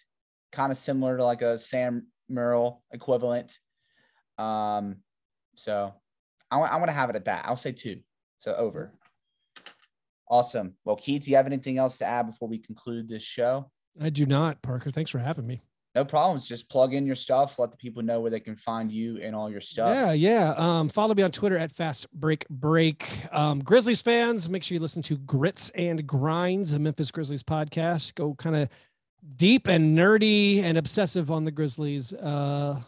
kind 0.52 0.72
of 0.72 0.78
similar 0.78 1.18
to 1.18 1.24
like 1.24 1.42
a 1.42 1.58
Sam 1.58 2.08
Merrill 2.30 2.84
equivalent. 2.92 3.58
Um, 4.38 4.98
so 5.56 5.94
I 6.52 6.58
want 6.58 6.72
I 6.72 6.78
want 6.78 6.90
to 6.90 6.94
have 6.94 7.10
it 7.10 7.16
at 7.16 7.26
that. 7.26 7.46
I'll 7.48 7.56
say 7.56 7.72
two. 7.72 8.00
So 8.40 8.54
over. 8.56 8.92
Awesome. 10.30 10.76
Well, 10.84 10.96
Keith, 10.96 11.24
do 11.24 11.32
you 11.32 11.38
have 11.38 11.46
anything 11.46 11.78
else 11.78 11.98
to 12.00 12.06
add 12.06 12.28
before 12.28 12.48
we 12.48 12.58
conclude 12.58 13.08
this 13.08 13.24
show? 13.24 13.70
I 14.02 14.10
do 14.10 14.26
not, 14.26 14.62
Parker. 14.62 14.90
Thanks 14.90 15.12
for 15.12 15.20
having 15.20 15.46
me. 15.46 15.62
No 15.96 16.04
problems. 16.04 16.48
Just 16.48 16.70
plug 16.70 16.96
in 16.96 17.06
your 17.06 17.16
stuff. 17.16 17.60
Let 17.60 17.70
the 17.70 17.78
people 17.78 18.02
know 18.02 18.20
where 18.20 18.32
they 18.32 18.40
can 18.40 18.56
find 18.56 18.92
you 18.92 19.20
and 19.22 19.36
all 19.36 19.52
your 19.52 19.62
stuff. 19.62 19.92
Yeah, 19.92 20.12
yeah. 20.14 20.54
Um, 20.58 20.90
follow 20.90 21.14
me 21.14 21.22
on 21.22 21.32
Twitter 21.32 21.58
at 21.58 21.70
Fast 21.70 22.12
Break 22.12 22.48
Break. 22.50 23.08
Um, 23.32 23.64
Grizzlies 23.64 24.02
fans, 24.02 24.50
make 24.50 24.64
sure 24.64 24.74
you 24.74 24.82
listen 24.82 25.04
to 25.04 25.18
Grits 25.18 25.70
and 25.76 26.08
Grinds, 26.08 26.74
a 26.74 26.80
Memphis 26.80 27.12
Grizzlies 27.12 27.44
podcast. 27.44 28.16
Go 28.16 28.34
kind 28.34 28.56
of 28.56 28.70
deep 29.36 29.68
and 29.68 29.96
nerdy 29.96 30.64
and 30.64 30.80
obsessive 30.80 31.30
on 31.30 31.46
the 31.46 31.52
Grizzlies. 31.52 32.12
Uh, 32.12 32.82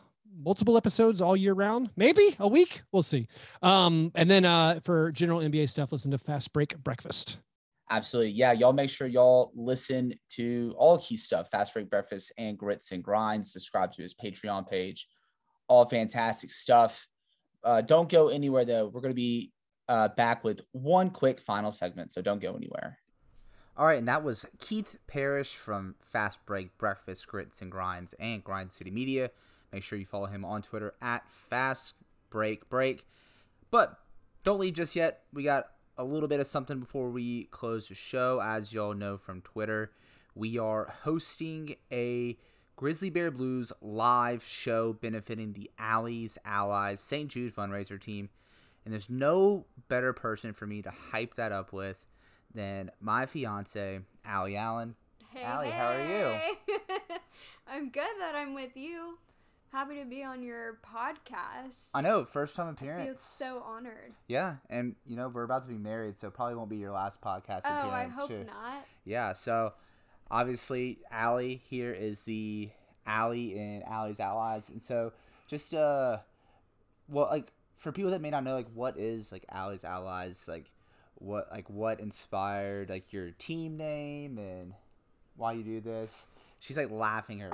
multiple 0.46 0.78
episodes 0.78 1.22
all 1.22 1.36
year 1.36 1.54
round, 1.54 1.90
maybe 1.98 2.36
a 2.40 2.48
week. 2.48 2.84
We'll 2.92 3.04
see. 3.04 3.28
Um, 3.64 4.12
and 4.16 4.30
then 4.30 4.46
uh, 4.46 4.80
for 4.84 5.12
general 5.12 5.40
NBA 5.40 5.70
stuff, 5.70 5.92
listen 5.92 6.12
to 6.12 6.18
Fast 6.18 6.54
Break 6.54 6.78
Breakfast. 6.78 7.40
Absolutely. 7.90 8.32
Yeah. 8.32 8.52
Y'all 8.52 8.74
make 8.74 8.90
sure 8.90 9.08
y'all 9.08 9.52
listen 9.56 10.14
to 10.30 10.74
all 10.78 10.98
key 11.00 11.18
stuff, 11.18 11.50
Fast 11.52 11.74
Break 11.74 11.90
Breakfast 11.90 12.32
and 12.38 12.58
Grits 12.58 12.92
and 12.92 13.04
Grinds. 13.04 13.52
Subscribe 13.52 13.92
to 13.94 14.02
his 14.02 14.14
Patreon 14.14 14.70
page. 14.70 15.08
All 15.68 15.86
fantastic 15.86 16.52
stuff. 16.52 17.08
Uh, 17.64 17.82
don't 17.82 18.10
go 18.10 18.30
anywhere 18.30 18.66
though. 18.66 18.88
We're 18.88 19.02
going 19.02 19.12
to 19.12 19.16
be 19.16 19.52
uh, 19.90 20.10
back 20.10 20.44
with 20.44 20.62
one 20.72 21.10
quick 21.10 21.42
final 21.42 21.72
segment. 21.72 22.14
So 22.14 22.22
don't 22.22 22.42
go 22.42 22.56
anywhere. 22.56 23.00
All 23.78 23.86
right, 23.86 24.00
and 24.00 24.08
that 24.08 24.24
was 24.24 24.46
Keith 24.58 24.98
Parrish 25.06 25.56
from 25.56 25.96
Fast 26.00 26.46
Break 26.46 26.78
Breakfast 26.78 27.28
Grits 27.28 27.62
and 27.62 27.70
Grinds 27.70 28.14
and 28.20 28.42
Grind 28.42 28.72
City 28.72 28.90
Media. 28.90 29.32
Make 29.76 29.84
sure 29.84 30.00
you 30.00 30.06
follow 30.06 30.28
him 30.28 30.46
on 30.46 30.62
Twitter 30.62 30.94
at 31.02 31.30
Fast 31.30 31.96
Break 32.30 32.70
Break. 32.70 33.06
But 33.72 34.00
don't 34.46 34.58
leave 34.58 34.76
just 34.76 34.96
yet. 34.96 35.24
We 35.34 35.44
got 35.44 35.68
a 35.98 36.06
little 36.06 36.30
bit 36.30 36.40
of 36.40 36.48
something 36.48 36.80
before 36.80 37.10
we 37.10 37.44
close 37.52 37.90
the 37.90 37.94
show. 37.94 38.42
As 38.42 38.72
y'all 38.72 38.94
know 38.94 39.18
from 39.18 39.42
Twitter, 39.42 39.92
we 40.34 40.58
are 40.58 40.94
hosting 41.04 41.76
a 41.92 42.38
Grizzly 42.78 43.10
Bear 43.10 43.32
Blues 43.32 43.74
live 43.82 44.46
show 44.46 44.94
benefiting 44.94 45.52
the 45.52 45.70
Allies 45.78 46.38
Allies 46.46 47.02
St. 47.02 47.30
Jude 47.30 47.54
fundraiser 47.54 48.00
team. 48.00 48.30
And 48.86 48.94
there's 48.94 49.10
no 49.10 49.66
better 49.90 50.14
person 50.14 50.54
for 50.54 50.66
me 50.66 50.84
to 50.84 50.92
hype 51.12 51.34
that 51.34 51.52
up 51.52 51.74
with 51.74 52.06
than 52.54 52.92
my 53.02 53.26
fiance, 53.26 54.00
Allie 54.24 54.56
Allen. 54.56 54.96
Hey, 55.34 55.44
Allie, 55.44 55.72
how 55.72 55.88
are 55.88 56.02
you? 56.02 56.40
you? 56.70 56.78
I'm 57.68 57.90
good 57.90 58.08
that 58.22 58.36
I'm 58.36 58.54
with 58.54 58.78
you. 58.78 59.18
Happy 59.72 59.96
to 60.00 60.06
be 60.06 60.24
on 60.24 60.42
your 60.42 60.78
podcast. 60.86 61.90
I 61.94 62.02
know, 62.02 62.24
first 62.24 62.56
time 62.56 62.68
I 62.68 62.80
feel 62.80 62.92
appearance. 62.92 63.20
so 63.20 63.62
honored. 63.66 64.14
Yeah, 64.28 64.56
and 64.70 64.96
you 65.06 65.18
know 65.18 65.28
we're 65.28 65.44
about 65.44 65.64
to 65.64 65.68
be 65.70 65.78
married, 65.78 66.18
so 66.18 66.30
probably 66.30 66.56
won't 66.56 66.70
be 66.70 66.78
your 66.78 66.92
last 66.92 67.20
podcast 67.22 67.62
Oh, 67.66 67.70
I 67.90 68.04
appearance 68.04 68.16
hope 68.18 68.30
too. 68.30 68.44
not. 68.46 68.86
Yeah, 69.04 69.34
so 69.34 69.74
obviously 70.32 71.00
Allie 71.12 71.62
here 71.70 71.92
is 71.92 72.22
the 72.22 72.70
Allie 73.06 73.58
and 73.60 73.84
Allie's 73.84 74.22
allies, 74.22 74.70
and 74.70 74.82
so 74.82 75.12
just 75.48 75.74
uh, 75.74 76.20
well, 77.10 77.28
like 77.30 77.52
for 77.76 77.92
people 77.92 78.12
that 78.12 78.22
may 78.22 78.30
not 78.30 78.46
know, 78.46 78.54
like 78.56 78.70
what 78.74 78.98
is 78.98 79.32
like 79.34 79.46
Allie's 79.52 79.84
allies, 79.84 80.48
like 80.48 80.72
what 81.16 81.50
like 81.52 81.70
what 81.70 82.00
inspired 82.00 82.90
like 82.90 83.12
your 83.12 83.32
team 83.32 83.76
name 83.76 84.38
and 84.38 84.74
why 85.36 85.52
you 85.52 85.64
do 85.64 85.82
this. 85.82 86.28
She's 86.66 86.78
like 86.78 86.90
laughing 86.90 87.38
her 87.40 87.52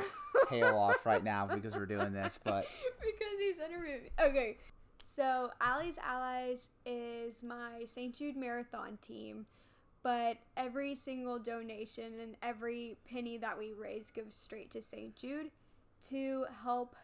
tail 0.49 0.77
off 0.77 1.05
right 1.05 1.21
now 1.21 1.45
because 1.45 1.75
we're 1.75 1.85
doing 1.85 2.13
this, 2.13 2.39
but 2.45 2.65
because 3.01 3.39
he's 3.39 3.57
in 3.59 3.75
a 3.75 3.77
movie. 3.77 4.09
Okay. 4.21 4.57
So 5.03 5.51
Allie's 5.59 5.97
Allies 5.97 6.69
is 6.85 7.43
my 7.43 7.83
St. 7.85 8.15
Jude 8.15 8.37
Marathon 8.37 8.97
team, 9.01 9.47
but 10.01 10.37
every 10.55 10.95
single 10.95 11.39
donation 11.39 12.21
and 12.21 12.35
every 12.41 12.95
penny 13.05 13.37
that 13.37 13.59
we 13.59 13.73
raise 13.73 14.11
goes 14.11 14.33
straight 14.33 14.71
to 14.71 14.81
St. 14.81 15.13
Jude 15.13 15.51
to 16.03 16.45
help 16.63 16.95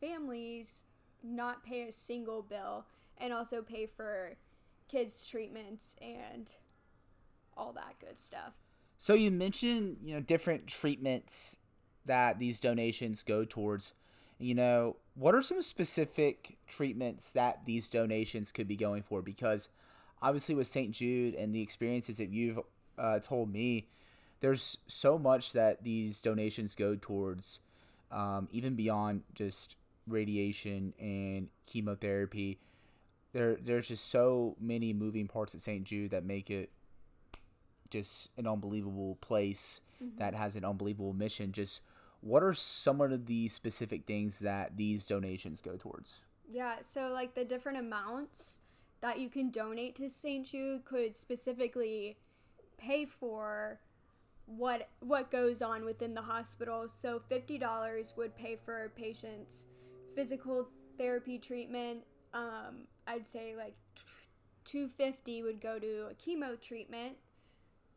families 0.00 0.84
not 1.24 1.64
pay 1.64 1.88
a 1.88 1.92
single 1.92 2.42
bill 2.42 2.86
and 3.16 3.32
also 3.32 3.62
pay 3.62 3.86
for 3.86 4.36
kids' 4.88 5.26
treatments 5.26 5.96
and 6.00 6.52
all 7.56 7.72
that 7.72 7.96
good 7.98 8.16
stuff. 8.16 8.52
So 8.98 9.14
you 9.14 9.30
mentioned, 9.30 9.98
you 10.02 10.14
know, 10.14 10.20
different 10.20 10.66
treatments 10.66 11.58
that 12.04 12.40
these 12.40 12.58
donations 12.58 13.22
go 13.22 13.44
towards. 13.44 13.92
You 14.38 14.54
know, 14.54 14.96
what 15.14 15.34
are 15.36 15.42
some 15.42 15.62
specific 15.62 16.58
treatments 16.66 17.32
that 17.32 17.64
these 17.64 17.88
donations 17.88 18.50
could 18.50 18.66
be 18.66 18.76
going 18.76 19.02
for? 19.02 19.22
Because 19.22 19.68
obviously, 20.20 20.56
with 20.56 20.66
St. 20.66 20.90
Jude 20.90 21.34
and 21.34 21.54
the 21.54 21.62
experiences 21.62 22.16
that 22.18 22.30
you've 22.30 22.58
uh, 22.98 23.20
told 23.20 23.52
me, 23.52 23.86
there's 24.40 24.78
so 24.88 25.16
much 25.16 25.52
that 25.52 25.84
these 25.84 26.20
donations 26.20 26.74
go 26.74 26.96
towards, 27.00 27.60
um, 28.10 28.48
even 28.50 28.74
beyond 28.74 29.22
just 29.34 29.76
radiation 30.08 30.92
and 30.98 31.48
chemotherapy. 31.66 32.58
There, 33.32 33.58
there's 33.62 33.88
just 33.88 34.08
so 34.10 34.56
many 34.60 34.92
moving 34.92 35.28
parts 35.28 35.54
at 35.54 35.60
St. 35.60 35.84
Jude 35.84 36.10
that 36.10 36.24
make 36.24 36.50
it 36.50 36.70
just 37.90 38.30
an 38.36 38.46
unbelievable 38.46 39.16
place 39.20 39.80
that 40.16 40.34
has 40.34 40.56
an 40.56 40.64
unbelievable 40.64 41.12
mission. 41.12 41.52
Just 41.52 41.80
what 42.20 42.42
are 42.42 42.54
some 42.54 43.00
of 43.00 43.26
the 43.26 43.48
specific 43.48 44.06
things 44.06 44.40
that 44.40 44.76
these 44.76 45.06
donations 45.06 45.60
go 45.60 45.76
towards? 45.76 46.22
Yeah, 46.50 46.76
so 46.80 47.08
like 47.08 47.34
the 47.34 47.44
different 47.44 47.78
amounts 47.78 48.60
that 49.00 49.18
you 49.18 49.28
can 49.28 49.50
donate 49.50 49.94
to 49.96 50.08
St. 50.08 50.46
Jude 50.46 50.84
could 50.84 51.14
specifically 51.14 52.18
pay 52.78 53.04
for 53.04 53.80
what 54.46 54.88
what 55.00 55.30
goes 55.30 55.60
on 55.60 55.84
within 55.84 56.14
the 56.14 56.22
hospital. 56.22 56.88
So 56.88 57.20
$50 57.30 58.16
would 58.16 58.34
pay 58.36 58.56
for 58.56 58.84
a 58.84 58.88
patient's 58.88 59.66
physical 60.14 60.68
therapy 60.98 61.38
treatment, 61.38 62.02
um, 62.34 62.86
I'd 63.06 63.26
say 63.26 63.54
like 63.56 63.74
250 64.64 65.42
would 65.44 65.60
go 65.60 65.78
to 65.78 66.08
a 66.10 66.14
chemo 66.14 66.60
treatment. 66.60 67.16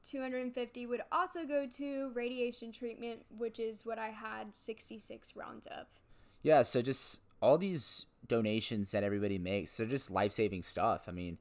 250 0.04 0.86
would 0.86 1.02
also 1.12 1.46
go 1.46 1.66
to 1.68 2.12
radiation 2.14 2.72
treatment, 2.72 3.22
which 3.38 3.60
is 3.60 3.86
what 3.86 4.00
I 4.00 4.10
had 4.10 4.56
66 4.56 5.36
rounds 5.36 5.68
of. 5.68 5.88
Yeah, 6.44 6.62
so 6.64 6.82
just 6.82 7.20
all 7.42 7.58
these 7.58 8.06
donations 8.28 8.92
that 8.92 9.04
everybody 9.04 9.38
makes, 9.38 9.78
they're 9.78 9.86
just 9.86 10.12
life 10.12 10.32
saving 10.32 10.64
stuff. 10.64 11.04
I 11.08 11.12
mean, 11.12 11.38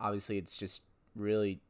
obviously, 0.00 0.38
it's 0.38 0.56
just 0.56 0.82
really 1.14 1.60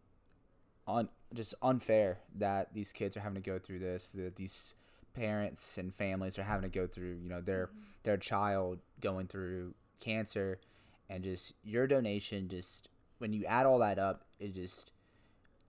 un- 0.87 1.09
just 1.35 1.55
unfair 1.63 2.19
that 2.35 2.73
these 2.75 2.93
kids 2.93 3.17
are 3.17 3.21
having 3.21 3.43
to 3.43 3.51
go 3.51 3.59
through 3.59 3.81
this, 3.81 4.13
that 4.13 4.37
these 4.37 4.75
parents 5.15 5.79
and 5.79 5.95
families 5.95 6.39
are 6.39 6.45
having 6.45 6.71
to 6.71 6.79
go 6.79 6.87
through, 6.87 7.19
you 7.23 7.29
know, 7.29 7.41
their 7.41 7.69
mm-hmm. 7.69 7.79
their 8.05 8.17
child 8.17 8.79
going 9.01 9.27
through 9.27 9.75
cancer 9.99 10.61
and 11.09 11.25
just 11.25 11.55
your 11.65 11.87
donation 11.87 12.49
just 12.49 12.89
when 13.19 13.33
you 13.33 13.45
add 13.47 13.67
all 13.67 13.79
that 13.79 13.99
up, 13.99 14.25
it 14.39 14.55
just 14.55 14.93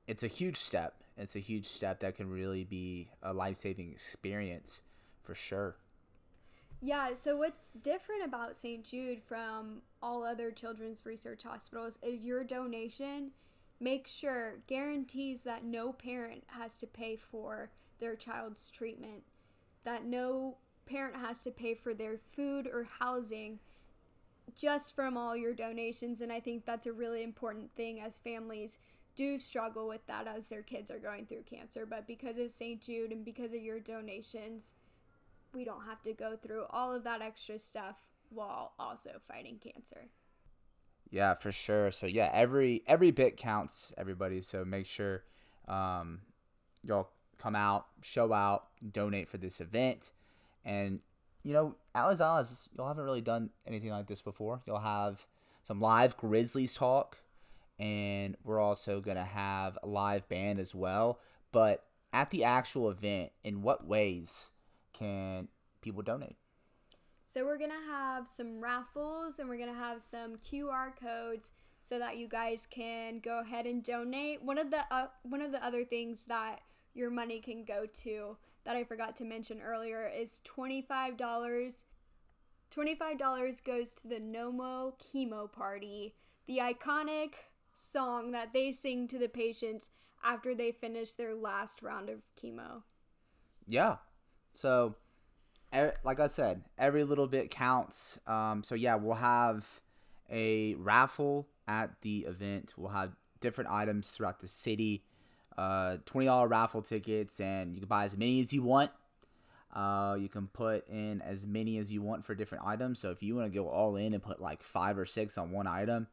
it's 0.07 0.23
a 0.23 0.27
huge 0.27 0.57
step. 0.57 0.95
It's 1.17 1.35
a 1.35 1.39
huge 1.39 1.67
step 1.67 1.99
that 1.99 2.15
can 2.15 2.29
really 2.29 2.63
be 2.63 3.09
a 3.21 3.33
life-saving 3.33 3.91
experience 3.91 4.81
for 5.23 5.35
sure. 5.35 5.75
Yeah, 6.79 7.15
so 7.15 7.35
what's 7.35 7.73
different 7.73 8.23
about 8.23 8.55
St. 8.55 8.83
Jude 8.83 9.21
from 9.21 9.81
all 10.01 10.23
other 10.23 10.51
children's 10.51 11.05
research 11.05 11.43
hospitals 11.43 11.97
is 12.03 12.23
your 12.23 12.43
donation 12.43 13.31
makes 13.79 14.11
sure 14.11 14.59
guarantees 14.67 15.43
that 15.43 15.63
no 15.63 15.91
parent 15.91 16.43
has 16.47 16.77
to 16.77 16.87
pay 16.87 17.15
for 17.15 17.71
their 17.99 18.15
child's 18.15 18.69
treatment, 18.69 19.23
that 19.83 20.05
no 20.05 20.57
parent 20.85 21.15
has 21.15 21.43
to 21.43 21.51
pay 21.51 21.73
for 21.73 21.93
their 21.93 22.17
food 22.17 22.67
or 22.71 22.87
housing 22.99 23.59
just 24.55 24.95
from 24.95 25.17
all 25.17 25.35
your 25.35 25.53
donations 25.53 26.21
and 26.21 26.31
I 26.31 26.39
think 26.39 26.65
that's 26.65 26.87
a 26.87 26.93
really 26.93 27.21
important 27.21 27.69
thing 27.75 27.99
as 27.99 28.17
families 28.17 28.77
do 29.17 29.37
struggle 29.37 29.87
with 29.87 30.05
that 30.07 30.27
as 30.27 30.47
their 30.47 30.61
kids 30.61 30.89
are 30.89 30.99
going 30.99 31.25
through 31.25 31.43
cancer, 31.49 31.85
but 31.85 32.07
because 32.07 32.37
of 32.37 32.49
St. 32.49 32.79
Jude 32.79 33.11
and 33.11 33.25
because 33.25 33.53
of 33.53 33.61
your 33.61 33.79
donations, 33.79 34.73
we 35.53 35.65
don't 35.65 35.85
have 35.85 36.01
to 36.03 36.13
go 36.13 36.37
through 36.37 36.65
all 36.69 36.95
of 36.95 37.03
that 37.03 37.21
extra 37.21 37.59
stuff 37.59 37.95
while 38.29 38.73
also 38.79 39.11
fighting 39.27 39.57
cancer. 39.59 40.07
Yeah, 41.09 41.33
for 41.33 41.51
sure. 41.51 41.91
So 41.91 42.05
yeah, 42.05 42.29
every 42.33 42.83
every 42.85 43.11
bit 43.11 43.37
counts, 43.37 43.93
everybody. 43.97 44.41
So 44.41 44.63
make 44.63 44.85
sure 44.85 45.23
um, 45.67 46.19
y'all 46.83 47.09
come 47.37 47.55
out, 47.55 47.87
show 48.01 48.33
out, 48.33 48.67
donate 48.91 49.27
for 49.27 49.37
this 49.37 49.59
event, 49.59 50.11
and 50.63 50.99
you 51.43 51.53
know, 51.53 51.75
Ali's 51.95 52.21
Oz, 52.21 52.67
y'all 52.77 52.89
haven't 52.89 53.05
really 53.05 53.21
done 53.21 53.49
anything 53.65 53.89
like 53.89 54.07
this 54.07 54.21
before. 54.21 54.61
You'll 54.65 54.79
have 54.79 55.25
some 55.63 55.79
live 55.79 56.17
Grizzlies 56.17 56.75
talk, 56.75 57.17
and 57.79 58.35
we're 58.43 58.59
also 58.59 59.01
gonna 59.01 59.25
have 59.25 59.77
a 59.83 59.87
live 59.87 60.27
band 60.29 60.59
as 60.59 60.73
well. 60.73 61.19
But 61.51 61.83
at 62.13 62.29
the 62.31 62.43
actual 62.43 62.89
event, 62.89 63.31
in 63.43 63.61
what 63.61 63.85
ways 63.85 64.49
can 64.93 65.47
people 65.81 66.01
donate? 66.01 66.37
So 67.25 67.45
we're 67.45 67.57
going 67.57 67.71
to 67.71 67.91
have 67.91 68.27
some 68.27 68.61
raffles 68.61 69.39
and 69.39 69.49
we're 69.49 69.57
going 69.57 69.73
to 69.73 69.77
have 69.77 70.01
some 70.01 70.37
QR 70.37 70.95
codes 70.97 71.51
so 71.79 71.99
that 71.99 72.17
you 72.17 72.27
guys 72.27 72.65
can 72.69 73.19
go 73.19 73.41
ahead 73.41 73.65
and 73.65 73.83
donate. 73.83 74.41
One 74.41 74.57
of 74.57 74.71
the 74.71 74.81
uh, 74.89 75.07
one 75.23 75.41
of 75.41 75.51
the 75.51 75.63
other 75.63 75.83
things 75.83 76.25
that 76.25 76.61
your 76.93 77.09
money 77.09 77.39
can 77.39 77.65
go 77.65 77.85
to 77.85 78.37
that 78.63 78.75
I 78.75 78.83
forgot 78.83 79.15
to 79.17 79.25
mention 79.25 79.61
earlier 79.61 80.09
is 80.09 80.41
$25. 80.45 81.17
$25 82.75 83.63
goes 83.63 83.93
to 83.93 84.07
the 84.07 84.19
No 84.19 84.51
Mo 84.51 84.95
Chemo 84.97 85.51
Party, 85.51 86.15
the 86.47 86.59
iconic 86.59 87.33
song 87.77 88.31
that 88.31 88.53
they 88.53 88.71
sing 88.71 89.07
to 89.07 89.17
the 89.17 89.29
patients 89.29 89.89
after 90.23 90.55
they 90.55 90.71
finish 90.71 91.13
their 91.13 91.35
last 91.35 91.81
round 91.81 92.09
of 92.09 92.21
chemo. 92.41 92.81
Yeah. 93.67 93.97
So 94.53 94.95
like 96.03 96.19
I 96.19 96.27
said, 96.27 96.63
every 96.77 97.03
little 97.03 97.27
bit 97.27 97.51
counts. 97.51 98.19
Um, 98.25 98.63
so 98.63 98.75
yeah, 98.75 98.95
we'll 98.95 99.15
have 99.15 99.81
a 100.29 100.75
raffle 100.75 101.47
at 101.67 102.01
the 102.01 102.19
event. 102.19 102.73
We'll 102.77 102.91
have 102.91 103.11
different 103.41 103.69
items 103.69 104.11
throughout 104.11 104.39
the 104.39 104.47
city. 104.47 105.03
Uh, 105.57 105.97
twenty 106.05 106.27
dollar 106.27 106.47
raffle 106.47 106.81
tickets, 106.81 107.39
and 107.39 107.73
you 107.73 107.81
can 107.81 107.87
buy 107.87 108.05
as 108.05 108.15
many 108.15 108.41
as 108.41 108.53
you 108.53 108.61
want. 108.61 108.91
Uh, 109.73 110.15
you 110.19 110.29
can 110.29 110.47
put 110.47 110.87
in 110.87 111.21
as 111.21 111.45
many 111.45 111.77
as 111.77 111.91
you 111.91 112.01
want 112.01 112.23
for 112.23 112.33
different 112.33 112.63
items. 112.65 112.99
So 112.99 113.09
if 113.11 113.21
you 113.21 113.35
want 113.35 113.51
to 113.51 113.55
go 113.55 113.67
all 113.67 113.95
in 113.95 114.13
and 114.13 114.23
put 114.23 114.41
like 114.41 114.63
five 114.63 114.97
or 114.97 115.05
six 115.05 115.37
on 115.37 115.51
one 115.51 115.67
item, 115.67 116.07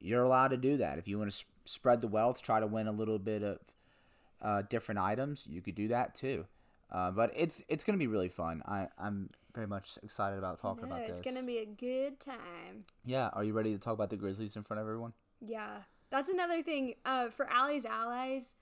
you're 0.00 0.22
allowed 0.22 0.48
to 0.48 0.56
do 0.56 0.76
that. 0.78 0.98
If 0.98 1.08
you 1.08 1.18
want 1.18 1.30
to 1.30 1.36
sp- 1.36 1.50
spread 1.64 2.00
the 2.00 2.08
wealth, 2.08 2.42
try 2.42 2.60
to 2.60 2.66
win 2.66 2.86
a 2.86 2.92
little 2.92 3.18
bit 3.18 3.42
of 3.42 3.58
uh, 4.42 4.62
different 4.68 5.00
items, 5.00 5.46
you 5.50 5.60
could 5.62 5.74
do 5.74 5.88
that 5.88 6.14
too. 6.14 6.46
Uh, 6.90 7.10
but 7.10 7.32
it's 7.34 7.62
it's 7.68 7.84
gonna 7.84 7.98
be 7.98 8.06
really 8.06 8.28
fun. 8.28 8.62
I 8.66 8.88
I'm 8.98 9.30
very 9.54 9.66
much 9.66 9.98
excited 10.02 10.38
about 10.38 10.58
talking 10.58 10.84
about 10.84 11.00
it's 11.00 11.10
this. 11.10 11.20
It's 11.20 11.28
gonna 11.28 11.46
be 11.46 11.58
a 11.58 11.66
good 11.66 12.20
time. 12.20 12.84
Yeah. 13.04 13.30
Are 13.32 13.42
you 13.42 13.52
ready 13.52 13.72
to 13.72 13.78
talk 13.78 13.94
about 13.94 14.10
the 14.10 14.16
Grizzlies 14.16 14.54
in 14.54 14.62
front 14.62 14.80
of 14.80 14.86
everyone? 14.86 15.12
Yeah, 15.40 15.78
that's 16.10 16.28
another 16.28 16.62
thing. 16.62 16.94
Uh, 17.04 17.30
for 17.30 17.50
Allie's 17.50 17.84
allies, 17.84 18.54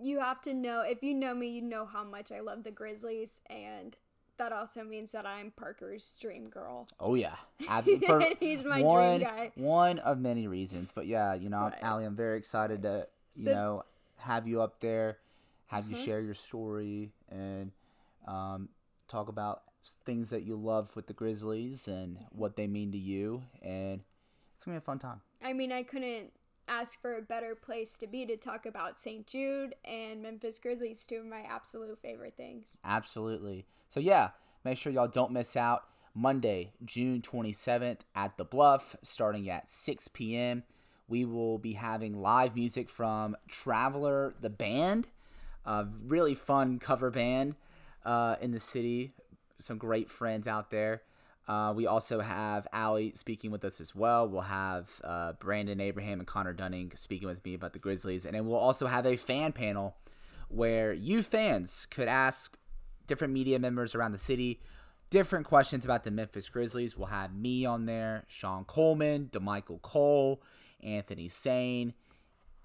you 0.00 0.20
have 0.20 0.40
to 0.42 0.54
know. 0.54 0.82
If 0.82 1.02
you 1.02 1.14
know 1.14 1.34
me, 1.34 1.48
you 1.48 1.62
know 1.62 1.86
how 1.86 2.04
much 2.04 2.30
I 2.30 2.40
love 2.40 2.62
the 2.62 2.70
Grizzlies, 2.70 3.40
and 3.50 3.96
that 4.38 4.52
also 4.52 4.82
means 4.82 5.12
that 5.12 5.26
I'm 5.26 5.52
Parker's 5.52 6.16
dream 6.20 6.48
girl. 6.48 6.86
Oh 6.98 7.14
yeah, 7.14 7.36
he's 8.40 8.64
my 8.64 8.82
one, 8.82 9.18
dream 9.18 9.28
guy. 9.28 9.52
One 9.56 9.98
of 10.00 10.18
many 10.18 10.46
reasons, 10.46 10.92
but 10.92 11.06
yeah, 11.06 11.34
you 11.34 11.48
know, 11.48 11.62
right. 11.62 11.82
Allie, 11.82 12.04
I'm 12.04 12.16
very 12.16 12.38
excited 12.38 12.82
to 12.82 13.06
you 13.34 13.44
so, 13.44 13.52
know 13.52 13.84
have 14.16 14.48
you 14.48 14.60
up 14.60 14.80
there 14.80 15.18
have 15.68 15.86
you 15.86 15.94
mm-hmm. 15.94 16.04
share 16.04 16.20
your 16.20 16.34
story 16.34 17.12
and 17.30 17.70
um, 18.26 18.70
talk 19.06 19.28
about 19.28 19.62
things 20.04 20.30
that 20.30 20.42
you 20.42 20.56
love 20.56 20.94
with 20.96 21.06
the 21.06 21.12
Grizzlies 21.12 21.86
and 21.86 22.18
what 22.30 22.56
they 22.56 22.66
mean 22.66 22.90
to 22.92 22.98
you. 22.98 23.42
And 23.62 24.00
it's 24.54 24.64
going 24.64 24.76
to 24.76 24.80
be 24.80 24.84
a 24.84 24.86
fun 24.86 24.98
time. 24.98 25.20
I 25.42 25.52
mean, 25.52 25.70
I 25.70 25.82
couldn't 25.82 26.32
ask 26.68 27.00
for 27.00 27.16
a 27.16 27.22
better 27.22 27.54
place 27.54 27.98
to 27.98 28.06
be 28.06 28.26
to 28.26 28.36
talk 28.36 28.66
about 28.66 28.98
St. 28.98 29.26
Jude 29.26 29.74
and 29.84 30.22
Memphis 30.22 30.58
Grizzlies, 30.58 31.06
two 31.06 31.16
of 31.16 31.26
my 31.26 31.42
absolute 31.48 31.98
favorite 32.00 32.34
things. 32.36 32.78
Absolutely. 32.82 33.66
So, 33.88 34.00
yeah, 34.00 34.30
make 34.64 34.78
sure 34.78 34.92
y'all 34.92 35.08
don't 35.08 35.32
miss 35.32 35.56
out. 35.56 35.84
Monday, 36.14 36.72
June 36.84 37.22
27th 37.22 38.00
at 38.14 38.36
the 38.38 38.44
Bluff, 38.44 38.96
starting 39.02 39.48
at 39.48 39.68
6 39.68 40.08
p.m. 40.08 40.64
We 41.06 41.24
will 41.24 41.58
be 41.58 41.74
having 41.74 42.20
live 42.20 42.54
music 42.54 42.88
from 42.88 43.36
Traveler 43.48 44.34
the 44.40 44.50
Band 44.50 45.06
a 45.68 45.86
really 46.06 46.34
fun 46.34 46.78
cover 46.78 47.10
band 47.10 47.54
uh, 48.04 48.36
in 48.40 48.50
the 48.52 48.58
city. 48.58 49.12
Some 49.60 49.76
great 49.76 50.10
friends 50.10 50.48
out 50.48 50.70
there. 50.70 51.02
Uh, 51.46 51.72
we 51.74 51.86
also 51.86 52.20
have 52.20 52.66
Allie 52.72 53.12
speaking 53.14 53.50
with 53.50 53.64
us 53.64 53.80
as 53.80 53.94
well. 53.94 54.28
We'll 54.28 54.42
have 54.42 54.90
uh, 55.04 55.32
Brandon 55.34 55.80
Abraham 55.80 56.18
and 56.20 56.26
Connor 56.26 56.52
Dunning 56.52 56.92
speaking 56.94 57.28
with 57.28 57.44
me 57.44 57.54
about 57.54 57.74
the 57.74 57.78
Grizzlies. 57.78 58.24
And 58.24 58.34
then 58.34 58.46
we'll 58.46 58.58
also 58.58 58.86
have 58.86 59.06
a 59.06 59.16
fan 59.16 59.52
panel 59.52 59.96
where 60.48 60.92
you 60.92 61.22
fans 61.22 61.86
could 61.90 62.08
ask 62.08 62.58
different 63.08 63.34
media 63.34 63.58
members 63.58 63.94
around 63.94 64.12
the 64.12 64.18
city 64.18 64.60
different 65.10 65.46
questions 65.46 65.86
about 65.86 66.04
the 66.04 66.10
Memphis 66.10 66.50
Grizzlies. 66.50 66.94
We'll 66.94 67.06
have 67.06 67.34
me 67.34 67.64
on 67.64 67.86
there, 67.86 68.24
Sean 68.28 68.66
Coleman, 68.66 69.30
Damichael 69.32 69.80
Cole, 69.80 70.42
Anthony 70.82 71.30
Sane, 71.30 71.94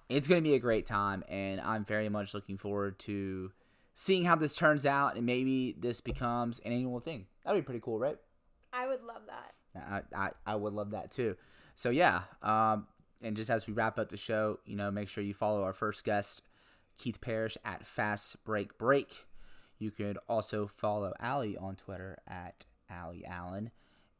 it's 0.10 0.28
going 0.28 0.44
to 0.44 0.48
be 0.48 0.56
a 0.56 0.60
great 0.60 0.86
time, 0.86 1.24
and 1.28 1.62
I'm 1.62 1.86
very 1.86 2.10
much 2.10 2.34
looking 2.34 2.58
forward 2.58 3.00
to 3.00 3.52
seeing 3.94 4.26
how 4.26 4.36
this 4.36 4.56
turns 4.56 4.86
out, 4.86 5.16
and 5.16 5.26
maybe 5.26 5.76
this 5.78 6.02
becomes 6.02 6.60
an 6.60 6.72
annual 6.72 7.00
thing. 7.00 7.26
That'd 7.44 7.62
be 7.62 7.66
pretty 7.66 7.82
cool, 7.82 8.00
right? 8.00 8.18
I 8.72 8.88
would 8.88 9.04
love 9.04 9.22
that. 9.28 9.54
I, 9.76 10.02
I, 10.16 10.30
I 10.46 10.56
would 10.56 10.74
love 10.74 10.91
that 10.91 11.12
too. 11.12 11.36
So 11.76 11.89
yeah, 11.89 12.24
um, 12.41 12.88
and 13.22 13.36
just 13.36 13.50
as 13.50 13.66
we 13.66 13.74
wrap 13.74 13.98
up 13.98 14.10
the 14.10 14.18
show, 14.18 14.60
you 14.66 14.76
know, 14.76 14.91
make 14.91 15.08
sure 15.08 15.24
you 15.24 15.34
follow 15.34 15.64
our 15.64 15.74
first 15.74 16.04
guest, 16.04 16.41
Keith 16.98 17.22
Parrish 17.22 17.58
at 17.66 17.86
Fast 17.86 18.44
Break 18.44 18.78
Break. 18.78 19.26
You 19.84 19.91
could 19.91 20.17
also 20.29 20.65
follow 20.65 21.11
Allie 21.19 21.57
on 21.57 21.75
Twitter 21.75 22.17
at 22.25 22.63
Allie 22.89 23.25
Allen. 23.25 23.69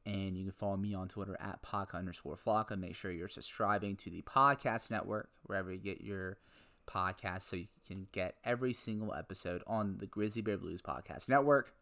And 0.05 0.36
you 0.36 0.43
can 0.43 0.51
follow 0.51 0.76
me 0.76 0.93
on 0.93 1.07
Twitter 1.07 1.38
at 1.39 1.61
Paca 1.61 1.95
underscore 1.95 2.36
Flocka. 2.36 2.78
Make 2.78 2.95
sure 2.95 3.14
you're 3.14 3.30
subscribing 3.30 3.95
to 3.95 4.09
the 4.09 4.22
podcast 4.24 4.91
network, 4.91 5.30
wherever 5.43 5.72
you 5.72 5.80
get 5.80 6.01
your 6.01 6.38
podcast, 6.86 7.43
so 7.43 7.55
you 7.55 7.68
can 7.88 8.07
get 8.11 8.36
every 8.43 8.74
single 8.74 9.14
episode 9.14 9.64
on 9.66 9.99
the 9.99 10.05
Grizzly 10.05 10.41
Bear 10.41 10.57
Blues 10.57 10.82
Podcast 10.82 11.30
Network. 11.30 11.74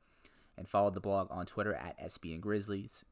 And 0.55 0.69
follow 0.69 0.91
the 0.91 0.99
blog 0.99 1.29
on 1.31 1.47
Twitter 1.47 1.73
at 1.73 1.99
SB 1.99 2.35
and 2.35 2.43
Grizzlies. 2.43 3.03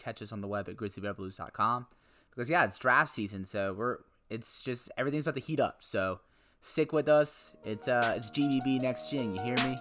Catch 0.00 0.22
us 0.22 0.32
on 0.32 0.40
the 0.40 0.48
web 0.48 0.70
at 0.70 0.76
grizzlybearblues.com. 0.76 1.86
Because 2.30 2.48
yeah, 2.48 2.64
it's 2.64 2.78
draft 2.78 3.10
season, 3.10 3.44
so 3.44 3.74
we're 3.74 3.98
it's 4.30 4.62
just 4.62 4.90
everything's 4.96 5.24
about 5.24 5.34
to 5.34 5.40
heat 5.40 5.60
up. 5.60 5.78
So 5.80 6.20
stick 6.62 6.94
with 6.94 7.10
us. 7.10 7.54
It's 7.64 7.88
uh 7.88 8.14
it's 8.16 8.30
GBB 8.30 8.80
next 8.80 9.10
gen, 9.10 9.36
you 9.36 9.44
hear 9.44 9.56
me? 9.68 9.76